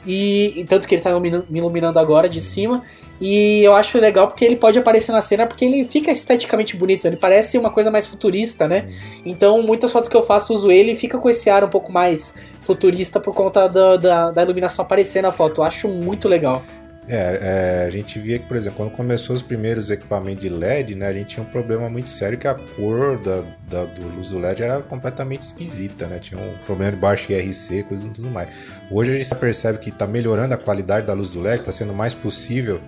E, 0.06 0.54
e, 0.60 0.64
tanto 0.66 0.88
que 0.88 0.96
ele 0.96 1.00
está 1.00 1.20
me 1.20 1.60
iluminando 1.60 2.00
agora 2.00 2.28
de 2.28 2.42
cima. 2.42 2.84
E 3.20 3.64
eu 3.64 3.76
acho 3.76 4.00
legal 4.00 4.28
porque 4.28 4.44
ele 4.44 4.56
pode 4.56 4.80
aparecer 4.80 5.12
na 5.12 5.22
cena 5.22 5.46
porque 5.46 5.64
ele 5.64 5.86
fica 5.86 6.12
esteticamente 6.12 6.76
bonito. 6.76 7.06
Ele 7.06 7.18
parece 7.18 7.58
uma 7.58 7.70
coisa 7.70 7.92
mais 7.92 8.08
futurista, 8.08 8.68
né? 8.68 8.90
Então, 9.24 9.62
muitas 9.62 9.92
fotos 9.92 10.10
que 10.10 10.18
eu 10.18 10.24
faço 10.24 10.54
uso 10.54 10.72
ele 10.72 10.94
e 10.94 10.96
fica 10.96 11.20
com 11.20 11.30
esse 11.30 11.50
ar 11.50 11.64
um 11.64 11.70
pouco 11.70 11.92
mais 11.92 12.36
futurista 12.62 13.20
por 13.20 13.34
conta 13.36 13.68
da, 13.68 13.96
da, 13.96 14.32
da 14.32 14.42
iluminação 14.42 14.84
aparecer 14.84 15.22
na 15.22 15.32
foto. 15.32 15.62
Eu 15.62 15.66
acho 15.66 15.88
muito 15.88 16.28
legal. 16.28 16.64
É, 17.08 17.82
é, 17.82 17.86
a 17.86 17.90
gente 17.90 18.20
via 18.20 18.38
que, 18.38 18.48
por 18.48 18.56
exemplo, 18.56 18.78
quando 18.78 18.92
começou 18.92 19.36
os 19.36 19.42
primeiros 19.42 19.90
equipamentos 19.90 20.42
de 20.42 20.50
LED, 20.50 20.94
né, 20.94 21.08
a 21.08 21.14
gente 21.14 21.30
tinha 21.30 21.44
um 21.44 21.50
problema 21.50 21.90
muito 21.90 22.10
sério 22.10 22.38
que 22.38 22.48
a 22.48 22.54
cor 22.54 23.18
da, 23.18 23.44
da 23.70 23.86
do 23.86 24.08
luz 24.08 24.30
do 24.30 24.40
LED 24.40 24.62
era 24.62 24.82
completamente 24.82 25.42
esquisita, 25.42 26.06
né? 26.06 26.20
Tinha 26.20 26.40
um 26.40 26.56
problema 26.66 26.92
de 26.92 26.98
baixo 26.98 27.32
IRC, 27.32 27.84
coisa 27.84 28.06
e 28.06 28.10
tudo 28.12 28.30
mais. 28.30 28.50
Hoje 28.90 29.14
a 29.14 29.18
gente 29.18 29.36
percebe 29.36 29.80
que 29.80 29.90
está 29.90 30.06
melhorando 30.06 30.54
a 30.54 30.58
qualidade 30.58 31.08
da 31.08 31.14
luz 31.14 31.32
do 31.32 31.42
LED, 31.42 31.62
está 31.62 31.72
sendo 31.72 31.94
mais 31.94 32.14
possível 32.14 32.80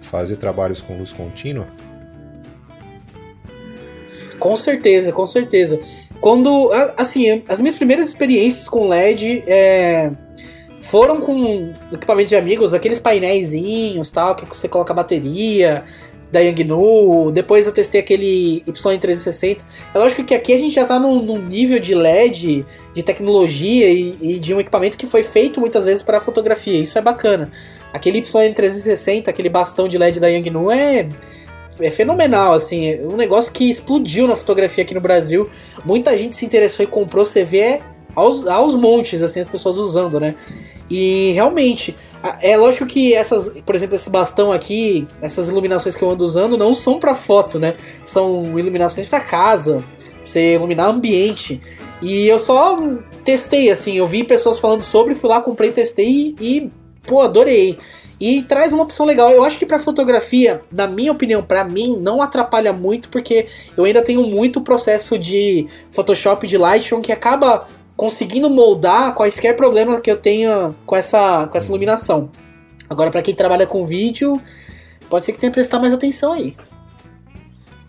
fazer 0.00 0.36
trabalhos 0.36 0.80
com 0.80 0.98
luz 0.98 1.12
contínua. 1.12 1.68
Com 4.40 4.56
certeza, 4.56 5.12
com 5.12 5.26
certeza. 5.26 5.80
Quando, 6.20 6.70
assim, 6.96 7.42
as 7.48 7.60
minhas 7.60 7.76
primeiras 7.76 8.08
experiências 8.08 8.68
com 8.68 8.88
LED 8.88 9.44
é 9.46 10.10
foram 10.86 11.20
com 11.20 11.72
equipamentos 11.92 12.30
de 12.30 12.36
amigos, 12.36 12.72
aqueles 12.72 12.98
painéisinhos 12.98 14.10
tal, 14.10 14.34
que 14.34 14.46
você 14.46 14.68
coloca 14.68 14.94
bateria 14.94 15.84
da 16.30 16.40
Yangnu. 16.40 17.30
Depois 17.32 17.66
eu 17.66 17.72
testei 17.72 18.00
aquele 18.00 18.62
Y360. 18.66 19.64
É 19.94 19.98
lógico 19.98 20.24
que 20.24 20.34
aqui 20.34 20.52
a 20.52 20.56
gente 20.56 20.74
já 20.74 20.82
está 20.82 20.98
num, 20.98 21.22
num, 21.22 21.38
nível 21.38 21.78
de 21.78 21.94
LED, 21.94 22.64
de 22.94 23.02
tecnologia 23.02 23.90
e, 23.90 24.16
e, 24.20 24.38
de 24.38 24.54
um 24.54 24.60
equipamento 24.60 24.96
que 24.96 25.06
foi 25.06 25.22
feito 25.22 25.60
muitas 25.60 25.84
vezes 25.84 26.02
para 26.02 26.20
fotografia. 26.20 26.78
Isso 26.78 26.98
é 26.98 27.00
bacana. 27.00 27.50
Aquele 27.92 28.20
Y360, 28.20 29.28
aquele 29.28 29.48
bastão 29.48 29.88
de 29.88 29.98
LED 29.98 30.20
da 30.20 30.28
Yangnu 30.28 30.70
é 30.70 31.08
é 31.78 31.90
fenomenal, 31.90 32.54
assim, 32.54 32.88
é 32.88 33.02
um 33.02 33.16
negócio 33.16 33.52
que 33.52 33.68
explodiu 33.68 34.26
na 34.26 34.34
fotografia 34.34 34.82
aqui 34.82 34.94
no 34.94 35.00
Brasil. 35.00 35.46
Muita 35.84 36.16
gente 36.16 36.34
se 36.34 36.46
interessou 36.46 36.82
e 36.82 36.86
comprou, 36.86 37.26
você 37.26 37.44
vê 37.44 37.82
aos, 38.14 38.46
aos 38.46 38.74
montes, 38.74 39.20
assim, 39.20 39.40
as 39.40 39.48
pessoas 39.48 39.76
usando, 39.76 40.18
né? 40.18 40.34
E 40.88 41.32
realmente, 41.32 41.96
é 42.40 42.56
lógico 42.56 42.86
que 42.86 43.12
essas, 43.12 43.50
por 43.64 43.74
exemplo, 43.74 43.96
esse 43.96 44.08
bastão 44.08 44.52
aqui, 44.52 45.06
essas 45.20 45.48
iluminações 45.48 45.96
que 45.96 46.02
eu 46.02 46.10
ando 46.10 46.24
usando 46.24 46.56
não 46.56 46.74
são 46.74 46.98
para 46.98 47.14
foto, 47.14 47.58
né? 47.58 47.74
São 48.04 48.58
iluminações 48.58 49.08
para 49.08 49.20
casa, 49.20 49.78
pra 49.96 50.06
você 50.24 50.54
iluminar 50.54 50.88
ambiente. 50.88 51.60
E 52.00 52.28
eu 52.28 52.38
só 52.38 52.76
testei 53.24 53.70
assim, 53.70 53.96
eu 53.96 54.06
vi 54.06 54.22
pessoas 54.22 54.58
falando 54.58 54.82
sobre, 54.82 55.14
fui 55.14 55.28
lá, 55.28 55.40
comprei, 55.40 55.72
testei 55.72 56.34
e 56.40 56.70
pô, 57.06 57.20
adorei. 57.20 57.78
E 58.18 58.42
traz 58.42 58.72
uma 58.72 58.82
opção 58.82 59.04
legal. 59.04 59.30
Eu 59.30 59.44
acho 59.44 59.58
que 59.58 59.66
para 59.66 59.78
fotografia, 59.78 60.62
na 60.72 60.86
minha 60.86 61.12
opinião, 61.12 61.42
para 61.42 61.64
mim, 61.64 61.96
não 62.00 62.22
atrapalha 62.22 62.72
muito, 62.72 63.08
porque 63.08 63.46
eu 63.76 63.84
ainda 63.84 64.02
tenho 64.02 64.22
muito 64.26 64.60
processo 64.60 65.18
de 65.18 65.66
Photoshop 65.90 66.46
de 66.46 66.56
Lightroom 66.56 67.00
que 67.00 67.12
acaba 67.12 67.66
conseguindo 67.96 68.50
moldar 68.50 69.14
quaisquer 69.14 69.56
problemas 69.56 70.00
que 70.00 70.10
eu 70.10 70.16
tenha 70.16 70.74
com 70.84 70.94
essa, 70.94 71.46
com 71.46 71.56
essa 71.56 71.68
iluminação. 71.68 72.30
Agora, 72.88 73.10
para 73.10 73.22
quem 73.22 73.34
trabalha 73.34 73.66
com 73.66 73.86
vídeo, 73.86 74.40
pode 75.08 75.24
ser 75.24 75.32
que 75.32 75.38
tenha 75.38 75.50
que 75.50 75.56
prestar 75.56 75.78
mais 75.78 75.92
atenção 75.92 76.32
aí. 76.32 76.56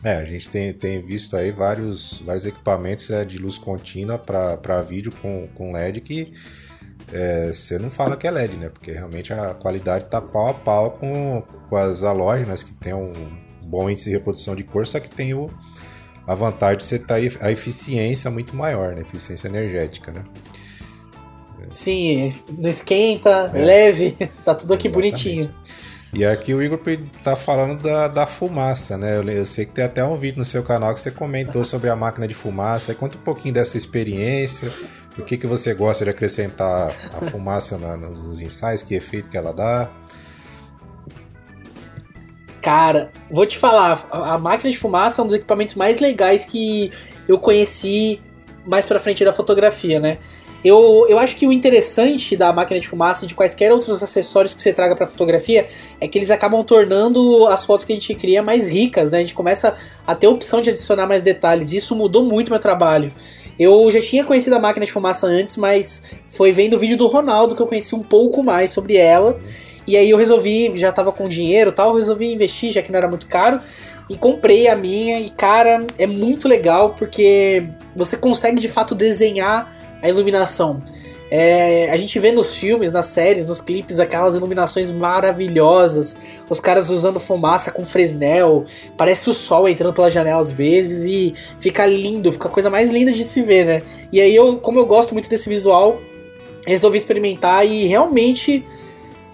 É, 0.03 0.15
a 0.15 0.25
gente 0.25 0.49
tem, 0.49 0.71
tem 0.73 1.01
visto 1.01 1.35
aí 1.35 1.51
vários, 1.51 2.21
vários 2.25 2.45
equipamentos 2.45 3.09
é, 3.09 3.25
de 3.25 3.37
luz 3.37 3.57
contínua 3.57 4.17
para 4.17 4.81
vídeo 4.81 5.11
com, 5.21 5.47
com 5.53 5.73
LED 5.73 6.01
que 6.01 6.33
é, 7.11 7.51
você 7.53 7.79
não 7.79 7.89
fala 7.89 8.15
que 8.15 8.27
é 8.27 8.31
LED, 8.31 8.57
né? 8.57 8.69
Porque 8.69 8.91
realmente 8.91 9.33
a 9.33 9.53
qualidade 9.53 10.05
tá 10.05 10.21
pau 10.21 10.47
a 10.47 10.53
pau 10.53 10.91
com, 10.91 11.43
com 11.69 11.75
as 11.75 12.03
halógenas, 12.03 12.63
que 12.63 12.73
tem 12.73 12.93
um 12.93 13.11
bom 13.65 13.89
índice 13.89 14.09
de 14.09 14.15
reprodução 14.15 14.55
de 14.55 14.63
cor, 14.63 14.85
só 14.85 14.99
que 14.99 15.09
tem 15.09 15.33
o, 15.33 15.49
a 16.27 16.35
vantagem 16.35 16.77
de 16.77 16.83
você 16.83 16.99
ter 16.99 17.37
a 17.39 17.51
eficiência 17.51 18.29
muito 18.29 18.55
maior, 18.55 18.93
né? 18.93 19.01
Eficiência 19.01 19.47
energética, 19.47 20.11
né? 20.11 20.23
Sim, 21.65 22.33
não 22.57 22.69
esquenta, 22.69 23.49
é. 23.53 23.61
leve, 23.61 24.11
tá 24.43 24.53
tudo 24.53 24.73
aqui 24.73 24.87
Exatamente. 24.87 25.13
bonitinho. 25.13 25.55
E 26.13 26.25
aqui 26.25 26.53
o 26.53 26.63
Igor 26.63 26.79
tá 27.21 27.35
falando 27.35 27.81
da, 27.81 28.07
da 28.07 28.25
fumaça, 28.25 28.97
né? 28.97 29.17
Eu, 29.17 29.23
eu, 29.29 29.45
sei 29.45 29.65
que 29.65 29.73
tem 29.73 29.83
até 29.83 30.03
um 30.03 30.15
vídeo 30.15 30.37
no 30.39 30.45
seu 30.45 30.63
canal 30.63 30.93
que 30.93 30.99
você 30.99 31.11
comentou 31.11 31.63
sobre 31.65 31.89
a 31.89 31.95
máquina 31.95 32.27
de 32.27 32.33
fumaça. 32.33 32.93
Conta 32.95 33.17
um 33.17 33.21
pouquinho 33.21 33.53
dessa 33.53 33.77
experiência, 33.77 34.71
o 35.17 35.23
que, 35.23 35.37
que 35.37 35.45
você 35.45 35.73
gosta 35.73 36.05
de 36.05 36.11
acrescentar 36.11 36.91
a 37.13 37.25
fumaça 37.25 37.77
na, 37.77 37.97
nos 37.97 38.41
ensaios, 38.41 38.83
que 38.83 38.95
efeito 38.95 39.29
que 39.29 39.37
ela 39.37 39.53
dá. 39.53 39.89
Cara, 42.67 43.09
vou 43.31 43.45
te 43.45 43.57
falar, 43.57 44.05
a 44.11 44.37
máquina 44.37 44.69
de 44.69 44.77
fumaça 44.77 45.21
é 45.21 45.23
um 45.23 45.25
dos 45.25 45.37
equipamentos 45.37 45.75
mais 45.75 46.01
legais 46.01 46.45
que 46.45 46.91
eu 47.25 47.39
conheci 47.39 48.19
mais 48.65 48.85
pra 48.85 48.99
frente 48.99 49.23
da 49.23 49.31
fotografia, 49.31 50.01
né? 50.01 50.17
Eu, 50.65 51.05
eu 51.07 51.17
acho 51.17 51.37
que 51.37 51.47
o 51.47 51.51
interessante 51.53 52.35
da 52.35 52.51
máquina 52.51 52.77
de 52.77 52.85
fumaça 52.85 53.23
e 53.23 53.27
de 53.29 53.33
quaisquer 53.33 53.71
outros 53.71 54.03
acessórios 54.03 54.53
que 54.53 54.61
você 54.61 54.73
traga 54.73 54.97
para 54.97 55.07
fotografia 55.07 55.65
é 56.01 56.09
que 56.09 56.19
eles 56.19 56.29
acabam 56.29 56.61
tornando 56.61 57.47
as 57.47 57.63
fotos 57.63 57.85
que 57.85 57.93
a 57.93 57.95
gente 57.95 58.13
cria 58.15 58.43
mais 58.43 58.67
ricas, 58.67 59.11
né? 59.11 59.19
A 59.19 59.21
gente 59.21 59.33
começa 59.33 59.73
a 60.05 60.13
ter 60.13 60.27
a 60.27 60.29
opção 60.29 60.59
de 60.59 60.69
adicionar 60.69 61.07
mais 61.07 61.21
detalhes. 61.21 61.71
Isso 61.71 61.95
mudou 61.95 62.25
muito 62.25 62.51
meu 62.51 62.59
trabalho. 62.59 63.13
Eu 63.57 63.89
já 63.89 64.01
tinha 64.01 64.25
conhecido 64.25 64.57
a 64.57 64.59
máquina 64.59 64.85
de 64.85 64.91
fumaça 64.91 65.25
antes, 65.25 65.55
mas 65.55 66.03
foi 66.27 66.51
vendo 66.51 66.73
o 66.73 66.79
vídeo 66.79 66.97
do 66.97 67.07
Ronaldo 67.07 67.55
que 67.55 67.61
eu 67.61 67.67
conheci 67.67 67.95
um 67.95 68.03
pouco 68.03 68.43
mais 68.43 68.71
sobre 68.71 68.97
ela. 68.97 69.39
E 69.87 69.95
aí 69.95 70.09
eu 70.09 70.17
resolvi, 70.17 70.73
já 70.75 70.91
tava 70.91 71.11
com 71.13 71.29
dinheiro 71.29 71.71
tal, 71.71 71.95
resolvi 71.95 72.33
investir, 72.33 72.71
já 72.71 72.81
que 72.81 72.91
não 72.91 72.97
era 72.97 73.07
muito 73.07 73.25
caro. 73.27 73.61
E 74.09 74.17
comprei 74.17 74.67
a 74.67 74.75
minha, 74.75 75.19
e 75.19 75.29
cara, 75.29 75.79
é 75.97 76.05
muito 76.05 76.47
legal 76.47 76.93
porque 76.93 77.69
você 77.95 78.17
consegue 78.17 78.59
de 78.59 78.67
fato 78.67 78.93
desenhar 78.93 79.73
a 80.01 80.09
iluminação. 80.09 80.81
É, 81.29 81.89
a 81.91 81.97
gente 81.97 82.17
vê 82.19 82.31
nos 82.31 82.55
filmes, 82.55 82.93
nas 82.93 83.07
séries, 83.07 83.47
nos 83.47 83.59
clipes, 83.59 83.99
aquelas 83.99 84.33
iluminações 84.33 84.91
maravilhosas, 84.91 86.15
os 86.49 86.59
caras 86.59 86.89
usando 86.89 87.19
fumaça 87.19 87.69
com 87.69 87.85
fresnel, 87.85 88.65
parece 88.95 89.29
o 89.29 89.33
sol 89.33 89.67
entrando 89.67 89.93
pela 89.93 90.09
janela 90.09 90.39
às 90.39 90.51
vezes 90.51 91.05
e 91.05 91.33
fica 91.59 91.85
lindo, 91.85 92.31
fica 92.31 92.47
a 92.47 92.51
coisa 92.51 92.69
mais 92.69 92.89
linda 92.89 93.11
de 93.11 93.25
se 93.25 93.41
ver, 93.41 93.65
né? 93.65 93.81
E 94.11 94.21
aí 94.21 94.33
eu, 94.33 94.57
como 94.57 94.79
eu 94.79 94.85
gosto 94.85 95.13
muito 95.13 95.29
desse 95.29 95.49
visual, 95.49 96.01
resolvi 96.65 96.97
experimentar 96.97 97.67
e 97.67 97.85
realmente 97.87 98.65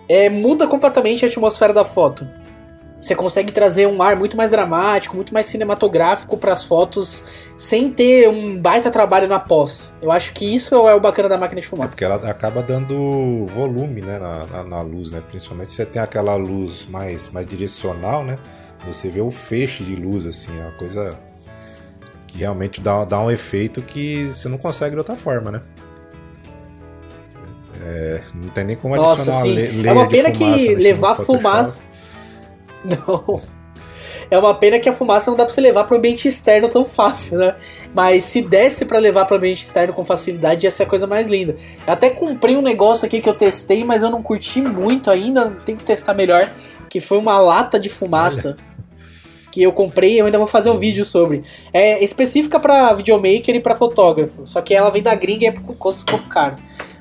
é, 0.08 0.30
muda 0.30 0.68
completamente 0.68 1.26
a 1.26 1.28
atmosfera 1.28 1.74
da 1.74 1.86
foto. 1.86 2.28
Você 3.04 3.16
consegue 3.16 3.52
trazer 3.52 3.86
um 3.86 4.02
ar 4.02 4.16
muito 4.16 4.38
mais 4.38 4.52
dramático, 4.52 5.14
muito 5.14 5.34
mais 5.34 5.46
cinematográfico 5.48 6.38
para 6.38 6.54
as 6.54 6.64
fotos, 6.64 7.26
sem 7.58 7.92
ter 7.92 8.30
um 8.30 8.58
baita 8.58 8.90
trabalho 8.90 9.28
na 9.28 9.40
pós. 9.40 9.94
Eu 10.02 10.10
acho 10.10 10.32
que 10.32 10.46
isso 10.46 10.74
é 10.88 10.96
o 10.96 11.02
bacana 11.02 11.28
da 11.28 11.38
máquina 11.38 11.60
de 11.60 11.68
fumaça. 11.68 11.90
É 11.90 11.92
porque 11.92 12.06
ela 12.06 12.16
acaba 12.30 12.64
dando 12.64 13.46
volume 13.48 14.02
né, 14.02 14.18
na, 14.18 14.46
na, 14.46 14.64
na 14.64 14.82
luz, 14.82 15.12
né? 15.12 15.22
Principalmente 15.28 15.72
se 15.72 15.78
você 15.78 15.86
tem 15.86 16.02
aquela 16.02 16.36
luz 16.36 16.88
mais, 16.90 17.28
mais 17.30 17.46
direcional, 17.46 18.24
né? 18.24 18.40
Você 18.86 19.10
vê 19.10 19.20
o 19.20 19.30
feixe 19.30 19.84
de 19.84 19.98
luz, 19.98 20.26
assim, 20.26 20.58
é 20.58 20.62
uma 20.62 20.78
coisa 20.78 21.20
que 22.26 22.38
realmente 22.38 22.80
dá, 22.80 23.04
dá 23.04 23.20
um 23.20 23.30
efeito 23.30 23.82
que 23.82 24.30
você 24.32 24.48
não 24.48 24.58
consegue 24.58 24.92
de 24.92 25.00
outra 25.00 25.18
forma, 25.18 25.52
né? 25.52 25.62
É, 27.86 28.22
não 28.34 28.50
tem 28.50 28.64
nem 28.64 28.76
como 28.78 28.96
Nossa, 28.96 29.24
adicionar 29.24 29.42
sim. 29.42 29.86
É 29.86 29.92
uma 29.92 30.08
pena 30.08 30.32
que 30.32 30.76
levar 30.76 31.16
fumaça 31.16 31.84
Não. 32.84 33.42
É 34.32 34.38
uma 34.38 34.54
pena 34.54 34.80
que 34.80 34.88
a 34.88 34.94
fumaça 34.94 35.30
não 35.30 35.38
dá 35.38 35.46
pra 35.46 35.54
você 35.54 35.62
levar 35.62 35.84
pro 35.84 35.98
ambiente 35.98 36.28
externo 36.28 36.70
tão 36.70 36.86
fácil, 36.86 37.38
né? 37.38 37.56
Mas 37.94 38.24
se 38.24 38.42
desse 38.42 38.86
para 38.86 39.00
levar 39.00 39.26
pro 39.26 39.38
ambiente 39.38 39.64
externo 39.64 39.94
com 39.94 40.04
facilidade, 40.04 40.66
ia 40.66 40.72
ser 40.72 40.84
a 40.84 40.86
coisa 40.86 41.06
mais 41.06 41.28
linda. 41.28 41.56
Eu 41.86 41.94
até 41.94 42.10
comprei 42.10 42.56
um 42.56 42.62
negócio 42.62 43.06
aqui 43.06 43.20
que 43.20 43.30
eu 43.30 43.34
testei, 43.34 43.84
mas 43.84 44.02
eu 44.02 44.10
não 44.10 44.24
curti 44.24 44.62
muito 44.62 45.12
ainda, 45.12 45.52
tem 45.66 45.76
que 45.76 45.84
testar 45.84 46.14
melhor. 46.14 46.50
Que 46.90 47.00
foi 47.00 47.18
uma 47.18 47.40
lata 47.40 47.80
de 47.80 47.90
fumaça. 47.90 48.56
Olha. 48.58 48.74
Que 49.52 49.62
eu 49.62 49.72
comprei 49.72 50.20
eu 50.20 50.26
ainda 50.26 50.40
vou 50.40 50.48
fazer 50.48 50.72
um 50.72 50.80
vídeo 50.80 51.06
sobre. 51.06 51.44
É 51.72 52.04
específica 52.04 52.60
para 52.60 52.94
videomaker 52.94 53.56
e 53.56 53.60
para 53.60 53.76
fotógrafo. 53.76 54.48
Só 54.48 54.62
que 54.62 54.74
ela 54.74 54.90
vem 54.90 55.04
da 55.04 55.14
gringa 55.14 55.46
e 55.46 55.48
é 55.48 55.52
custo 55.52 56.02
um 56.02 56.06
pouco 56.06 56.28
caro. 56.28 56.56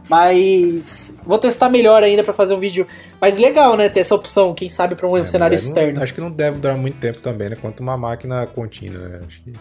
Mas 0.08 1.16
vou 1.24 1.38
testar 1.38 1.68
melhor 1.68 2.02
ainda 2.02 2.24
para 2.24 2.32
fazer 2.32 2.54
um 2.54 2.58
vídeo 2.58 2.86
mais 3.20 3.38
legal, 3.38 3.76
né? 3.76 3.88
Ter 3.88 4.00
essa 4.00 4.14
opção, 4.14 4.54
quem 4.54 4.68
sabe 4.68 4.94
para 4.94 5.08
um 5.08 5.16
é, 5.16 5.24
cenário 5.24 5.54
externo. 5.54 5.94
Não, 5.94 6.02
acho 6.02 6.14
que 6.14 6.20
não 6.20 6.30
deve 6.30 6.58
durar 6.58 6.76
muito 6.76 6.98
tempo 6.98 7.20
também, 7.20 7.50
né? 7.50 7.56
Quanto 7.56 7.80
uma 7.80 7.96
máquina 7.96 8.46
contínua, 8.46 9.08
né? 9.08 9.20
Acho 9.26 9.42
que... 9.42 9.52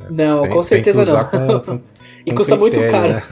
É, 0.00 0.10
não, 0.10 0.42
tem, 0.42 0.50
com 0.50 0.62
certeza 0.62 1.04
não. 1.04 1.24
Com, 1.24 1.60
com, 1.60 1.80
e 2.24 2.32
custa 2.32 2.56
critério, 2.56 2.80
muito 2.80 2.90
caro. 2.90 3.12
Né? 3.14 3.22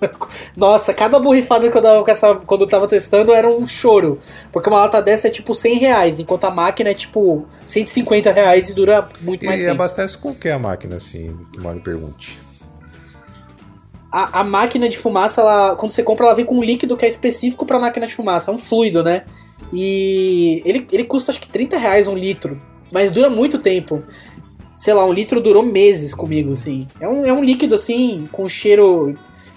Nossa, 0.56 0.92
cada 0.92 1.18
borrifada 1.18 1.70
que 1.70 1.76
eu 1.76 1.82
dava 1.82 2.10
essa, 2.10 2.34
quando 2.34 2.62
eu 2.62 2.66
tava 2.66 2.86
testando 2.86 3.32
era 3.32 3.48
um 3.48 3.66
choro. 3.66 4.18
Porque 4.52 4.68
uma 4.68 4.80
lata 4.80 5.00
dessa 5.00 5.28
é 5.28 5.30
tipo 5.30 5.54
100 5.54 5.78
reais, 5.78 6.20
enquanto 6.20 6.44
a 6.44 6.50
máquina 6.50 6.90
é 6.90 6.94
tipo 6.94 7.46
150 7.64 8.32
reais 8.32 8.68
e 8.68 8.74
dura 8.74 9.08
muito 9.20 9.44
mais 9.46 9.60
e 9.60 9.64
tempo. 9.64 9.74
E 9.74 9.74
abastece 9.74 10.16
com 10.18 10.34
que 10.34 10.48
a 10.48 10.58
máquina, 10.58 10.96
assim, 10.96 11.36
que 11.52 11.58
o 11.58 11.64
Mário 11.64 11.82
pergunte? 11.82 12.38
A, 14.12 14.40
a, 14.40 14.44
máquina 14.44 14.88
de 14.88 14.98
fumaça, 14.98 15.40
ela, 15.40 15.76
quando 15.76 15.90
você 15.90 16.02
compra, 16.02 16.26
ela 16.26 16.34
vem 16.34 16.44
com 16.44 16.58
um 16.58 16.62
líquido 16.62 16.96
que 16.96 17.04
é 17.04 17.08
específico 17.08 17.64
para 17.64 17.78
máquina 17.78 18.06
de 18.06 18.14
fumaça, 18.14 18.50
é 18.50 18.54
um 18.54 18.58
fluido, 18.58 19.02
né? 19.02 19.24
E 19.72 20.62
ele, 20.64 20.86
ele 20.90 21.04
custa 21.04 21.30
acho 21.30 21.40
que 21.40 21.48
30 21.48 21.78
reais 21.78 22.08
um 22.08 22.16
litro, 22.16 22.60
mas 22.92 23.12
dura 23.12 23.30
muito 23.30 23.58
tempo. 23.58 24.02
Sei 24.74 24.92
lá, 24.94 25.04
um 25.04 25.12
litro 25.12 25.40
durou 25.40 25.62
meses 25.62 26.14
comigo, 26.14 26.52
assim. 26.52 26.88
É 26.98 27.08
um, 27.08 27.24
é 27.24 27.32
um 27.32 27.44
líquido, 27.44 27.74
assim, 27.74 28.24
com 28.32 28.48
cheiro 28.48 29.16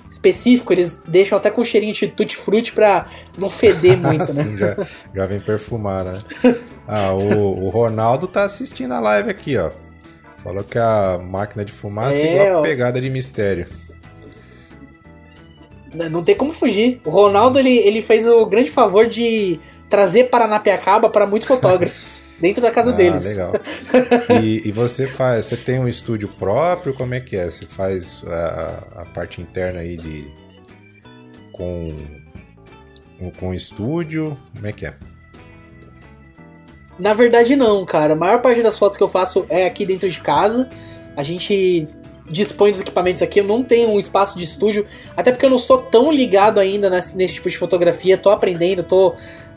específico, 0.10 0.72
eles 0.72 1.02
deixam 1.08 1.38
até 1.38 1.50
com 1.50 1.64
cheirinho 1.64 1.94
de 1.94 2.08
tutti-frutti 2.08 2.74
pra 2.74 3.08
não 3.38 3.50
feder 3.50 3.98
muito, 3.98 4.32
né? 4.34 4.44
Sim, 4.44 4.58
já, 4.58 4.78
já 5.16 5.26
vem 5.26 5.40
perfumar, 5.40 6.06
né? 6.06 6.20
Ah, 6.88 7.14
o, 7.14 7.66
o 7.66 7.70
Ronaldo 7.70 8.28
tá 8.28 8.44
assistindo 8.44 8.94
a 8.94 9.00
live 9.00 9.30
aqui, 9.30 9.58
ó. 9.58 9.72
Falou 10.44 10.64
que 10.64 10.78
a 10.78 11.18
máquina 11.18 11.64
de 11.64 11.72
fumaça 11.72 12.20
é, 12.20 12.28
é 12.28 12.34
igual 12.34 12.60
a 12.60 12.62
pegada 12.62 13.00
de 13.00 13.10
mistério. 13.10 13.66
Né, 15.94 16.10
não 16.10 16.24
tem 16.24 16.36
como 16.36 16.52
fugir. 16.52 17.00
O 17.06 17.10
Ronaldo 17.10 17.60
ele, 17.60 17.78
ele 17.78 18.02
fez 18.02 18.28
o 18.28 18.46
grande 18.46 18.70
favor 18.72 19.08
de 19.08 19.60
trazer 19.90 20.26
Paranapiacaba 20.26 21.10
para 21.10 21.28
muitos 21.28 21.48
fotógrafos 21.48 22.24
dentro 22.42 22.62
da 22.62 22.72
casa 22.72 22.92
ah, 22.92 22.94
deles. 22.94 23.26
legal. 23.26 23.54
E, 24.42 24.68
e, 24.68 24.72
você 24.72 25.06
faz, 25.06 25.46
você 25.46 25.58
tem 25.58 25.80
um 25.80 25.88
estúdio 25.88 26.28
próprio? 26.28 26.94
Como 26.94 27.14
é 27.14 27.20
que 27.20 27.36
é? 27.36 27.46
Você 27.46 27.66
faz 27.66 28.24
a, 28.28 29.02
a 29.02 29.06
parte 29.06 29.42
interna 29.42 29.80
aí 29.80 29.96
de 29.96 30.26
com 31.52 31.96
com 33.40 33.54
estúdio? 33.54 34.38
Como 34.54 34.68
é 34.68 34.72
que 34.72 34.86
é? 34.86 34.94
Na 37.00 37.14
verdade 37.14 37.56
não, 37.56 37.86
cara. 37.86 38.14
A 38.14 38.16
maior 38.16 38.42
parte 38.42 38.62
das 38.62 38.78
fotos 38.78 38.98
que 38.98 39.04
eu 39.04 39.10
faço 39.10 39.46
é 39.50 39.66
aqui 39.66 39.86
dentro 39.86 40.10
de 40.10 40.20
casa. 40.20 40.70
A 41.16 41.24
gente 41.24 41.88
dispõe 42.30 42.72
dos 42.72 42.82
equipamentos 42.82 43.22
aqui, 43.22 43.40
eu 43.40 43.44
não 43.44 43.64
tenho 43.64 43.90
um 43.90 44.00
espaço 44.00 44.38
de 44.38 44.46
estúdio, 44.46 44.86
até 45.16 45.32
porque 45.32 45.46
eu 45.46 45.50
não 45.50 45.58
sou 45.58 45.80
tão 45.80 46.12
ligado 46.12 46.60
ainda 46.60 46.90
nesse, 46.90 47.18
nesse 47.18 47.36
tipo 47.36 47.50
de 47.50 47.58
fotografia, 47.58 48.18
tô 48.18 48.30
aprendendo, 48.30 48.84
tô 48.84 49.16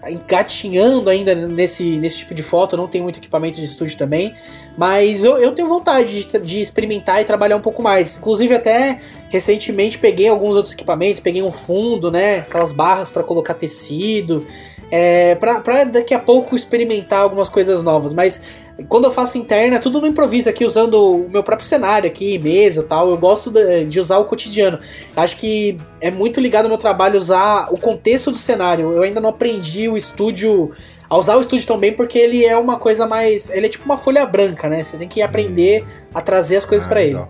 engatinhando 0.08 1.10
ainda 1.10 1.34
nesse, 1.34 1.98
nesse 1.98 2.18
tipo 2.18 2.34
de 2.34 2.42
foto, 2.42 2.76
não 2.76 2.86
tenho 2.86 3.04
muito 3.04 3.18
equipamento 3.18 3.58
de 3.58 3.64
estúdio 3.64 3.96
também, 3.96 4.34
mas 4.76 5.24
eu, 5.24 5.36
eu 5.38 5.52
tenho 5.52 5.68
vontade 5.68 6.24
de, 6.24 6.38
de, 6.38 6.60
experimentar 6.60 7.20
e 7.20 7.24
trabalhar 7.24 7.56
um 7.56 7.60
pouco 7.60 7.82
mais. 7.82 8.18
Inclusive, 8.18 8.54
até 8.54 9.00
recentemente 9.28 9.98
peguei 9.98 10.28
alguns 10.28 10.54
outros 10.54 10.74
equipamentos, 10.74 11.20
peguei 11.20 11.42
um 11.42 11.50
fundo, 11.50 12.10
né? 12.10 12.40
Aquelas 12.40 12.72
barras 12.72 13.10
para 13.10 13.22
colocar 13.22 13.54
tecido. 13.54 14.46
É, 14.90 15.34
pra, 15.34 15.60
pra 15.60 15.84
daqui 15.84 16.14
a 16.14 16.18
pouco 16.18 16.54
experimentar 16.54 17.20
algumas 17.20 17.48
coisas 17.48 17.82
novas. 17.82 18.12
Mas 18.12 18.42
quando 18.88 19.04
eu 19.04 19.10
faço 19.10 19.38
interna, 19.38 19.78
tudo 19.78 20.00
no 20.00 20.06
improviso 20.06 20.48
aqui, 20.48 20.64
usando 20.64 20.94
o 20.94 21.28
meu 21.28 21.42
próprio 21.42 21.66
cenário 21.66 22.08
aqui, 22.08 22.38
mesa 22.38 22.82
tal. 22.82 23.10
Eu 23.10 23.16
gosto 23.16 23.50
de, 23.50 23.84
de, 23.84 23.98
usar 23.98 24.18
o 24.18 24.24
cotidiano. 24.24 24.78
Acho 25.16 25.36
que 25.36 25.76
é 26.00 26.10
muito 26.10 26.40
ligado 26.40 26.64
ao 26.64 26.68
meu 26.68 26.78
trabalho 26.78 27.16
usar 27.16 27.72
o 27.72 27.78
contexto 27.78 28.30
do 28.30 28.36
cenário. 28.36 28.92
Eu 28.92 29.02
ainda 29.02 29.20
não 29.20 29.30
aprendi 29.30 29.88
o 29.88 29.96
estúdio. 29.96 30.70
A 31.08 31.16
usar 31.16 31.36
o 31.36 31.40
estúdio 31.40 31.66
também, 31.66 31.92
porque 31.92 32.18
ele 32.18 32.44
é 32.44 32.56
uma 32.56 32.78
coisa 32.78 33.06
mais. 33.06 33.48
Ele 33.50 33.66
é 33.66 33.68
tipo 33.68 33.84
uma 33.84 33.96
folha 33.96 34.26
branca, 34.26 34.68
né? 34.68 34.82
Você 34.82 34.96
tem 34.96 35.08
que 35.08 35.22
aprender 35.22 35.84
a 36.12 36.20
trazer 36.20 36.56
as 36.56 36.64
coisas 36.64 36.84
ah, 36.86 36.88
para 36.88 37.02
ele. 37.02 37.20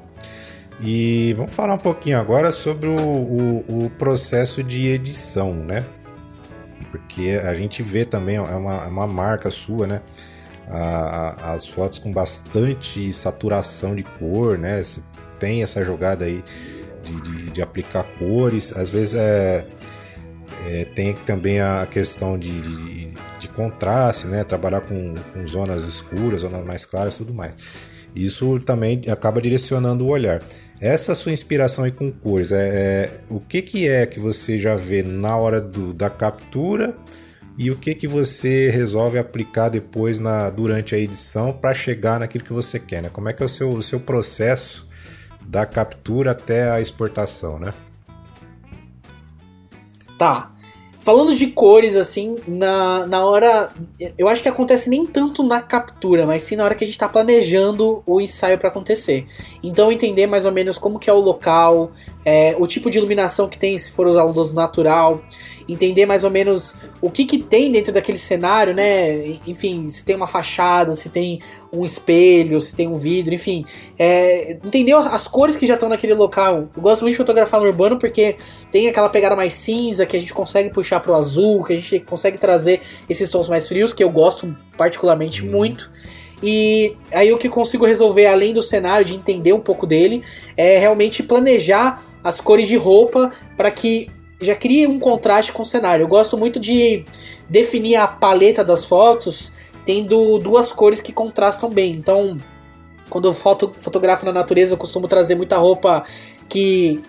E 0.81 1.35
vamos 1.35 1.55
falar 1.55 1.75
um 1.75 1.79
pouquinho 1.79 2.19
agora 2.19 2.51
sobre 2.53 2.89
o, 2.89 2.97
o, 2.97 3.85
o 3.87 3.91
processo 3.99 4.63
de 4.63 4.89
edição, 4.89 5.53
né? 5.55 5.85
Porque 6.91 7.41
a 7.45 7.55
gente 7.55 7.83
vê 7.83 8.05
também, 8.05 8.37
é 8.37 8.41
uma, 8.41 8.85
é 8.85 8.89
uma 8.89 9.07
marca 9.07 9.51
sua, 9.51 9.87
né? 9.87 10.03
A, 10.69 10.79
a, 11.51 11.55
as 11.55 11.67
fotos 11.67 11.99
com 11.99 12.13
bastante 12.13 13.13
saturação 13.13 13.95
de 13.95 14.03
cor, 14.03 14.59
né? 14.59 14.83
Você 14.83 15.01
tem 15.39 15.63
essa 15.63 15.85
jogada 15.85 16.25
aí 16.25 16.43
de, 17.05 17.21
de, 17.21 17.51
de 17.51 17.63
aplicar 17.63 18.03
cores, 18.19 18.77
às 18.77 18.89
vezes 18.89 19.15
é, 19.15 19.65
é, 20.67 20.85
tem 20.85 21.15
também 21.15 21.61
a 21.61 21.87
questão 21.87 22.39
de, 22.39 22.61
de, 22.61 23.15
de 23.39 23.49
contraste, 23.49 24.27
né? 24.27 24.43
Trabalhar 24.43 24.81
com, 24.81 25.15
com, 25.33 25.47
zonas 25.47 25.85
escuras, 25.85 26.41
zonas 26.41 26.65
mais 26.65 26.85
claras, 26.85 27.17
tudo 27.17 27.33
mais. 27.33 27.55
Isso 28.17 28.59
também 28.61 29.03
acaba 29.11 29.43
direcionando 29.43 30.07
o 30.07 30.09
olhar. 30.09 30.43
Essa 30.81 31.15
sua 31.15 31.33
inspiração 31.33 31.85
aí 31.85 31.91
com 31.91 32.11
cores, 32.11 32.51
é, 32.51 32.69
é, 32.69 33.21
o 33.29 33.39
que, 33.39 33.61
que 33.61 33.87
é 33.87 34.07
que 34.07 34.19
você 34.19 34.59
já 34.59 34.75
vê 34.75 35.03
na 35.03 35.37
hora 35.37 35.61
do, 35.61 35.93
da 35.93 36.09
captura 36.09 36.97
e 37.59 37.71
o 37.71 37.77
que, 37.77 37.95
que 37.95 38.09
você 38.09 38.71
resolve 38.71 39.19
aplicar 39.19 39.69
depois 39.69 40.19
na, 40.19 40.49
durante 40.49 40.95
a 40.95 40.99
edição 40.99 41.53
para 41.53 41.75
chegar 41.75 42.21
naquilo 42.21 42.45
que 42.45 42.53
você 42.53 42.79
quer, 42.79 43.03
né? 43.03 43.11
Como 43.11 43.29
é 43.29 43.35
que 43.35 43.43
é 43.43 43.47
o 43.47 43.49
seu, 43.49 43.71
o 43.71 43.83
seu 43.83 44.01
processo 44.01 44.89
da 45.47 45.67
captura 45.67 46.31
até 46.31 46.71
a 46.71 46.81
exportação, 46.81 47.59
né? 47.59 47.73
Tá. 50.19 50.56
Falando 51.07 51.37
de 51.37 51.47
cores, 51.47 51.95
assim, 51.95 52.35
na, 52.49 53.07
na 53.07 53.25
hora. 53.25 53.71
Eu 54.19 54.27
acho 54.27 54.43
que 54.43 54.49
acontece 54.49 54.91
nem 54.91 55.07
tanto 55.07 55.45
na 55.45 55.63
captura, 55.63 56.27
mas 56.27 56.43
sim 56.43 56.57
na 56.57 56.65
hora 56.65 56.75
que 56.75 56.83
a 56.83 56.87
gente 56.87 56.97
está 56.97 57.09
planejando 57.09 58.03
o 58.05 58.21
ensaio 58.21 58.59
para 58.59 58.71
acontecer. 58.71 59.25
Então 59.63 59.93
entender 59.93 60.27
mais 60.27 60.45
ou 60.45 60.51
menos 60.51 60.79
como 60.79 60.99
que 60.99 61.09
é 61.09 61.13
o 61.13 61.21
local, 61.21 61.93
é, 62.25 62.57
o 62.59 62.67
tipo 62.67 62.91
de 62.91 62.99
iluminação 62.99 63.49
que 63.49 63.57
tem 63.57 63.79
se 63.79 63.93
for 63.93 64.09
usar 64.09 64.25
luz 64.25 64.53
natural, 64.53 65.23
entender 65.69 66.07
mais 66.07 66.25
ou 66.25 66.31
menos 66.31 66.77
o 67.01 67.11
que, 67.11 67.25
que 67.25 67.39
tem 67.39 67.71
dentro 67.73 67.93
daquele 67.93 68.19
cenário, 68.19 68.75
né? 68.75 69.39
Enfim, 69.47 69.89
se 69.89 70.05
tem 70.05 70.15
uma 70.15 70.27
fachada, 70.27 70.95
se 70.95 71.09
tem 71.09 71.41
um 71.73 71.85
espelho, 71.85 72.61
se 72.61 72.75
tem 72.75 72.89
um 72.89 72.97
vidro, 72.97 73.35
enfim. 73.35 73.65
É, 73.99 74.53
entender 74.53 74.93
as 74.93 75.27
cores 75.27 75.57
que 75.57 75.67
já 75.67 75.75
estão 75.75 75.89
naquele 75.89 76.15
local. 76.15 76.69
Eu 76.77 76.83
gosto 76.83 77.03
muito 77.03 77.15
de 77.15 77.19
fotografar 77.19 77.61
no 77.61 77.67
urbano 77.67 77.99
porque 77.99 78.37
tem 78.71 78.89
aquela 78.89 79.09
pegada 79.09 79.35
mais 79.35 79.53
cinza 79.53 80.07
que 80.07 80.17
a 80.17 80.21
gente 80.21 80.33
consegue 80.33 80.71
puxar 80.71 81.01
pro 81.01 81.15
azul, 81.15 81.65
que 81.65 81.73
a 81.73 81.77
gente 81.77 82.01
consegue 82.01 82.39
trazer 82.39 82.81
esses 83.09 83.31
tons 83.31 83.49
mais 83.49 83.67
frios, 83.69 83.93
que 83.93 84.05
eu 84.05 84.11
gosto 84.11 84.57
particularmente 84.77 85.45
muito. 85.45 85.91
E 86.43 86.95
aí 87.13 87.33
o 87.33 87.39
que 87.39 87.49
consigo 87.49 87.87
resolver, 87.87 88.27
além 88.27 88.53
do 88.53 88.63
cenário, 88.63 89.05
de 89.05 89.15
entender 89.15 89.53
um 89.53 89.61
pouco 89.61 89.87
dele, 89.87 90.23
é 90.57 90.79
realmente 90.79 91.23
planejar 91.23 92.03
as 92.23 92.41
cores 92.41 92.67
de 92.67 92.77
roupa 92.77 93.31
para 93.57 93.71
que 93.71 94.09
já 94.41 94.55
crie 94.55 94.87
um 94.87 94.99
contraste 94.99 95.53
com 95.53 95.63
o 95.63 95.67
cenário. 95.67 96.05
Eu 96.05 96.09
gosto 96.09 96.37
muito 96.37 96.61
de 96.61 97.05
definir 97.49 97.97
a 97.97 98.07
paleta 98.07 98.65
das 98.65 98.85
fotos 98.85 99.53
tendo 99.85 100.39
duas 100.39 100.73
cores 100.73 101.01
que 101.01 101.13
contrastam 101.13 101.71
bem. 101.71 101.93
Então, 101.93 102.37
quando 103.09 103.29
eu 103.29 103.33
foto, 103.33 103.73
fotografo 103.79 104.27
na 104.27 104.33
natureza, 104.33 104.75
eu 104.75 104.79
costumo 104.79 105.07
trazer 105.07 105.37
muita 105.37 105.57
roupa 105.57 106.05
que 106.49 107.01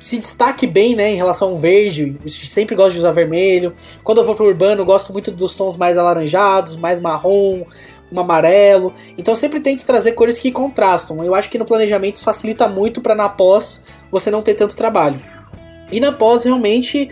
se 0.00 0.16
destaque 0.16 0.66
bem, 0.66 0.96
né, 0.96 1.12
em 1.12 1.16
relação 1.16 1.50
ao 1.50 1.58
verde. 1.58 2.16
Eu 2.24 2.30
sempre 2.30 2.74
gosto 2.74 2.92
de 2.94 3.00
usar 3.00 3.12
vermelho. 3.12 3.74
Quando 4.02 4.18
eu 4.18 4.24
vou 4.24 4.34
pro 4.34 4.46
urbano, 4.46 4.80
eu 4.80 4.86
gosto 4.86 5.12
muito 5.12 5.30
dos 5.30 5.54
tons 5.54 5.76
mais 5.76 5.98
alaranjados, 5.98 6.74
mais 6.74 6.98
marrom, 6.98 7.66
um 8.10 8.18
amarelo. 8.18 8.94
Então 9.18 9.32
eu 9.32 9.36
sempre 9.36 9.60
tento 9.60 9.84
trazer 9.84 10.12
cores 10.12 10.38
que 10.38 10.50
contrastam. 10.50 11.22
Eu 11.22 11.34
acho 11.34 11.50
que 11.50 11.58
no 11.58 11.66
planejamento 11.66 12.16
isso 12.16 12.24
facilita 12.24 12.66
muito 12.66 13.02
para 13.02 13.14
na 13.14 13.28
pós 13.28 13.84
você 14.10 14.30
não 14.30 14.40
ter 14.40 14.54
tanto 14.54 14.74
trabalho. 14.74 15.20
E 15.90 16.00
na 16.00 16.12
pós 16.12 16.44
realmente 16.44 17.10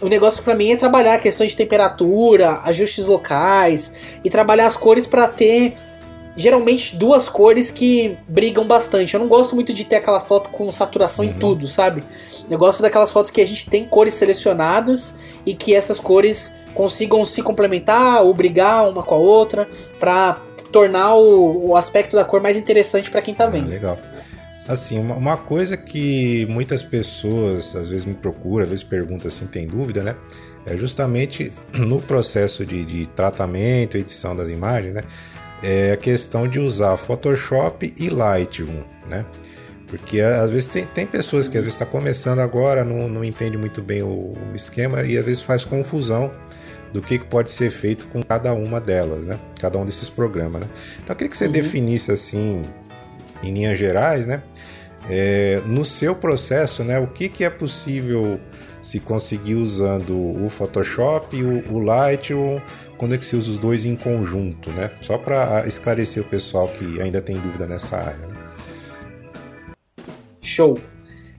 o 0.00 0.08
negócio 0.08 0.42
para 0.42 0.54
mim 0.54 0.70
é 0.70 0.76
trabalhar 0.76 1.18
questões 1.18 1.52
de 1.52 1.56
temperatura, 1.56 2.60
ajustes 2.64 3.06
locais 3.06 3.94
e 4.22 4.30
trabalhar 4.30 4.66
as 4.66 4.76
cores 4.76 5.06
para 5.06 5.26
ter 5.28 5.74
geralmente 6.36 6.96
duas 6.96 7.28
cores 7.28 7.70
que 7.70 8.16
brigam 8.28 8.66
bastante. 8.66 9.14
Eu 9.14 9.20
não 9.20 9.28
gosto 9.28 9.54
muito 9.54 9.72
de 9.72 9.84
ter 9.84 9.96
aquela 9.96 10.20
foto 10.20 10.50
com 10.50 10.70
saturação 10.72 11.24
uhum. 11.24 11.30
em 11.30 11.34
tudo, 11.34 11.66
sabe? 11.66 12.02
Eu 12.50 12.58
gosto 12.58 12.82
daquelas 12.82 13.12
fotos 13.12 13.30
que 13.30 13.40
a 13.40 13.46
gente 13.46 13.68
tem 13.68 13.84
cores 13.84 14.14
selecionadas 14.14 15.16
e 15.46 15.54
que 15.54 15.74
essas 15.74 16.00
cores 16.00 16.52
consigam 16.74 17.24
se 17.24 17.40
complementar 17.40 18.22
ou 18.22 18.34
brigar 18.34 18.88
uma 18.88 19.02
com 19.02 19.14
a 19.14 19.18
outra 19.18 19.68
para 19.98 20.40
tornar 20.72 21.14
o, 21.14 21.68
o, 21.68 21.76
aspecto 21.76 22.16
da 22.16 22.24
cor 22.24 22.40
mais 22.40 22.56
interessante 22.58 23.08
para 23.08 23.22
quem 23.22 23.32
tá 23.32 23.46
vendo. 23.46 23.66
Ah, 23.66 23.70
legal. 23.70 23.98
Assim, 24.66 24.98
uma, 24.98 25.14
uma, 25.14 25.36
coisa 25.36 25.76
que 25.76 26.46
muitas 26.46 26.82
pessoas 26.82 27.76
às 27.76 27.88
vezes 27.88 28.06
me 28.06 28.14
procuram, 28.14 28.62
às 28.62 28.70
vezes 28.70 28.82
perguntam 28.82 29.28
assim, 29.28 29.46
tem 29.46 29.66
dúvida, 29.66 30.02
né? 30.02 30.16
É 30.64 30.76
justamente 30.76 31.52
no 31.74 32.00
processo 32.00 32.64
de, 32.64 32.84
de 32.84 33.06
tratamento, 33.10 33.98
edição 33.98 34.34
das 34.34 34.48
imagens, 34.48 34.94
né? 34.94 35.02
é 35.64 35.92
a 35.92 35.96
questão 35.96 36.46
de 36.46 36.60
usar 36.60 36.96
Photoshop 36.98 37.94
e 37.98 38.10
Lightroom, 38.10 38.84
né? 39.08 39.24
Porque 39.86 40.20
às 40.20 40.50
vezes 40.50 40.68
tem, 40.68 40.84
tem 40.84 41.06
pessoas 41.06 41.48
que 41.48 41.56
às 41.56 41.64
vezes 41.64 41.74
está 41.74 41.86
começando 41.86 42.40
agora, 42.40 42.84
não, 42.84 43.08
não 43.08 43.24
entende 43.24 43.56
muito 43.56 43.80
bem 43.80 44.02
o, 44.02 44.34
o, 44.34 44.54
esquema 44.54 45.02
e 45.02 45.16
às 45.16 45.24
vezes 45.24 45.42
faz 45.42 45.64
confusão 45.64 46.30
do 46.92 47.00
que, 47.00 47.18
que 47.18 47.24
pode 47.24 47.50
ser 47.50 47.70
feito 47.70 48.06
com 48.06 48.22
cada 48.22 48.52
uma 48.52 48.80
delas, 48.80 49.24
né? 49.26 49.40
Cada 49.58 49.78
um 49.78 49.86
desses 49.86 50.10
programas, 50.10 50.62
né? 50.62 50.68
Então 51.02 51.14
eu 51.14 51.16
queria 51.16 51.30
que 51.30 51.36
você 51.36 51.46
uhum. 51.46 51.52
definisse 51.52 52.12
assim, 52.12 52.62
em 53.44 53.52
linhas 53.52 53.78
gerais, 53.78 54.26
né? 54.26 54.42
É, 55.08 55.60
no 55.66 55.84
seu 55.84 56.14
processo, 56.14 56.82
né? 56.82 56.98
O 56.98 57.06
que, 57.06 57.28
que 57.28 57.44
é 57.44 57.50
possível 57.50 58.40
se 58.80 59.00
conseguir 59.00 59.54
usando 59.54 60.14
o 60.14 60.48
Photoshop 60.50 61.42
o, 61.42 61.74
o 61.74 61.78
Lightroom, 61.78 62.60
quando 62.98 63.14
é 63.14 63.18
que 63.18 63.24
se 63.24 63.34
usa 63.34 63.50
os 63.50 63.58
dois 63.58 63.86
em 63.86 63.96
conjunto, 63.96 64.70
né? 64.72 64.90
Só 65.00 65.16
para 65.16 65.66
esclarecer 65.66 66.22
o 66.22 66.26
pessoal 66.26 66.68
que 66.68 67.00
ainda 67.00 67.22
tem 67.22 67.38
dúvida 67.38 67.66
nessa 67.66 67.96
área. 67.96 68.26
Né? 68.28 68.34
Show. 70.40 70.78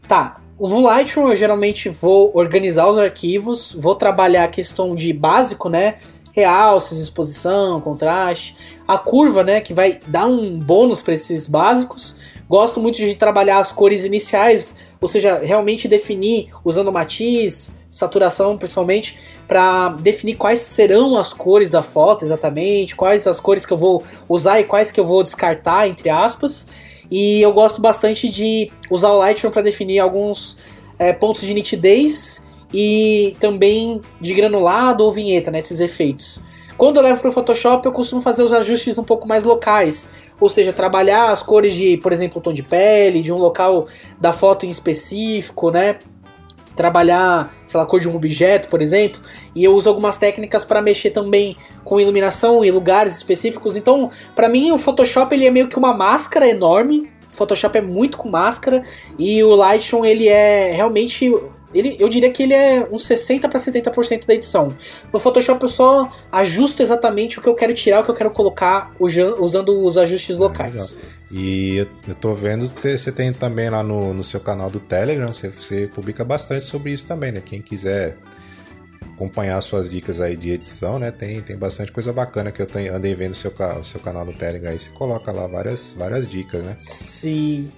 Tá. 0.08 0.42
No 0.60 0.80
Lightroom 0.80 1.30
eu 1.30 1.36
geralmente 1.36 1.90
vou 1.90 2.32
organizar 2.34 2.88
os 2.88 2.98
arquivos, 2.98 3.76
vou 3.78 3.94
trabalhar 3.94 4.46
a 4.46 4.48
questão 4.48 4.96
de 4.96 5.12
básico, 5.14 5.70
né? 5.70 5.98
Realces, 6.36 7.00
exposição, 7.00 7.80
contraste, 7.80 8.58
a 8.86 8.98
curva, 8.98 9.42
né, 9.42 9.62
que 9.62 9.74
vai 9.74 10.02
dar 10.06 10.26
um 10.26 10.60
bônus 10.60 11.02
para 11.02 11.14
esses 11.14 11.48
básicos. 11.48 12.14
Gosto 12.50 12.82
muito 12.82 12.98
de 12.98 13.16
trabalhar 13.16 13.60
as 13.60 13.72
cores 13.72 14.04
iniciais, 14.04 14.76
ou 15.00 15.08
seja, 15.08 15.40
realmente 15.40 15.88
definir 15.88 16.50
usando 16.64 16.92
matiz, 16.92 17.78
saturação 17.90 18.58
principalmente, 18.58 19.18
para 19.48 19.90
definir 20.02 20.36
quais 20.36 20.60
serão 20.60 21.16
as 21.16 21.32
cores 21.32 21.72
da 21.72 21.82
foto 21.82 22.26
exatamente, 22.26 22.98
quais 22.98 23.26
as 23.26 23.40
cores 23.40 23.66
que 23.66 23.72
eu 23.72 23.78
vou 23.78 24.04
usar 24.28 24.60
e 24.60 24.66
quais 24.66 24.92
que 24.92 25.00
eu 25.00 25.06
vou 25.06 25.24
descartar, 25.24 25.88
entre 25.88 26.10
aspas. 26.10 26.68
E 27.10 27.42
eu 27.42 27.54
gosto 27.54 27.80
bastante 27.80 28.28
de 28.28 28.70
usar 28.92 29.12
o 29.12 29.20
Lightroom 29.20 29.52
para 29.52 29.62
definir 29.62 30.00
alguns 30.00 30.58
é, 31.00 31.14
pontos 31.14 31.44
de 31.44 31.54
nitidez 31.54 32.44
e 32.74 33.36
também 33.40 34.02
de 34.20 34.34
granulado 34.34 35.04
ou 35.04 35.12
vinheta, 35.12 35.52
né, 35.52 35.60
esses 35.60 35.80
efeitos. 35.80 36.42
Quando 36.78 36.98
eu 36.98 37.04
levo 37.04 37.22
para 37.22 37.30
o 37.30 37.32
Photoshop, 37.32 37.86
eu 37.86 37.92
costumo 37.92 38.22
fazer 38.22 38.44
os 38.44 38.52
ajustes 38.52 38.98
um 38.98 39.04
pouco 39.04 39.26
mais 39.28 39.46
locais, 39.46 40.10
ou 40.40 40.50
seja, 40.50 40.74
trabalhar 40.74 41.32
as 41.32 41.42
cores 41.42 41.74
de, 41.74 41.96
por 41.98 42.12
exemplo, 42.12 42.40
o 42.40 42.42
tom 42.42 42.52
de 42.52 42.64
pele, 42.64 43.22
de 43.22 43.32
um 43.32 43.38
local 43.38 43.88
da 44.20 44.34
foto 44.34 44.66
em 44.66 44.70
específico, 44.70 45.72
né? 45.72 45.98
Trabalhar, 46.76 47.56
sei 47.66 47.78
lá, 47.78 47.86
a 47.86 47.88
cor 47.88 48.02
de 48.02 48.10
um 48.10 48.16
objeto, 48.16 48.68
por 48.68 48.82
exemplo, 48.82 49.22
e 49.56 49.64
eu 49.64 49.74
uso 49.74 49.88
algumas 49.88 50.18
técnicas 50.18 50.66
para 50.66 50.82
mexer 50.82 51.12
também 51.12 51.56
com 51.86 51.98
iluminação 51.98 52.66
em 52.66 52.72
lugares 52.72 53.16
específicos. 53.16 53.78
Então, 53.78 54.10
para 54.36 54.50
mim, 54.50 54.74
o 54.74 54.78
Photoshop 54.78 55.34
ele 55.34 55.48
é 55.48 55.52
meio 55.52 55.70
que 55.70 55.78
uma 55.78 55.94
máscara 55.94 56.46
enorme. 56.46 57.10
Photoshop 57.30 57.78
é 57.78 57.82
muito 57.82 58.18
com 58.18 58.30
máscara 58.30 58.84
e 59.18 59.42
o 59.42 59.56
Lightroom 59.56 60.06
ele 60.06 60.28
é 60.28 60.74
realmente 60.74 61.32
ele, 61.76 61.96
eu 62.00 62.08
diria 62.08 62.32
que 62.32 62.44
ele 62.44 62.54
é 62.54 62.88
uns 62.90 63.06
60 63.06 63.50
para 63.50 63.60
70% 63.60 64.26
da 64.26 64.34
edição. 64.34 64.70
No 65.12 65.20
Photoshop 65.20 65.62
eu 65.62 65.70
só 65.70 66.10
ajusto 66.32 66.82
exatamente 66.82 67.38
o 67.38 67.42
que 67.42 67.50
eu 67.50 67.56
quero 67.56 67.74
tirar, 67.74 68.00
o 68.00 68.04
que 68.04 68.12
eu 68.12 68.16
quero 68.16 68.32
colocar 68.32 68.96
usando 69.00 69.84
os 69.84 69.98
ajustes 69.98 70.38
locais. 70.38 70.98
e 71.30 71.86
eu 72.08 72.16
tô 72.16 72.34
vendo, 72.34 72.66
você 72.66 73.12
tem 73.12 73.34
também 73.34 73.70
lá 73.70 73.84
no, 73.84 74.14
no 74.14 74.24
seu 74.24 74.40
canal 74.40 74.70
do 74.70 74.80
Telegram, 74.80 75.28
você, 75.28 75.50
você 75.50 75.88
publica 75.88 76.24
bastante 76.24 76.66
sobre 76.66 76.94
isso 76.94 77.06
também, 77.06 77.32
né? 77.32 77.42
Quem 77.44 77.62
quiser 77.62 78.18
acompanhar 79.16 79.60
suas 79.62 79.90
dicas 79.90 80.20
aí 80.20 80.36
de 80.36 80.52
edição, 80.52 81.00
né? 81.00 81.12
Tem, 81.12 81.42
tem 81.42 81.58
bastante 81.58 81.92
coisa 81.92 82.12
bacana 82.12 82.52
que 82.52 82.62
eu 82.62 82.68
tenho, 82.68 82.94
andei 82.94 83.16
vendo 83.16 83.32
o 83.32 83.36
seu, 83.36 83.52
seu 83.84 84.00
canal 84.00 84.26
no 84.26 84.34
Telegram 84.34 84.72
aí. 84.72 84.80
Você 84.80 84.90
coloca 84.90 85.32
lá 85.32 85.48
várias, 85.48 85.94
várias 85.98 86.28
dicas, 86.28 86.64
né? 86.64 86.76
Sim. 86.78 87.70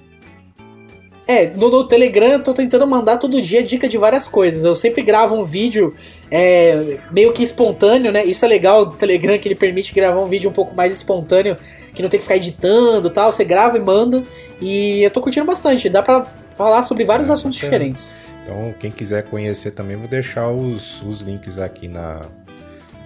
É, 1.28 1.48
no, 1.48 1.70
no, 1.70 1.84
Telegram 1.86 2.30
eu 2.30 2.44
tô 2.44 2.54
tentando 2.54 2.88
mandar 2.88 3.18
todo 3.18 3.42
dia 3.42 3.62
dica 3.62 3.88
de 3.90 3.98
várias 3.98 4.30
coisas. 4.30 4.64
Eu 4.64 4.76
sempre 4.76 5.04
gravo 5.04 5.36
um 5.36 5.44
vídeo 5.44 5.94
é, 6.32 7.00
meio 7.12 7.34
que 7.34 7.44
espontâneo, 7.44 8.14
né? 8.14 8.24
Isso 8.24 8.46
é 8.46 8.48
legal 8.48 8.86
do 8.86 8.96
Telegram, 8.96 9.38
que 9.38 9.46
ele 9.46 9.56
permite 9.56 9.94
gravar 9.94 10.22
um 10.22 10.26
vídeo 10.26 10.50
um 10.50 10.54
pouco 10.54 10.74
mais 10.74 10.94
espontâneo, 10.94 11.58
que 11.94 12.02
não 12.02 12.08
tem 12.08 12.18
que 12.18 12.24
ficar 12.24 12.38
editando 12.38 13.10
tal. 13.10 13.30
Você 13.30 13.44
grava 13.44 13.78
e 13.78 13.82
manda. 13.82 14.24
E 14.62 15.04
eu 15.04 15.12
tô 15.12 15.20
curtindo 15.20 15.46
bastante. 15.46 15.90
Dá 15.90 16.02
pra 16.02 16.26
falar 16.56 16.82
sobre 16.84 17.04
vários 17.04 17.30
é, 17.30 17.34
assuntos 17.34 17.60
diferentes. 17.60 18.16
Então, 18.42 18.74
quem 18.80 18.90
quiser 18.90 19.24
conhecer 19.24 19.72
também, 19.72 19.98
vou 19.98 20.08
deixar 20.08 20.50
os, 20.50 21.02
os 21.02 21.20
links 21.20 21.58
aqui 21.58 21.90
na, 21.90 22.22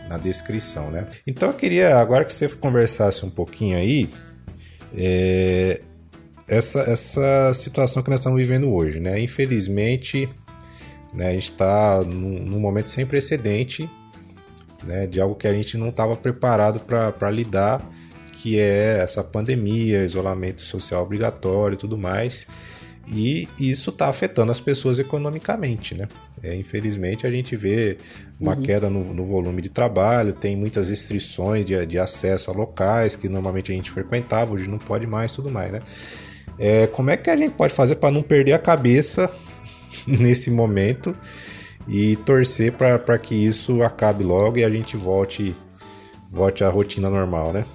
na 0.08 0.20
descrição, 0.20 0.92
né? 0.92 1.08
Então, 1.26 1.50
eu 1.50 1.56
queria, 1.56 1.98
agora 1.98 2.24
que 2.24 2.32
você 2.32 2.48
conversasse 2.48 3.26
um 3.26 3.32
pouquinho 3.32 3.76
aí, 3.76 4.08
é, 4.96 5.82
essa, 6.52 6.82
essa 6.82 7.54
situação 7.54 8.04
que 8.04 8.10
nós 8.10 8.20
estamos 8.20 8.38
vivendo 8.38 8.74
hoje, 8.74 9.00
né? 9.00 9.22
Infelizmente, 9.22 10.28
né, 11.14 11.30
a 11.30 11.32
gente 11.32 11.46
está 11.52 12.04
num, 12.04 12.44
num, 12.44 12.60
momento 12.60 12.90
sem 12.90 13.06
precedente, 13.06 13.90
né, 14.84 15.08
de 15.08 15.22
algo 15.22 15.34
que 15.34 15.48
a 15.48 15.54
gente 15.54 15.78
não 15.78 15.90
estava 15.90 16.14
preparado 16.18 16.82
para 16.82 17.32
lidar, 17.32 17.82
que 18.34 18.60
é 18.60 19.00
essa 19.02 19.24
pandemia, 19.24 20.04
isolamento 20.04 20.62
social 20.62 21.04
obrigatório 21.04 21.76
e 21.76 21.78
tudo 21.78 21.98
mais. 21.98 22.46
E 23.08 23.48
isso 23.60 23.90
está 23.90 24.10
afetando 24.10 24.52
as 24.52 24.60
pessoas 24.60 25.00
economicamente, 25.00 25.96
né? 25.96 26.08
É, 26.44 26.56
infelizmente 26.56 27.26
a 27.26 27.32
gente 27.32 27.56
vê 27.56 27.98
uma 28.40 28.56
uhum. 28.56 28.62
queda 28.62 28.90
no, 28.90 29.04
no, 29.14 29.26
volume 29.26 29.62
de 29.62 29.70
trabalho, 29.70 30.34
tem 30.34 30.56
muitas 30.56 30.90
restrições 30.90 31.66
de, 31.66 31.86
de 31.86 31.98
acesso 31.98 32.52
a 32.52 32.54
locais 32.54 33.16
que 33.16 33.28
normalmente 33.28 33.72
a 33.72 33.76
gente 33.76 33.90
frequentava, 33.90 34.54
hoje 34.54 34.70
não 34.70 34.78
pode 34.78 35.08
mais, 35.08 35.32
tudo 35.32 35.50
mais, 35.50 35.72
né? 35.72 35.82
É, 36.58 36.88
como 36.88 37.10
é 37.10 37.18
que 37.18 37.30
a 37.30 37.36
gente 37.36 37.54
pode 37.54 37.74
fazer 37.74 37.96
para 37.96 38.12
não 38.12 38.22
perder 38.22 38.54
a 38.54 38.60
cabeça 38.60 39.32
nesse 40.06 40.52
momento 40.52 41.16
e 41.88 42.16
torcer 42.18 42.74
para 42.74 43.18
que 43.18 43.36
isso 43.36 43.82
acabe 43.82 44.24
logo 44.24 44.58
e 44.58 44.64
a 44.64 44.70
gente 44.70 44.96
volte, 44.96 45.56
volte 46.32 46.64
à 46.64 46.70
rotina 46.70 47.10
normal, 47.10 47.52
né? 47.52 47.66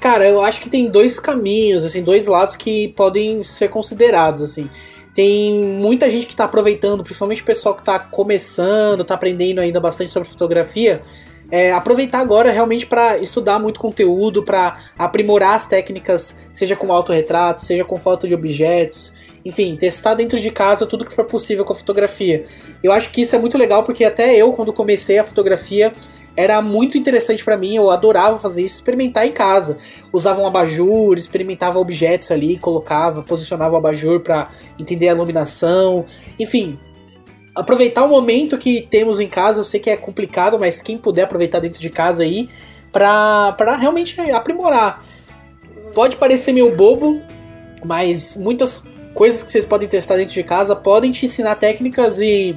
Cara, 0.00 0.26
eu 0.26 0.40
acho 0.40 0.60
que 0.60 0.70
tem 0.70 0.88
dois 0.88 1.18
caminhos, 1.18 1.84
assim, 1.84 2.02
dois 2.02 2.26
lados 2.26 2.54
que 2.54 2.88
podem 2.88 3.42
ser 3.42 3.68
considerados, 3.68 4.40
assim. 4.40 4.70
Tem 5.12 5.52
muita 5.52 6.10
gente 6.10 6.26
que 6.26 6.32
está 6.32 6.44
aproveitando, 6.44 7.02
principalmente 7.02 7.42
o 7.42 7.44
pessoal 7.44 7.74
que 7.74 7.80
está 7.80 7.98
começando, 7.98 9.00
está 9.00 9.14
aprendendo 9.14 9.60
ainda 9.60 9.80
bastante 9.80 10.12
sobre 10.12 10.28
fotografia, 10.28 11.02
é, 11.50 11.72
aproveitar 11.72 12.20
agora 12.20 12.50
realmente 12.50 12.86
para 12.86 13.18
estudar 13.18 13.58
muito 13.58 13.78
conteúdo, 13.78 14.42
para 14.42 14.76
aprimorar 14.98 15.54
as 15.54 15.66
técnicas, 15.66 16.38
seja 16.52 16.74
com 16.74 16.92
autorretrato, 16.92 17.62
seja 17.62 17.84
com 17.84 17.96
foto 17.96 18.26
de 18.26 18.34
objetos, 18.34 19.12
enfim, 19.44 19.76
testar 19.76 20.14
dentro 20.14 20.40
de 20.40 20.50
casa 20.50 20.86
tudo 20.86 21.04
que 21.04 21.14
for 21.14 21.24
possível 21.24 21.64
com 21.64 21.72
a 21.72 21.76
fotografia. 21.76 22.44
Eu 22.82 22.90
acho 22.90 23.10
que 23.12 23.20
isso 23.20 23.36
é 23.36 23.38
muito 23.38 23.56
legal 23.56 23.84
porque 23.84 24.04
até 24.04 24.34
eu, 24.34 24.52
quando 24.52 24.72
comecei 24.72 25.18
a 25.18 25.24
fotografia, 25.24 25.92
era 26.36 26.60
muito 26.60 26.98
interessante 26.98 27.44
para 27.44 27.56
mim, 27.56 27.76
eu 27.76 27.90
adorava 27.90 28.38
fazer 28.38 28.62
isso, 28.62 28.74
experimentar 28.74 29.26
em 29.26 29.32
casa. 29.32 29.78
Usava 30.12 30.42
um 30.42 30.46
abajur, 30.46 31.16
experimentava 31.16 31.78
objetos 31.78 32.30
ali, 32.30 32.58
colocava, 32.58 33.22
posicionava 33.22 33.74
o 33.74 33.78
abajur 33.78 34.20
para 34.22 34.50
entender 34.78 35.08
a 35.08 35.12
iluminação, 35.12 36.04
enfim, 36.38 36.78
aproveitar 37.56 38.04
o 38.04 38.08
momento 38.08 38.58
que 38.58 38.82
temos 38.82 39.18
em 39.18 39.26
casa. 39.26 39.60
Eu 39.60 39.64
sei 39.64 39.80
que 39.80 39.90
é 39.90 39.96
complicado, 39.96 40.58
mas 40.58 40.82
quem 40.82 40.98
puder 40.98 41.24
aproveitar 41.24 41.58
dentro 41.58 41.80
de 41.80 41.90
casa 41.90 42.22
aí 42.22 42.48
pra 42.92 43.76
realmente 43.78 44.18
aprimorar. 44.30 45.02
Pode 45.94 46.16
parecer 46.16 46.52
meio 46.52 46.74
bobo, 46.74 47.20
mas 47.84 48.36
muitas 48.36 48.82
coisas 49.14 49.42
que 49.42 49.50
vocês 49.50 49.64
podem 49.64 49.88
testar 49.88 50.16
dentro 50.16 50.34
de 50.34 50.42
casa 50.42 50.76
podem 50.76 51.10
te 51.10 51.24
ensinar 51.24 51.54
técnicas 51.56 52.20
e, 52.20 52.56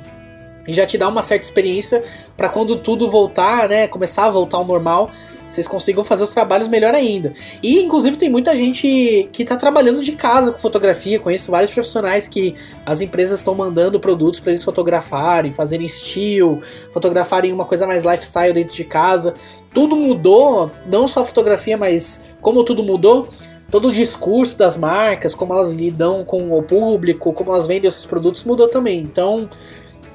e 0.68 0.74
já 0.74 0.86
te 0.86 0.97
dar 0.97 1.08
uma 1.08 1.24
certa 1.24 1.45
experiência 1.45 2.04
para 2.36 2.50
quando 2.50 2.76
tudo 2.78 3.10
voltar, 3.10 3.70
né, 3.70 3.88
começar 3.88 4.26
a 4.26 4.30
voltar 4.30 4.58
ao 4.58 4.66
normal, 4.66 5.10
vocês 5.50 5.68
consigam 5.68 6.04
fazer 6.04 6.24
os 6.24 6.30
trabalhos 6.30 6.68
melhor 6.68 6.93
ainda. 6.93 7.34
E 7.62 7.80
inclusive 7.80 8.18
tem 8.18 8.30
muita 8.30 8.56
gente 8.56 9.28
que 9.34 9.43
está 9.43 9.56
trabalhando 9.56 10.02
de 10.02 10.12
casa 10.12 10.52
com 10.52 10.60
fotografia. 10.60 11.20
Conheço 11.20 11.50
vários 11.52 11.72
profissionais 11.72 12.28
que 12.28 12.56
as 12.86 13.02
empresas 13.02 13.39
estão 13.39 13.56
mandando 13.56 14.00
produtos 14.00 14.39
para 14.39 14.52
eles 14.52 14.64
fotografarem, 14.64 15.52
fazerem 15.52 15.86
estilo, 15.86 16.62
fotografarem 16.93 17.52
uma 17.52 17.66
coisa 17.66 17.88
mais 17.88 18.04
lifestyle 18.04 18.54
dentro 18.54 18.76
de 18.76 18.84
casa. 18.84 19.34
Tudo 19.74 19.95
mudou, 19.95 20.72
não 20.86 21.08
só 21.08 21.22
a 21.22 21.26
fotografia, 21.26 21.78
mas 21.78 22.24
como 22.41 22.64
tudo 22.64 22.84
mudou, 22.84 23.28
todo 23.72 23.88
o 23.88 23.91
discurso 23.91 24.58
das 24.58 24.78
marcas, 24.78 25.34
como 25.34 25.54
elas 25.54 25.72
lidam 25.72 26.24
com 26.24 26.52
o 26.52 26.62
público, 26.62 27.34
como 27.34 27.52
elas 27.52 27.68
vendem 27.68 27.88
esses 27.88 28.06
produtos 28.06 28.43
mudou 28.43 28.68
também. 28.68 29.00
Então, 29.00 29.50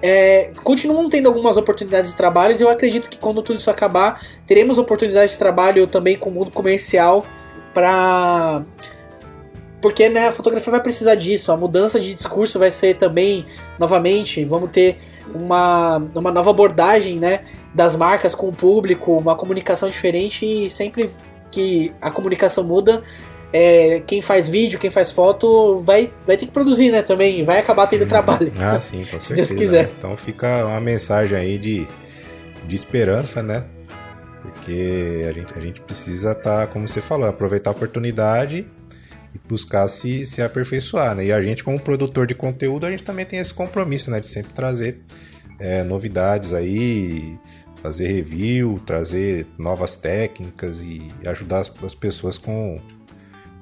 é, 0.07 0.51
continuam 0.63 1.09
tendo 1.09 1.29
algumas 1.29 1.57
oportunidades 1.57 2.11
de 2.11 2.17
trabalho 2.19 2.55
e 2.55 2.61
eu 2.61 2.69
acredito 2.69 3.09
que 3.09 3.17
quando 3.17 3.43
tudo 3.43 3.59
isso 3.59 3.71
acabar, 3.71 4.21
teremos 4.47 4.77
oportunidades 4.77 5.33
de 5.33 5.39
trabalho 5.39 5.87
também 5.87 6.15
com 6.19 6.29
o 6.29 6.33
mundo 6.35 6.51
comercial 6.51 7.25
para 7.73 8.63
porque 9.81 10.11
né, 10.11 10.29
a 10.29 10.33
fotografia 10.33 10.71
vai 10.71 10.83
precisar 10.83 11.15
disso, 11.15 11.51
a 11.53 11.57
mudança 11.57 11.99
de 11.99 12.13
discurso 12.15 12.59
vai 12.59 12.71
ser 12.71 12.97
também, 12.97 13.47
novamente, 13.79 14.45
vamos 14.45 14.71
ter 14.71 14.99
uma, 15.35 15.97
uma 16.15 16.31
nova 16.31 16.51
abordagem 16.51 17.19
né, 17.19 17.41
das 17.75 17.97
marcas 17.97 18.35
com 18.35 18.49
o 18.49 18.53
público, 18.53 19.17
uma 19.17 19.35
comunicação 19.35 19.89
diferente 19.89 20.45
e 20.45 20.69
sempre 20.69 21.11
que 21.51 21.93
a 22.01 22.11
comunicação 22.11 22.63
muda, 22.65 23.03
é, 23.57 24.01
quem 24.05 24.21
faz 24.21 24.49
vídeo, 24.49 24.81
quem 24.81 24.91
faz 24.91 25.13
foto, 25.13 25.79
vai, 25.79 26.13
vai 26.27 26.37
ter 26.37 26.47
que 26.47 26.51
produzir, 26.51 26.91
né? 26.91 27.03
Também 27.03 27.45
vai 27.45 27.61
acabar 27.61 27.87
tendo 27.87 28.05
trabalho. 28.05 28.53
Ah, 28.59 28.81
sim, 28.83 28.99
com 28.99 29.21
certeza. 29.21 29.27
Se 29.27 29.35
Deus 29.37 29.53
quiser. 29.53 29.85
Né? 29.85 29.93
Então 29.97 30.17
fica 30.17 30.67
uma 30.67 30.81
mensagem 30.81 31.39
aí 31.39 31.57
de, 31.57 31.87
de 32.67 32.75
esperança, 32.75 33.45
né? 33.45 33.65
Porque 34.43 35.25
a 35.29 35.33
gente, 35.33 35.55
a 35.57 35.61
gente 35.61 35.81
precisa 35.83 36.33
estar, 36.33 36.63
tá, 36.63 36.67
como 36.67 36.89
você 36.89 37.01
falou, 37.01 37.29
aproveitar 37.29 37.71
a 37.71 37.75
oportunidade 37.75 38.67
e 39.33 39.49
buscar 39.49 39.87
se, 39.87 40.27
se 40.27 40.43
aperfeiçoar, 40.43 41.15
né? 41.15 41.27
E 41.27 41.33
a 41.33 41.41
gente, 41.41 41.63
como 41.63 41.79
produtor 41.79 42.27
de 42.27 42.35
conteúdo, 42.35 42.87
a 42.87 42.91
gente 42.91 43.05
também 43.05 43.25
tem 43.25 43.39
esse 43.39 43.55
compromisso, 43.55 44.11
né? 44.11 44.19
De 44.19 44.27
sempre 44.27 44.53
trazer 44.53 44.99
é, 45.61 45.85
novidades 45.85 46.53
aí, 46.53 47.39
fazer 47.81 48.09
review, 48.09 48.81
trazer 48.85 49.47
novas 49.57 49.95
técnicas 49.95 50.81
e 50.81 51.07
ajudar 51.25 51.61
as, 51.61 51.73
as 51.85 51.95
pessoas 51.95 52.37
com 52.37 52.81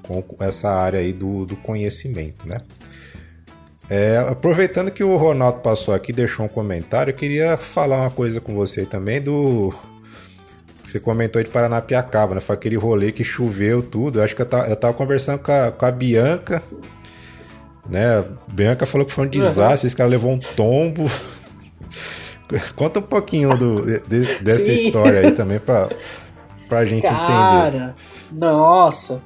com 0.03 0.23
essa 0.43 0.69
área 0.69 0.99
aí 0.99 1.13
do, 1.13 1.45
do 1.45 1.55
conhecimento, 1.55 2.47
né? 2.47 2.61
É, 3.89 4.17
aproveitando 4.17 4.91
que 4.91 5.03
o 5.03 5.17
Ronaldo 5.17 5.59
passou 5.59 5.93
aqui, 5.93 6.13
deixou 6.13 6.45
um 6.45 6.49
comentário, 6.49 7.11
eu 7.11 7.15
queria 7.15 7.57
falar 7.57 7.97
uma 8.01 8.09
coisa 8.09 8.39
com 8.39 8.55
você 8.55 8.85
também 8.85 9.21
do 9.21 9.73
que 10.83 10.91
você 10.91 10.99
comentou 10.99 11.39
aí 11.39 11.45
de 11.45 11.51
Paranapiacaba, 11.51 12.35
né? 12.35 12.41
Foi 12.41 12.55
aquele 12.55 12.75
rolê 12.75 13.11
que 13.11 13.23
choveu 13.23 13.81
tudo. 13.81 14.19
Eu 14.19 14.23
acho 14.23 14.35
que 14.35 14.41
eu 14.41 14.45
tava, 14.45 14.67
eu 14.67 14.75
tava 14.75 14.93
conversando 14.93 15.39
com 15.39 15.51
a, 15.51 15.71
com 15.71 15.85
a 15.85 15.91
Bianca, 15.91 16.61
né? 17.89 18.19
A 18.19 18.25
Bianca 18.51 18.85
falou 18.85 19.05
que 19.05 19.13
foi 19.13 19.25
um 19.25 19.29
desastre, 19.29 19.85
uhum. 19.85 19.87
esse 19.87 19.95
cara 19.95 20.09
levou 20.09 20.31
um 20.31 20.39
tombo. 20.39 21.09
Conta 22.75 22.99
um 22.99 23.03
pouquinho 23.03 23.57
do, 23.57 23.81
de, 23.81 24.39
dessa 24.41 24.65
Sim. 24.65 24.73
história 24.73 25.21
aí 25.21 25.31
também 25.31 25.59
pra, 25.59 25.89
pra 26.67 26.85
gente 26.85 27.03
cara, 27.03 27.67
entender. 27.69 27.93
Nossa, 28.33 29.21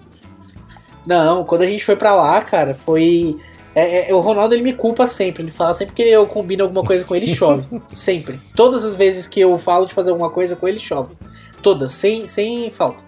não, 1.07 1.45
quando 1.45 1.61
a 1.61 1.65
gente 1.65 1.85
foi 1.85 1.95
pra 1.95 2.13
lá, 2.13 2.41
cara, 2.41 2.75
foi. 2.75 3.37
É, 3.73 4.09
é, 4.09 4.13
o 4.13 4.19
Ronaldo 4.19 4.53
ele 4.53 4.61
me 4.61 4.73
culpa 4.73 5.07
sempre. 5.07 5.41
Ele 5.41 5.51
fala 5.51 5.73
sempre 5.73 5.93
que 5.95 6.01
eu 6.01 6.27
combino 6.27 6.63
alguma 6.63 6.83
coisa 6.83 7.05
com 7.05 7.15
ele, 7.15 7.27
chove. 7.27 7.63
sempre. 7.93 8.41
Todas 8.53 8.83
as 8.83 8.97
vezes 8.97 9.25
que 9.25 9.39
eu 9.39 9.57
falo 9.57 9.85
de 9.85 9.93
fazer 9.93 10.11
alguma 10.11 10.29
coisa 10.29 10.57
com 10.57 10.67
ele, 10.67 10.77
chove. 10.77 11.15
Todas, 11.61 11.93
sem, 11.93 12.27
sem 12.27 12.69
falta. 12.69 13.05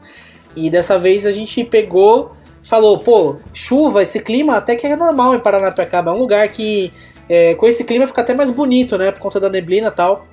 E 0.55 0.69
dessa 0.69 0.97
vez 0.97 1.25
a 1.25 1.31
gente 1.31 1.61
pegou, 1.65 2.31
falou, 2.63 2.99
pô, 2.99 3.35
chuva, 3.53 4.01
esse 4.01 4.21
clima 4.21 4.55
até 4.55 4.77
que 4.77 4.87
é 4.87 4.95
normal 4.95 5.35
em 5.35 5.39
Paranapiacaba. 5.39 6.11
É 6.11 6.13
um 6.13 6.17
lugar 6.17 6.47
que 6.47 6.93
é, 7.27 7.53
com 7.55 7.67
esse 7.67 7.83
clima 7.83 8.07
fica 8.07 8.21
até 8.21 8.33
mais 8.33 8.49
bonito, 8.49 8.97
né? 8.97 9.11
Por 9.11 9.19
conta 9.19 9.41
da 9.41 9.49
neblina 9.49 9.89
e 9.89 9.91
tal. 9.91 10.25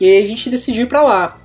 E 0.00 0.06
aí 0.06 0.24
a 0.24 0.26
gente 0.26 0.48
decidiu 0.48 0.84
ir 0.84 0.88
pra 0.88 1.02
lá. 1.02 1.36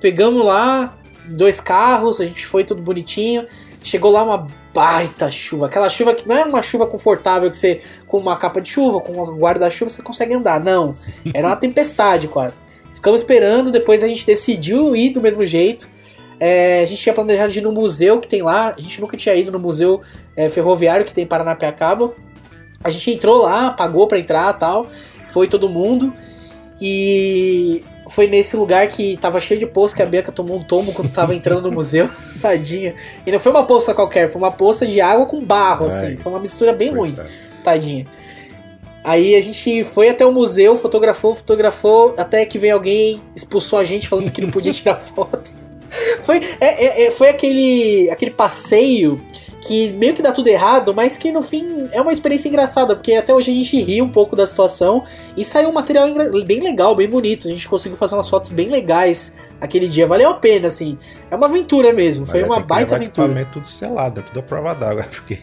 Pegamos 0.00 0.44
lá 0.44 0.96
dois 1.26 1.60
carros, 1.60 2.20
a 2.20 2.24
gente 2.24 2.46
foi 2.46 2.62
tudo 2.62 2.80
bonitinho. 2.80 3.48
Chegou 3.82 4.12
lá 4.12 4.22
uma 4.22 4.46
baita 4.74 5.30
chuva. 5.30 5.66
Aquela 5.66 5.88
chuva 5.88 6.12
que 6.14 6.28
não 6.28 6.36
é 6.36 6.44
uma 6.44 6.60
chuva 6.60 6.86
confortável 6.86 7.48
que 7.48 7.56
você, 7.56 7.80
com 8.08 8.18
uma 8.18 8.36
capa 8.36 8.60
de 8.60 8.70
chuva, 8.70 9.00
com 9.00 9.12
um 9.12 9.38
guarda-chuva, 9.38 9.88
você 9.88 10.02
consegue 10.02 10.34
andar. 10.34 10.58
Não. 10.58 10.96
Era 11.32 11.46
uma 11.46 11.56
tempestade 11.56 12.26
quase. 12.26 12.56
Ficamos 12.92 13.20
esperando, 13.20 13.70
depois 13.70 14.02
a 14.02 14.08
gente 14.08 14.26
decidiu 14.26 14.96
ir 14.96 15.10
do 15.10 15.20
mesmo 15.20 15.46
jeito. 15.46 15.88
É, 16.40 16.80
a 16.82 16.84
gente 16.84 17.00
tinha 17.00 17.14
planejado 17.14 17.52
de 17.52 17.60
ir 17.60 17.62
no 17.62 17.72
museu 17.72 18.20
que 18.20 18.26
tem 18.26 18.42
lá. 18.42 18.74
A 18.76 18.80
gente 18.80 19.00
nunca 19.00 19.16
tinha 19.16 19.34
ido 19.36 19.52
no 19.52 19.58
museu 19.58 20.00
é, 20.36 20.48
ferroviário 20.48 21.06
que 21.06 21.14
tem 21.14 21.24
em 21.24 21.26
Paranapiacaba. 21.26 22.12
A 22.82 22.90
gente 22.90 23.12
entrou 23.12 23.42
lá, 23.42 23.70
pagou 23.70 24.06
para 24.08 24.18
entrar 24.18 24.52
tal. 24.54 24.88
foi 25.28 25.46
todo 25.46 25.68
mundo. 25.68 26.12
E 26.80 27.82
foi 28.08 28.26
nesse 28.26 28.56
lugar 28.56 28.86
que 28.88 29.16
tava 29.16 29.40
cheio 29.40 29.58
de 29.58 29.66
poça 29.66 29.96
que 29.96 30.02
a 30.02 30.06
Bianca 30.06 30.30
tomou 30.30 30.58
um 30.58 30.62
tombo 30.62 30.92
quando 30.92 31.10
tava 31.10 31.34
entrando 31.34 31.62
no 31.62 31.72
museu. 31.72 32.08
Tadinha. 32.40 32.94
E 33.26 33.32
não 33.32 33.38
foi 33.38 33.52
uma 33.52 33.64
poça 33.64 33.94
qualquer, 33.94 34.28
foi 34.28 34.40
uma 34.40 34.52
poça 34.52 34.86
de 34.86 35.00
água 35.00 35.26
com 35.26 35.42
barro, 35.44 35.88
Ai, 35.90 35.96
assim. 35.96 36.16
Foi 36.16 36.32
uma 36.32 36.40
mistura 36.40 36.72
bem 36.72 36.94
ruim. 36.94 37.16
Tadinha. 37.62 38.06
Aí 39.02 39.36
a 39.36 39.40
gente 39.40 39.84
foi 39.84 40.08
até 40.08 40.24
o 40.24 40.32
museu, 40.32 40.76
fotografou, 40.76 41.34
fotografou, 41.34 42.14
até 42.16 42.46
que 42.46 42.58
veio 42.58 42.74
alguém, 42.74 43.20
expulsou 43.36 43.78
a 43.78 43.84
gente 43.84 44.08
falando 44.08 44.30
que 44.30 44.40
não 44.40 44.50
podia 44.50 44.72
tirar 44.74 44.96
foto. 44.96 45.54
Foi, 46.24 46.40
é, 46.58 47.02
é, 47.02 47.04
é, 47.04 47.10
foi 47.10 47.28
aquele, 47.28 48.10
aquele 48.10 48.30
passeio 48.30 49.20
que 49.64 49.92
meio 49.94 50.14
que 50.14 50.20
dá 50.20 50.30
tudo 50.30 50.48
errado, 50.48 50.92
mas 50.94 51.16
que 51.16 51.32
no 51.32 51.42
fim 51.42 51.88
é 51.90 52.00
uma 52.00 52.12
experiência 52.12 52.48
engraçada, 52.48 52.94
porque 52.94 53.14
até 53.14 53.32
hoje 53.32 53.50
a 53.50 53.54
gente 53.54 53.80
ri 53.80 54.02
um 54.02 54.10
pouco 54.10 54.36
da 54.36 54.46
situação 54.46 55.04
e 55.34 55.42
saiu 55.42 55.70
um 55.70 55.72
material 55.72 56.06
bem 56.46 56.60
legal, 56.60 56.94
bem 56.94 57.08
bonito. 57.08 57.48
A 57.48 57.50
gente 57.50 57.66
conseguiu 57.66 57.96
fazer 57.96 58.14
umas 58.14 58.28
fotos 58.28 58.50
bem 58.50 58.68
legais 58.68 59.34
aquele 59.58 59.88
dia, 59.88 60.06
valeu 60.06 60.28
a 60.28 60.34
pena, 60.34 60.68
assim. 60.68 60.98
É 61.30 61.34
uma 61.34 61.46
aventura 61.46 61.94
mesmo, 61.94 62.26
foi 62.26 62.42
uma 62.42 62.60
baita 62.60 62.96
aventura. 62.96 63.26
Equipamento 63.26 63.52
tudo 63.52 63.66
selado, 63.66 64.20
é 64.20 64.22
tudo 64.22 64.40
a 64.40 64.42
prova 64.42 64.74
d'água, 64.74 65.04
porque. 65.10 65.38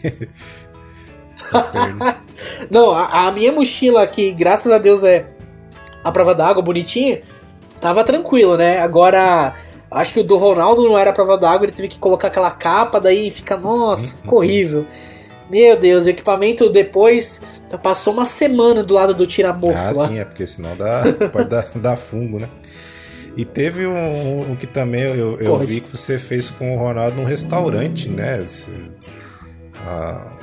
Não, 2.70 2.92
a, 2.92 3.26
a 3.26 3.32
minha 3.32 3.50
mochila, 3.50 4.06
que 4.06 4.30
graças 4.32 4.70
a 4.70 4.78
Deus 4.78 5.02
é 5.02 5.26
a 6.04 6.12
prova 6.12 6.32
d'água, 6.32 6.62
bonitinha, 6.62 7.22
tava 7.80 8.04
tranquilo, 8.04 8.56
né? 8.56 8.78
Agora 8.78 9.54
Acho 9.92 10.14
que 10.14 10.20
o 10.20 10.24
do 10.24 10.36
Ronaldo 10.36 10.82
não 10.84 10.98
era 10.98 11.12
prova 11.12 11.36
d'água, 11.36 11.66
ele 11.66 11.72
teve 11.72 11.88
que 11.88 11.98
colocar 11.98 12.28
aquela 12.28 12.50
capa, 12.50 13.00
daí 13.00 13.30
fica, 13.30 13.56
nossa, 13.56 14.16
ficou 14.16 14.38
horrível. 14.38 14.86
Meu 15.50 15.76
Deus, 15.76 16.06
o 16.06 16.08
equipamento 16.08 16.70
depois 16.70 17.42
passou 17.82 18.12
uma 18.14 18.24
semana 18.24 18.82
do 18.82 18.94
lado 18.94 19.12
do 19.12 19.26
tiramorfo 19.26 19.78
ah, 19.78 19.92
lá. 19.94 20.08
sim, 20.08 20.18
é 20.18 20.24
porque 20.24 20.46
senão 20.46 20.74
dá, 20.76 21.02
pode 21.30 21.48
dar, 21.48 21.66
dar 21.74 21.96
fungo, 21.96 22.38
né? 22.38 22.48
E 23.36 23.44
teve 23.44 23.86
um, 23.86 24.52
um 24.52 24.56
que 24.56 24.66
também 24.66 25.02
eu, 25.02 25.38
eu 25.38 25.58
vi 25.58 25.80
que 25.80 25.94
você 25.94 26.18
fez 26.18 26.50
com 26.50 26.76
o 26.76 26.78
Ronaldo 26.78 27.16
num 27.16 27.24
restaurante, 27.24 28.08
né? 28.08 28.44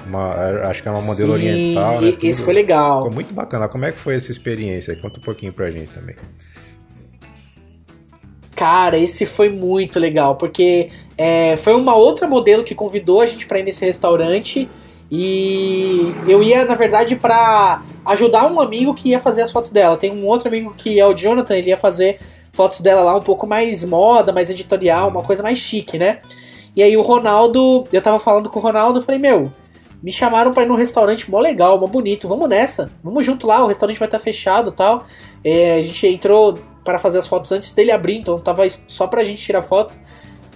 Uma, 0.05 0.33
acho 0.67 0.81
que 0.81 0.89
é 0.89 0.91
uma 0.91 1.01
modelo 1.01 1.37
Sim, 1.37 1.47
oriental, 1.47 2.01
né? 2.01 2.13
Isso 2.21 2.43
foi 2.43 2.53
legal. 2.53 3.03
Ficou 3.03 3.13
muito 3.13 3.33
bacana. 3.33 3.67
Como 3.67 3.85
é 3.85 3.91
que 3.91 3.99
foi 3.99 4.15
essa 4.15 4.31
experiência? 4.31 4.95
Conta 5.01 5.19
um 5.19 5.23
pouquinho 5.23 5.53
pra 5.53 5.69
gente 5.69 5.91
também. 5.91 6.15
Cara, 8.59 8.97
esse 8.97 9.25
foi 9.25 9.47
muito 9.47 9.97
legal, 9.97 10.35
porque 10.35 10.89
é, 11.17 11.55
foi 11.55 11.73
uma 11.73 11.95
outra 11.95 12.27
modelo 12.27 12.61
que 12.61 12.75
convidou 12.75 13.21
a 13.21 13.25
gente 13.25 13.47
para 13.47 13.57
ir 13.59 13.63
nesse 13.63 13.85
restaurante. 13.85 14.69
E 15.09 16.13
eu 16.27 16.43
ia, 16.43 16.65
na 16.65 16.75
verdade, 16.75 17.15
para 17.15 17.81
ajudar 18.05 18.51
um 18.51 18.59
amigo 18.59 18.93
que 18.93 19.11
ia 19.11 19.19
fazer 19.21 19.43
as 19.43 19.51
fotos 19.53 19.71
dela. 19.71 19.95
Tem 19.95 20.11
um 20.11 20.25
outro 20.25 20.49
amigo 20.49 20.73
que 20.75 20.99
é 20.99 21.05
o 21.05 21.13
Jonathan, 21.13 21.55
ele 21.55 21.69
ia 21.69 21.77
fazer 21.77 22.19
fotos 22.51 22.81
dela 22.81 23.01
lá 23.01 23.15
um 23.15 23.21
pouco 23.21 23.47
mais 23.47 23.85
moda, 23.85 24.33
mais 24.33 24.49
editorial, 24.49 25.07
uma 25.07 25.23
coisa 25.23 25.41
mais 25.41 25.57
chique, 25.57 25.97
né? 25.97 26.19
E 26.75 26.83
aí 26.83 26.97
o 26.97 27.01
Ronaldo, 27.01 27.85
eu 27.93 28.01
tava 28.01 28.19
falando 28.19 28.49
com 28.49 28.59
o 28.59 28.61
Ronaldo, 28.61 29.01
falei, 29.01 29.21
meu, 29.21 29.53
me 30.03 30.11
chamaram 30.11 30.51
para 30.51 30.63
ir 30.63 30.65
num 30.65 30.75
restaurante 30.75 31.31
mó 31.31 31.39
legal, 31.39 31.79
mó 31.79 31.87
bonito, 31.87 32.27
vamos 32.27 32.49
nessa, 32.49 32.91
vamos 33.01 33.25
junto 33.25 33.47
lá, 33.47 33.63
o 33.63 33.67
restaurante 33.67 33.97
vai 33.97 34.07
estar 34.09 34.17
tá 34.17 34.23
fechado 34.23 34.69
tal. 34.69 35.05
É, 35.45 35.75
a 35.75 35.81
gente 35.81 36.05
entrou 36.05 36.59
para 36.83 36.99
fazer 36.99 37.19
as 37.19 37.27
fotos 37.27 37.51
antes 37.51 37.73
dele 37.73 37.91
abrir, 37.91 38.17
então 38.17 38.39
tava 38.39 38.63
só 38.87 39.07
pra 39.07 39.23
gente 39.23 39.41
tirar 39.41 39.61
foto. 39.61 39.97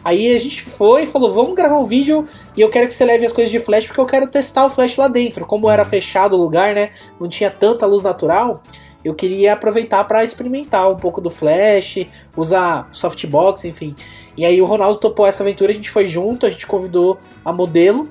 Aí 0.03 0.35
a 0.35 0.37
gente 0.37 0.61
foi 0.63 1.03
e 1.03 1.05
falou: 1.07 1.33
vamos 1.33 1.55
gravar 1.55 1.77
um 1.77 1.85
vídeo 1.85 2.25
e 2.55 2.61
eu 2.61 2.69
quero 2.69 2.87
que 2.87 2.93
você 2.93 3.05
leve 3.05 3.25
as 3.25 3.31
coisas 3.31 3.51
de 3.51 3.59
flash 3.59 3.87
porque 3.87 4.01
eu 4.01 4.05
quero 4.05 4.27
testar 4.27 4.65
o 4.65 4.69
flash 4.69 4.97
lá 4.97 5.07
dentro. 5.07 5.45
Como 5.45 5.69
era 5.69 5.85
fechado 5.85 6.35
o 6.35 6.39
lugar, 6.39 6.75
né? 6.75 6.91
Não 7.19 7.29
tinha 7.29 7.49
tanta 7.49 7.85
luz 7.85 8.03
natural. 8.03 8.61
Eu 9.03 9.13
queria 9.13 9.53
aproveitar 9.53 10.03
para 10.05 10.23
experimentar 10.23 10.89
um 10.89 10.95
pouco 10.95 11.19
do 11.19 11.29
flash, 11.29 12.07
usar 12.35 12.87
softbox, 12.91 13.65
enfim. 13.65 13.95
E 14.37 14.45
aí 14.45 14.61
o 14.61 14.65
Ronaldo 14.65 14.99
topou 14.99 15.25
essa 15.25 15.43
aventura, 15.43 15.71
a 15.71 15.75
gente 15.75 15.89
foi 15.89 16.07
junto, 16.07 16.45
a 16.45 16.49
gente 16.49 16.65
convidou 16.65 17.19
a 17.43 17.51
modelo 17.51 18.09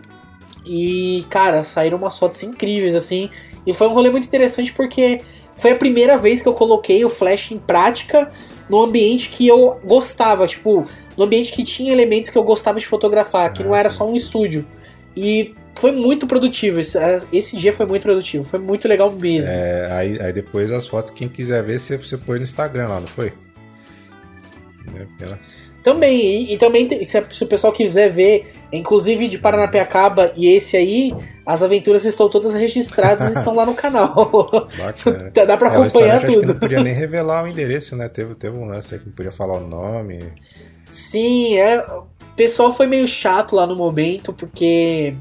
e, 0.66 1.24
cara, 1.30 1.64
saíram 1.64 1.96
umas 1.96 2.18
fotos 2.18 2.42
incríveis 2.42 2.94
assim. 2.94 3.30
E 3.66 3.72
foi 3.72 3.88
um 3.88 3.94
rolê 3.94 4.10
muito 4.10 4.26
interessante 4.26 4.72
porque 4.72 5.20
foi 5.56 5.72
a 5.72 5.76
primeira 5.76 6.16
vez 6.16 6.42
que 6.42 6.48
eu 6.48 6.54
coloquei 6.54 7.04
o 7.04 7.08
Flash 7.08 7.52
em 7.52 7.58
prática 7.58 8.28
no 8.68 8.80
ambiente 8.80 9.28
que 9.28 9.46
eu 9.46 9.80
gostava, 9.84 10.46
tipo, 10.46 10.84
no 11.16 11.24
ambiente 11.24 11.52
que 11.52 11.62
tinha 11.62 11.92
elementos 11.92 12.30
que 12.30 12.38
eu 12.38 12.42
gostava 12.42 12.80
de 12.80 12.86
fotografar, 12.86 13.52
que 13.52 13.62
ah, 13.62 13.66
não 13.66 13.74
era 13.74 13.90
sim. 13.90 13.96
só 13.96 14.08
um 14.08 14.14
estúdio. 14.14 14.66
E 15.16 15.54
foi 15.74 15.92
muito 15.92 16.26
produtivo, 16.26 16.80
esse, 16.80 16.98
esse, 17.32 17.56
dia 17.56 17.72
foi 17.72 17.86
muito 17.86 18.02
produtivo, 18.02 18.44
foi 18.44 18.58
muito 18.58 18.86
legal 18.88 19.10
mesmo. 19.10 19.50
É, 19.50 19.92
aí, 19.92 20.20
aí 20.20 20.32
depois 20.32 20.72
as 20.72 20.86
fotos, 20.86 21.10
quem 21.10 21.28
quiser 21.28 21.62
ver, 21.62 21.78
você, 21.78 21.96
você 21.96 22.16
põe 22.16 22.38
no 22.38 22.44
Instagram 22.44 22.88
lá, 22.88 23.00
não 23.00 23.06
foi? 23.06 23.32
É, 25.20 25.38
também, 25.82 26.20
e, 26.20 26.54
e 26.54 26.56
também, 26.56 26.88
se, 27.04 27.26
se, 27.30 27.44
o 27.44 27.46
pessoal 27.46 27.72
quiser 27.72 28.10
ver, 28.10 28.52
inclusive 28.72 29.26
de 29.26 29.38
Paranapiacaba 29.38 30.32
e 30.36 30.48
esse 30.48 30.76
aí, 30.76 31.12
as 31.44 31.62
aventuras 31.62 32.04
estão 32.04 32.28
todas 32.28 32.54
registradas 32.54 33.34
e 33.34 33.38
estão 33.38 33.54
lá 33.54 33.66
no 33.66 33.74
canal. 33.74 34.30
Bacana. 34.78 35.32
Dá 35.46 35.56
pra 35.56 35.68
é, 35.68 35.72
acompanhar 35.72 36.24
tudo. 36.24 36.46
não 36.46 36.58
podia 36.58 36.82
nem 36.82 36.94
revelar 36.94 37.44
o 37.44 37.48
endereço, 37.48 37.96
né? 37.96 38.08
Teve, 38.08 38.34
teve 38.36 38.56
um 38.56 38.64
lance 38.64 38.94
aí 38.94 39.00
que 39.00 39.06
não 39.06 39.12
podia 39.12 39.32
falar 39.32 39.54
o 39.54 39.66
nome. 39.66 40.20
Sim, 40.88 41.56
é. 41.56 41.80
O 41.80 42.06
pessoal 42.36 42.72
foi 42.72 42.86
meio 42.86 43.08
chato 43.08 43.56
lá 43.56 43.66
no 43.66 43.74
momento, 43.74 44.32
porque 44.32 45.14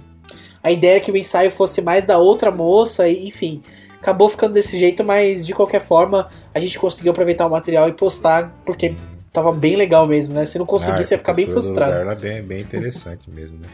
a 0.64 0.72
ideia 0.72 0.98
é 0.98 1.00
que 1.00 1.12
o 1.12 1.18
ensaio 1.18 1.50
fosse 1.50 1.82
mais 1.82 2.06
da 2.06 2.20
outra 2.20 2.52
moça, 2.52 3.08
e, 3.08 3.28
enfim. 3.28 3.62
Acabou 4.00 4.30
ficando 4.30 4.54
desse 4.54 4.78
jeito, 4.80 5.04
mas 5.04 5.46
de 5.46 5.54
qualquer 5.54 5.82
forma 5.82 6.28
a 6.54 6.60
gente 6.60 6.78
conseguiu 6.80 7.12
aproveitar 7.12 7.46
o 7.46 7.50
material 7.50 7.88
e 7.88 7.94
postar, 7.94 8.52
porque 8.66 8.96
tava 9.32 9.52
bem 9.52 9.76
legal 9.76 10.08
mesmo, 10.08 10.34
né? 10.34 10.46
Se 10.46 10.60
não 10.60 10.66
conseguisse, 10.66 11.02
ah, 11.02 11.06
você 11.06 11.14
ia 11.16 11.18
ficar 11.18 11.34
bem 11.34 11.48
frustrado. 11.48 11.94
Era 11.94 12.16
bem, 12.16 12.42
bem 12.42 12.62
interessante 12.62 13.30
mesmo, 13.30 13.58
né? 13.58 13.70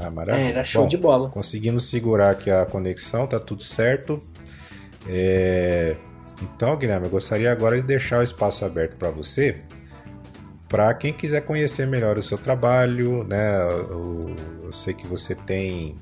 Ah, 0.00 0.10
maravilha. 0.10 0.44
É, 0.44 0.48
era 0.48 0.64
show 0.64 0.82
Bom, 0.82 0.88
de 0.88 0.96
bola. 0.96 1.28
Conseguimos 1.28 1.88
segurar 1.88 2.30
aqui 2.30 2.50
a 2.50 2.64
conexão, 2.66 3.26
tá 3.26 3.38
tudo 3.38 3.62
certo. 3.62 4.22
É... 5.08 5.94
Então, 6.42 6.76
Guilherme, 6.76 7.06
eu 7.06 7.10
gostaria 7.10 7.52
agora 7.52 7.80
de 7.80 7.86
deixar 7.86 8.18
o 8.18 8.22
espaço 8.22 8.64
aberto 8.64 8.96
para 8.96 9.10
você, 9.10 9.60
para 10.68 10.92
quem 10.94 11.12
quiser 11.12 11.42
conhecer 11.42 11.86
melhor 11.86 12.18
o 12.18 12.22
seu 12.22 12.36
trabalho, 12.36 13.22
né? 13.24 13.62
Eu, 13.62 14.34
eu 14.64 14.72
sei 14.72 14.92
que 14.94 15.06
você 15.06 15.34
tem 15.34 15.96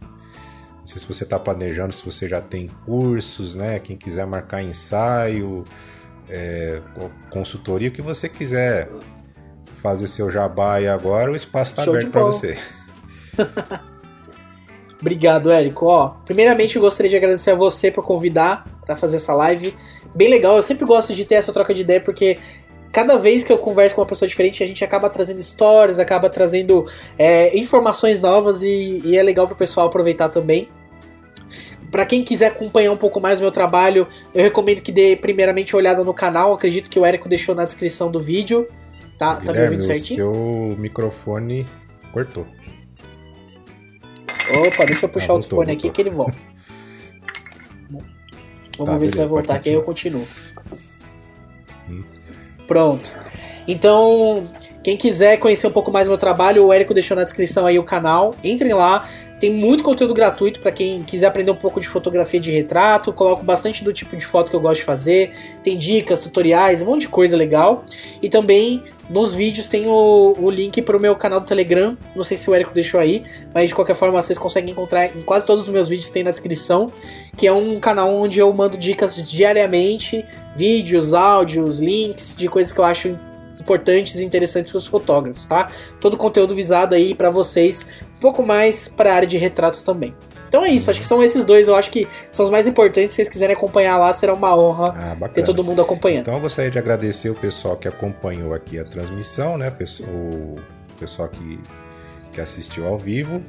não 0.78 0.86
sei 0.86 0.98
se 0.98 1.06
você 1.06 1.24
está 1.24 1.38
planejando, 1.38 1.92
se 1.92 2.02
você 2.02 2.26
já 2.26 2.40
tem 2.40 2.68
cursos, 2.86 3.54
né? 3.54 3.78
Quem 3.78 3.96
quiser 3.96 4.26
marcar 4.26 4.62
ensaio, 4.62 5.62
é, 6.30 6.80
consultoria, 7.28 7.88
o 7.88 7.92
que 7.92 8.02
você 8.02 8.28
quiser 8.28 8.88
fazer 9.76 10.06
seu 10.06 10.30
jabá 10.30 10.74
aí 10.74 10.88
agora, 10.88 11.32
o 11.32 11.36
espaço 11.36 11.72
está 11.72 11.90
aberto 11.90 12.10
para 12.10 12.22
você. 12.22 12.56
Obrigado, 15.00 15.50
Érico. 15.50 15.86
Ó, 15.86 16.10
primeiramente 16.24 16.76
eu 16.76 16.82
gostaria 16.82 17.08
de 17.08 17.16
agradecer 17.16 17.52
a 17.52 17.54
você 17.54 17.90
por 17.90 18.04
convidar 18.04 18.64
para 18.84 18.94
fazer 18.94 19.16
essa 19.16 19.34
live. 19.34 19.74
Bem 20.14 20.28
legal, 20.28 20.56
eu 20.56 20.62
sempre 20.62 20.84
gosto 20.84 21.14
de 21.14 21.24
ter 21.24 21.36
essa 21.36 21.52
troca 21.52 21.72
de 21.72 21.80
ideia 21.80 22.00
porque 22.00 22.38
cada 22.92 23.16
vez 23.16 23.42
que 23.42 23.52
eu 23.52 23.56
converso 23.56 23.94
com 23.94 24.02
uma 24.02 24.06
pessoa 24.06 24.28
diferente, 24.28 24.62
a 24.62 24.66
gente 24.66 24.84
acaba 24.84 25.08
trazendo 25.08 25.38
histórias, 25.38 25.98
acaba 25.98 26.28
trazendo 26.28 26.84
é, 27.18 27.56
informações 27.56 28.20
novas 28.20 28.62
e, 28.62 29.00
e 29.04 29.16
é 29.16 29.22
legal 29.22 29.46
para 29.46 29.54
o 29.54 29.58
pessoal 29.58 29.86
aproveitar 29.86 30.28
também. 30.28 30.68
Para 31.90 32.06
quem 32.06 32.22
quiser 32.22 32.46
acompanhar 32.46 32.92
um 32.92 32.96
pouco 32.96 33.20
mais 33.20 33.40
o 33.40 33.42
meu 33.42 33.50
trabalho, 33.50 34.06
eu 34.34 34.42
recomendo 34.42 34.80
que 34.80 34.92
dê 34.92 35.16
primeiramente 35.16 35.74
uma 35.74 35.78
olhada 35.78 36.04
no 36.04 36.14
canal. 36.14 36.52
Acredito 36.52 36.90
que 36.90 36.98
o 36.98 37.04
Érico 37.04 37.28
deixou 37.28 37.54
na 37.54 37.64
descrição 37.64 38.10
do 38.10 38.20
vídeo. 38.20 38.68
Tá, 39.18 39.34
Guilherme, 39.34 39.46
tá 39.46 39.52
me 39.52 39.60
ouvindo 39.62 39.82
certinho? 39.82 40.30
O 40.30 40.34
seu 40.34 40.76
microfone 40.78 41.66
cortou. 42.12 42.46
Opa, 44.66 44.84
deixa 44.86 45.06
eu 45.06 45.08
puxar 45.08 45.32
ah, 45.32 45.34
voltou, 45.34 45.58
o 45.58 45.62
fone 45.62 45.72
aqui 45.72 45.90
que 45.90 46.00
ele 46.00 46.10
volta. 46.10 46.38
Vamos 48.78 48.92
tá, 48.92 48.98
ver 48.98 49.08
se 49.08 49.16
vai 49.16 49.26
voltar, 49.26 49.58
que 49.58 49.68
aí 49.68 49.74
eu 49.74 49.82
continuo. 49.82 50.26
Hum. 51.88 52.02
Pronto. 52.66 53.14
Então, 53.68 54.48
quem 54.82 54.96
quiser 54.96 55.36
conhecer 55.38 55.66
um 55.66 55.72
pouco 55.72 55.90
mais 55.90 56.06
do 56.06 56.10
meu 56.10 56.18
trabalho, 56.18 56.64
o 56.64 56.72
Érico 56.72 56.94
deixou 56.94 57.14
na 57.14 57.22
descrição 57.22 57.66
aí 57.66 57.78
o 57.78 57.84
canal. 57.84 58.34
Entrem 58.42 58.72
lá, 58.72 59.06
tem 59.38 59.50
muito 59.50 59.84
conteúdo 59.84 60.14
gratuito 60.14 60.58
para 60.60 60.72
quem 60.72 61.02
quiser 61.02 61.26
aprender 61.26 61.50
um 61.50 61.56
pouco 61.56 61.78
de 61.80 61.86
fotografia 61.86 62.40
de 62.40 62.50
retrato. 62.50 63.12
Coloco 63.12 63.42
bastante 63.42 63.84
do 63.84 63.92
tipo 63.92 64.16
de 64.16 64.24
foto 64.24 64.50
que 64.50 64.56
eu 64.56 64.60
gosto 64.60 64.76
de 64.76 64.84
fazer. 64.84 65.32
Tem 65.62 65.76
dicas, 65.76 66.20
tutoriais, 66.20 66.80
um 66.80 66.86
monte 66.86 67.02
de 67.02 67.08
coisa 67.08 67.36
legal. 67.36 67.84
E 68.22 68.28
também 68.30 68.82
nos 69.10 69.34
vídeos 69.34 69.68
tem 69.68 69.86
o, 69.86 70.34
o 70.38 70.50
link 70.50 70.80
para 70.80 70.96
o 70.96 71.00
meu 71.00 71.14
canal 71.14 71.40
do 71.40 71.46
Telegram. 71.46 71.94
Não 72.16 72.24
sei 72.24 72.38
se 72.38 72.48
o 72.48 72.54
Érico 72.54 72.72
deixou 72.72 72.98
aí, 72.98 73.22
mas 73.52 73.68
de 73.68 73.74
qualquer 73.74 73.94
forma 73.94 74.20
vocês 74.20 74.38
conseguem 74.38 74.70
encontrar 74.70 75.14
em 75.14 75.20
quase 75.20 75.44
todos 75.44 75.64
os 75.64 75.68
meus 75.68 75.90
vídeos 75.90 76.08
tem 76.08 76.22
na 76.22 76.30
descrição. 76.30 76.90
Que 77.36 77.46
é 77.46 77.52
um 77.52 77.78
canal 77.78 78.10
onde 78.10 78.38
eu 78.38 78.50
mando 78.54 78.78
dicas 78.78 79.30
diariamente, 79.30 80.24
vídeos, 80.56 81.12
áudios, 81.12 81.80
links 81.80 82.34
de 82.34 82.48
coisas 82.48 82.72
que 82.72 82.80
eu 82.80 82.84
acho 82.84 83.18
importantes 83.70 84.16
e 84.16 84.24
interessantes 84.24 84.70
para 84.70 84.78
os 84.78 84.86
fotógrafos, 84.86 85.46
tá? 85.46 85.70
Todo 86.00 86.14
o 86.14 86.16
conteúdo 86.16 86.54
visado 86.54 86.94
aí 86.94 87.14
para 87.14 87.30
vocês, 87.30 87.86
um 88.16 88.20
pouco 88.20 88.42
mais 88.42 88.88
para 88.88 89.12
a 89.12 89.14
área 89.14 89.28
de 89.28 89.36
retratos 89.36 89.82
também. 89.82 90.14
Então 90.48 90.64
é 90.64 90.70
isso, 90.70 90.90
acho 90.90 90.98
que 90.98 91.06
são 91.06 91.22
esses 91.22 91.44
dois, 91.44 91.68
eu 91.68 91.76
acho 91.76 91.92
que 91.92 92.08
são 92.28 92.44
os 92.44 92.50
mais 92.50 92.66
importantes. 92.66 93.12
Se 93.12 93.16
vocês 93.16 93.28
quiserem 93.28 93.54
acompanhar 93.54 93.96
lá, 93.98 94.12
será 94.12 94.34
uma 94.34 94.56
honra 94.56 95.16
Ah, 95.22 95.28
ter 95.28 95.44
todo 95.44 95.62
mundo 95.62 95.80
acompanhando. 95.80 96.22
Então 96.22 96.34
eu 96.34 96.40
gostaria 96.40 96.70
de 96.70 96.78
agradecer 96.78 97.30
o 97.30 97.36
pessoal 97.36 97.76
que 97.76 97.86
acompanhou 97.86 98.52
aqui 98.52 98.76
a 98.76 98.84
transmissão, 98.84 99.56
né? 99.56 99.68
O 99.68 100.56
pessoal 100.98 101.28
que, 101.28 101.58
que 102.32 102.40
assistiu 102.40 102.88
ao 102.88 102.98
vivo. 102.98 103.40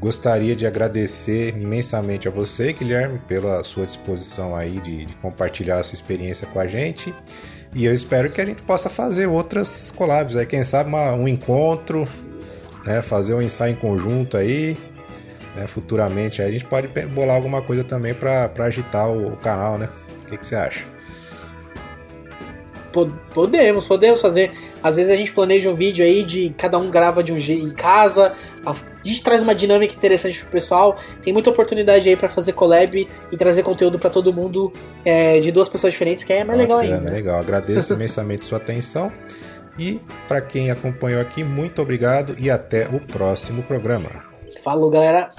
Gostaria 0.00 0.56
de 0.56 0.66
agradecer 0.66 1.56
imensamente 1.56 2.26
a 2.26 2.30
você, 2.30 2.72
Guilherme, 2.72 3.20
pela 3.28 3.62
sua 3.62 3.84
disposição 3.84 4.56
aí 4.56 4.80
de, 4.80 5.04
de 5.04 5.14
compartilhar 5.16 5.80
a 5.80 5.84
sua 5.84 5.94
experiência 5.94 6.46
com 6.46 6.58
a 6.58 6.66
gente. 6.66 7.14
E 7.74 7.84
eu 7.86 7.94
espero 7.94 8.30
que 8.30 8.40
a 8.40 8.46
gente 8.46 8.62
possa 8.62 8.88
fazer 8.88 9.26
outras 9.26 9.92
collabs 9.94 10.36
aí, 10.36 10.46
quem 10.46 10.62
sabe 10.62 10.88
uma- 10.88 11.12
um 11.12 11.26
encontro, 11.26 12.06
né? 12.86 13.02
Fazer 13.02 13.34
um 13.34 13.42
ensaio 13.42 13.72
em 13.72 13.76
conjunto 13.76 14.36
aí. 14.36 14.76
né? 15.56 15.68
Futuramente 15.68 16.42
aí 16.42 16.48
a 16.48 16.52
gente 16.52 16.66
pode 16.66 16.88
bolar 17.08 17.36
alguma 17.36 17.62
coisa 17.62 17.84
também 17.84 18.12
para 18.12 18.50
agitar 18.58 19.08
o, 19.08 19.34
o 19.34 19.36
canal, 19.36 19.78
né? 19.78 19.88
O 20.22 20.30
que, 20.30 20.36
que 20.36 20.44
você 20.46 20.56
acha? 20.56 20.84
Po- 22.94 23.10
Podemos, 23.34 23.86
podemos 23.86 24.20
fazer. 24.22 24.52
Às 24.82 24.96
vezes 24.96 25.10
a 25.12 25.16
gente 25.16 25.32
planeja 25.32 25.68
um 25.68 25.74
vídeo 25.74 26.04
aí 26.04 26.22
de 26.22 26.54
cada 26.56 26.78
um 26.78 26.88
grava 26.90 27.22
de 27.22 27.32
um 27.32 27.38
jeito 27.38 27.66
em 27.66 27.72
casa. 27.74 28.32
A 28.64 28.74
gente 29.02 29.22
traz 29.22 29.42
uma 29.42 29.54
dinâmica 29.54 29.92
interessante 29.94 30.38
pro 30.40 30.48
pessoal. 30.50 30.96
Tem 31.20 31.32
muita 31.32 31.50
oportunidade 31.50 32.08
aí 32.08 32.16
pra 32.16 32.28
fazer 32.28 32.52
collab 32.52 33.06
e 33.32 33.36
trazer 33.36 33.62
conteúdo 33.64 33.98
pra 33.98 34.08
todo 34.08 34.32
mundo 34.32 34.72
é, 35.04 35.40
de 35.40 35.50
duas 35.50 35.68
pessoas 35.68 35.92
diferentes, 35.92 36.22
que 36.24 36.32
é 36.32 36.44
mais 36.44 36.58
legal 36.58 36.78
ainda. 36.78 37.10
Legal, 37.10 37.40
agradeço 37.40 37.92
imensamente 37.94 38.46
sua 38.46 38.58
atenção. 38.58 39.12
E 39.76 40.00
para 40.28 40.40
quem 40.40 40.70
acompanhou 40.70 41.20
aqui, 41.20 41.42
muito 41.42 41.82
obrigado 41.82 42.36
e 42.38 42.48
até 42.48 42.86
o 42.86 43.00
próximo 43.00 43.62
programa. 43.64 44.22
Falou, 44.62 44.88
galera. 44.88 45.30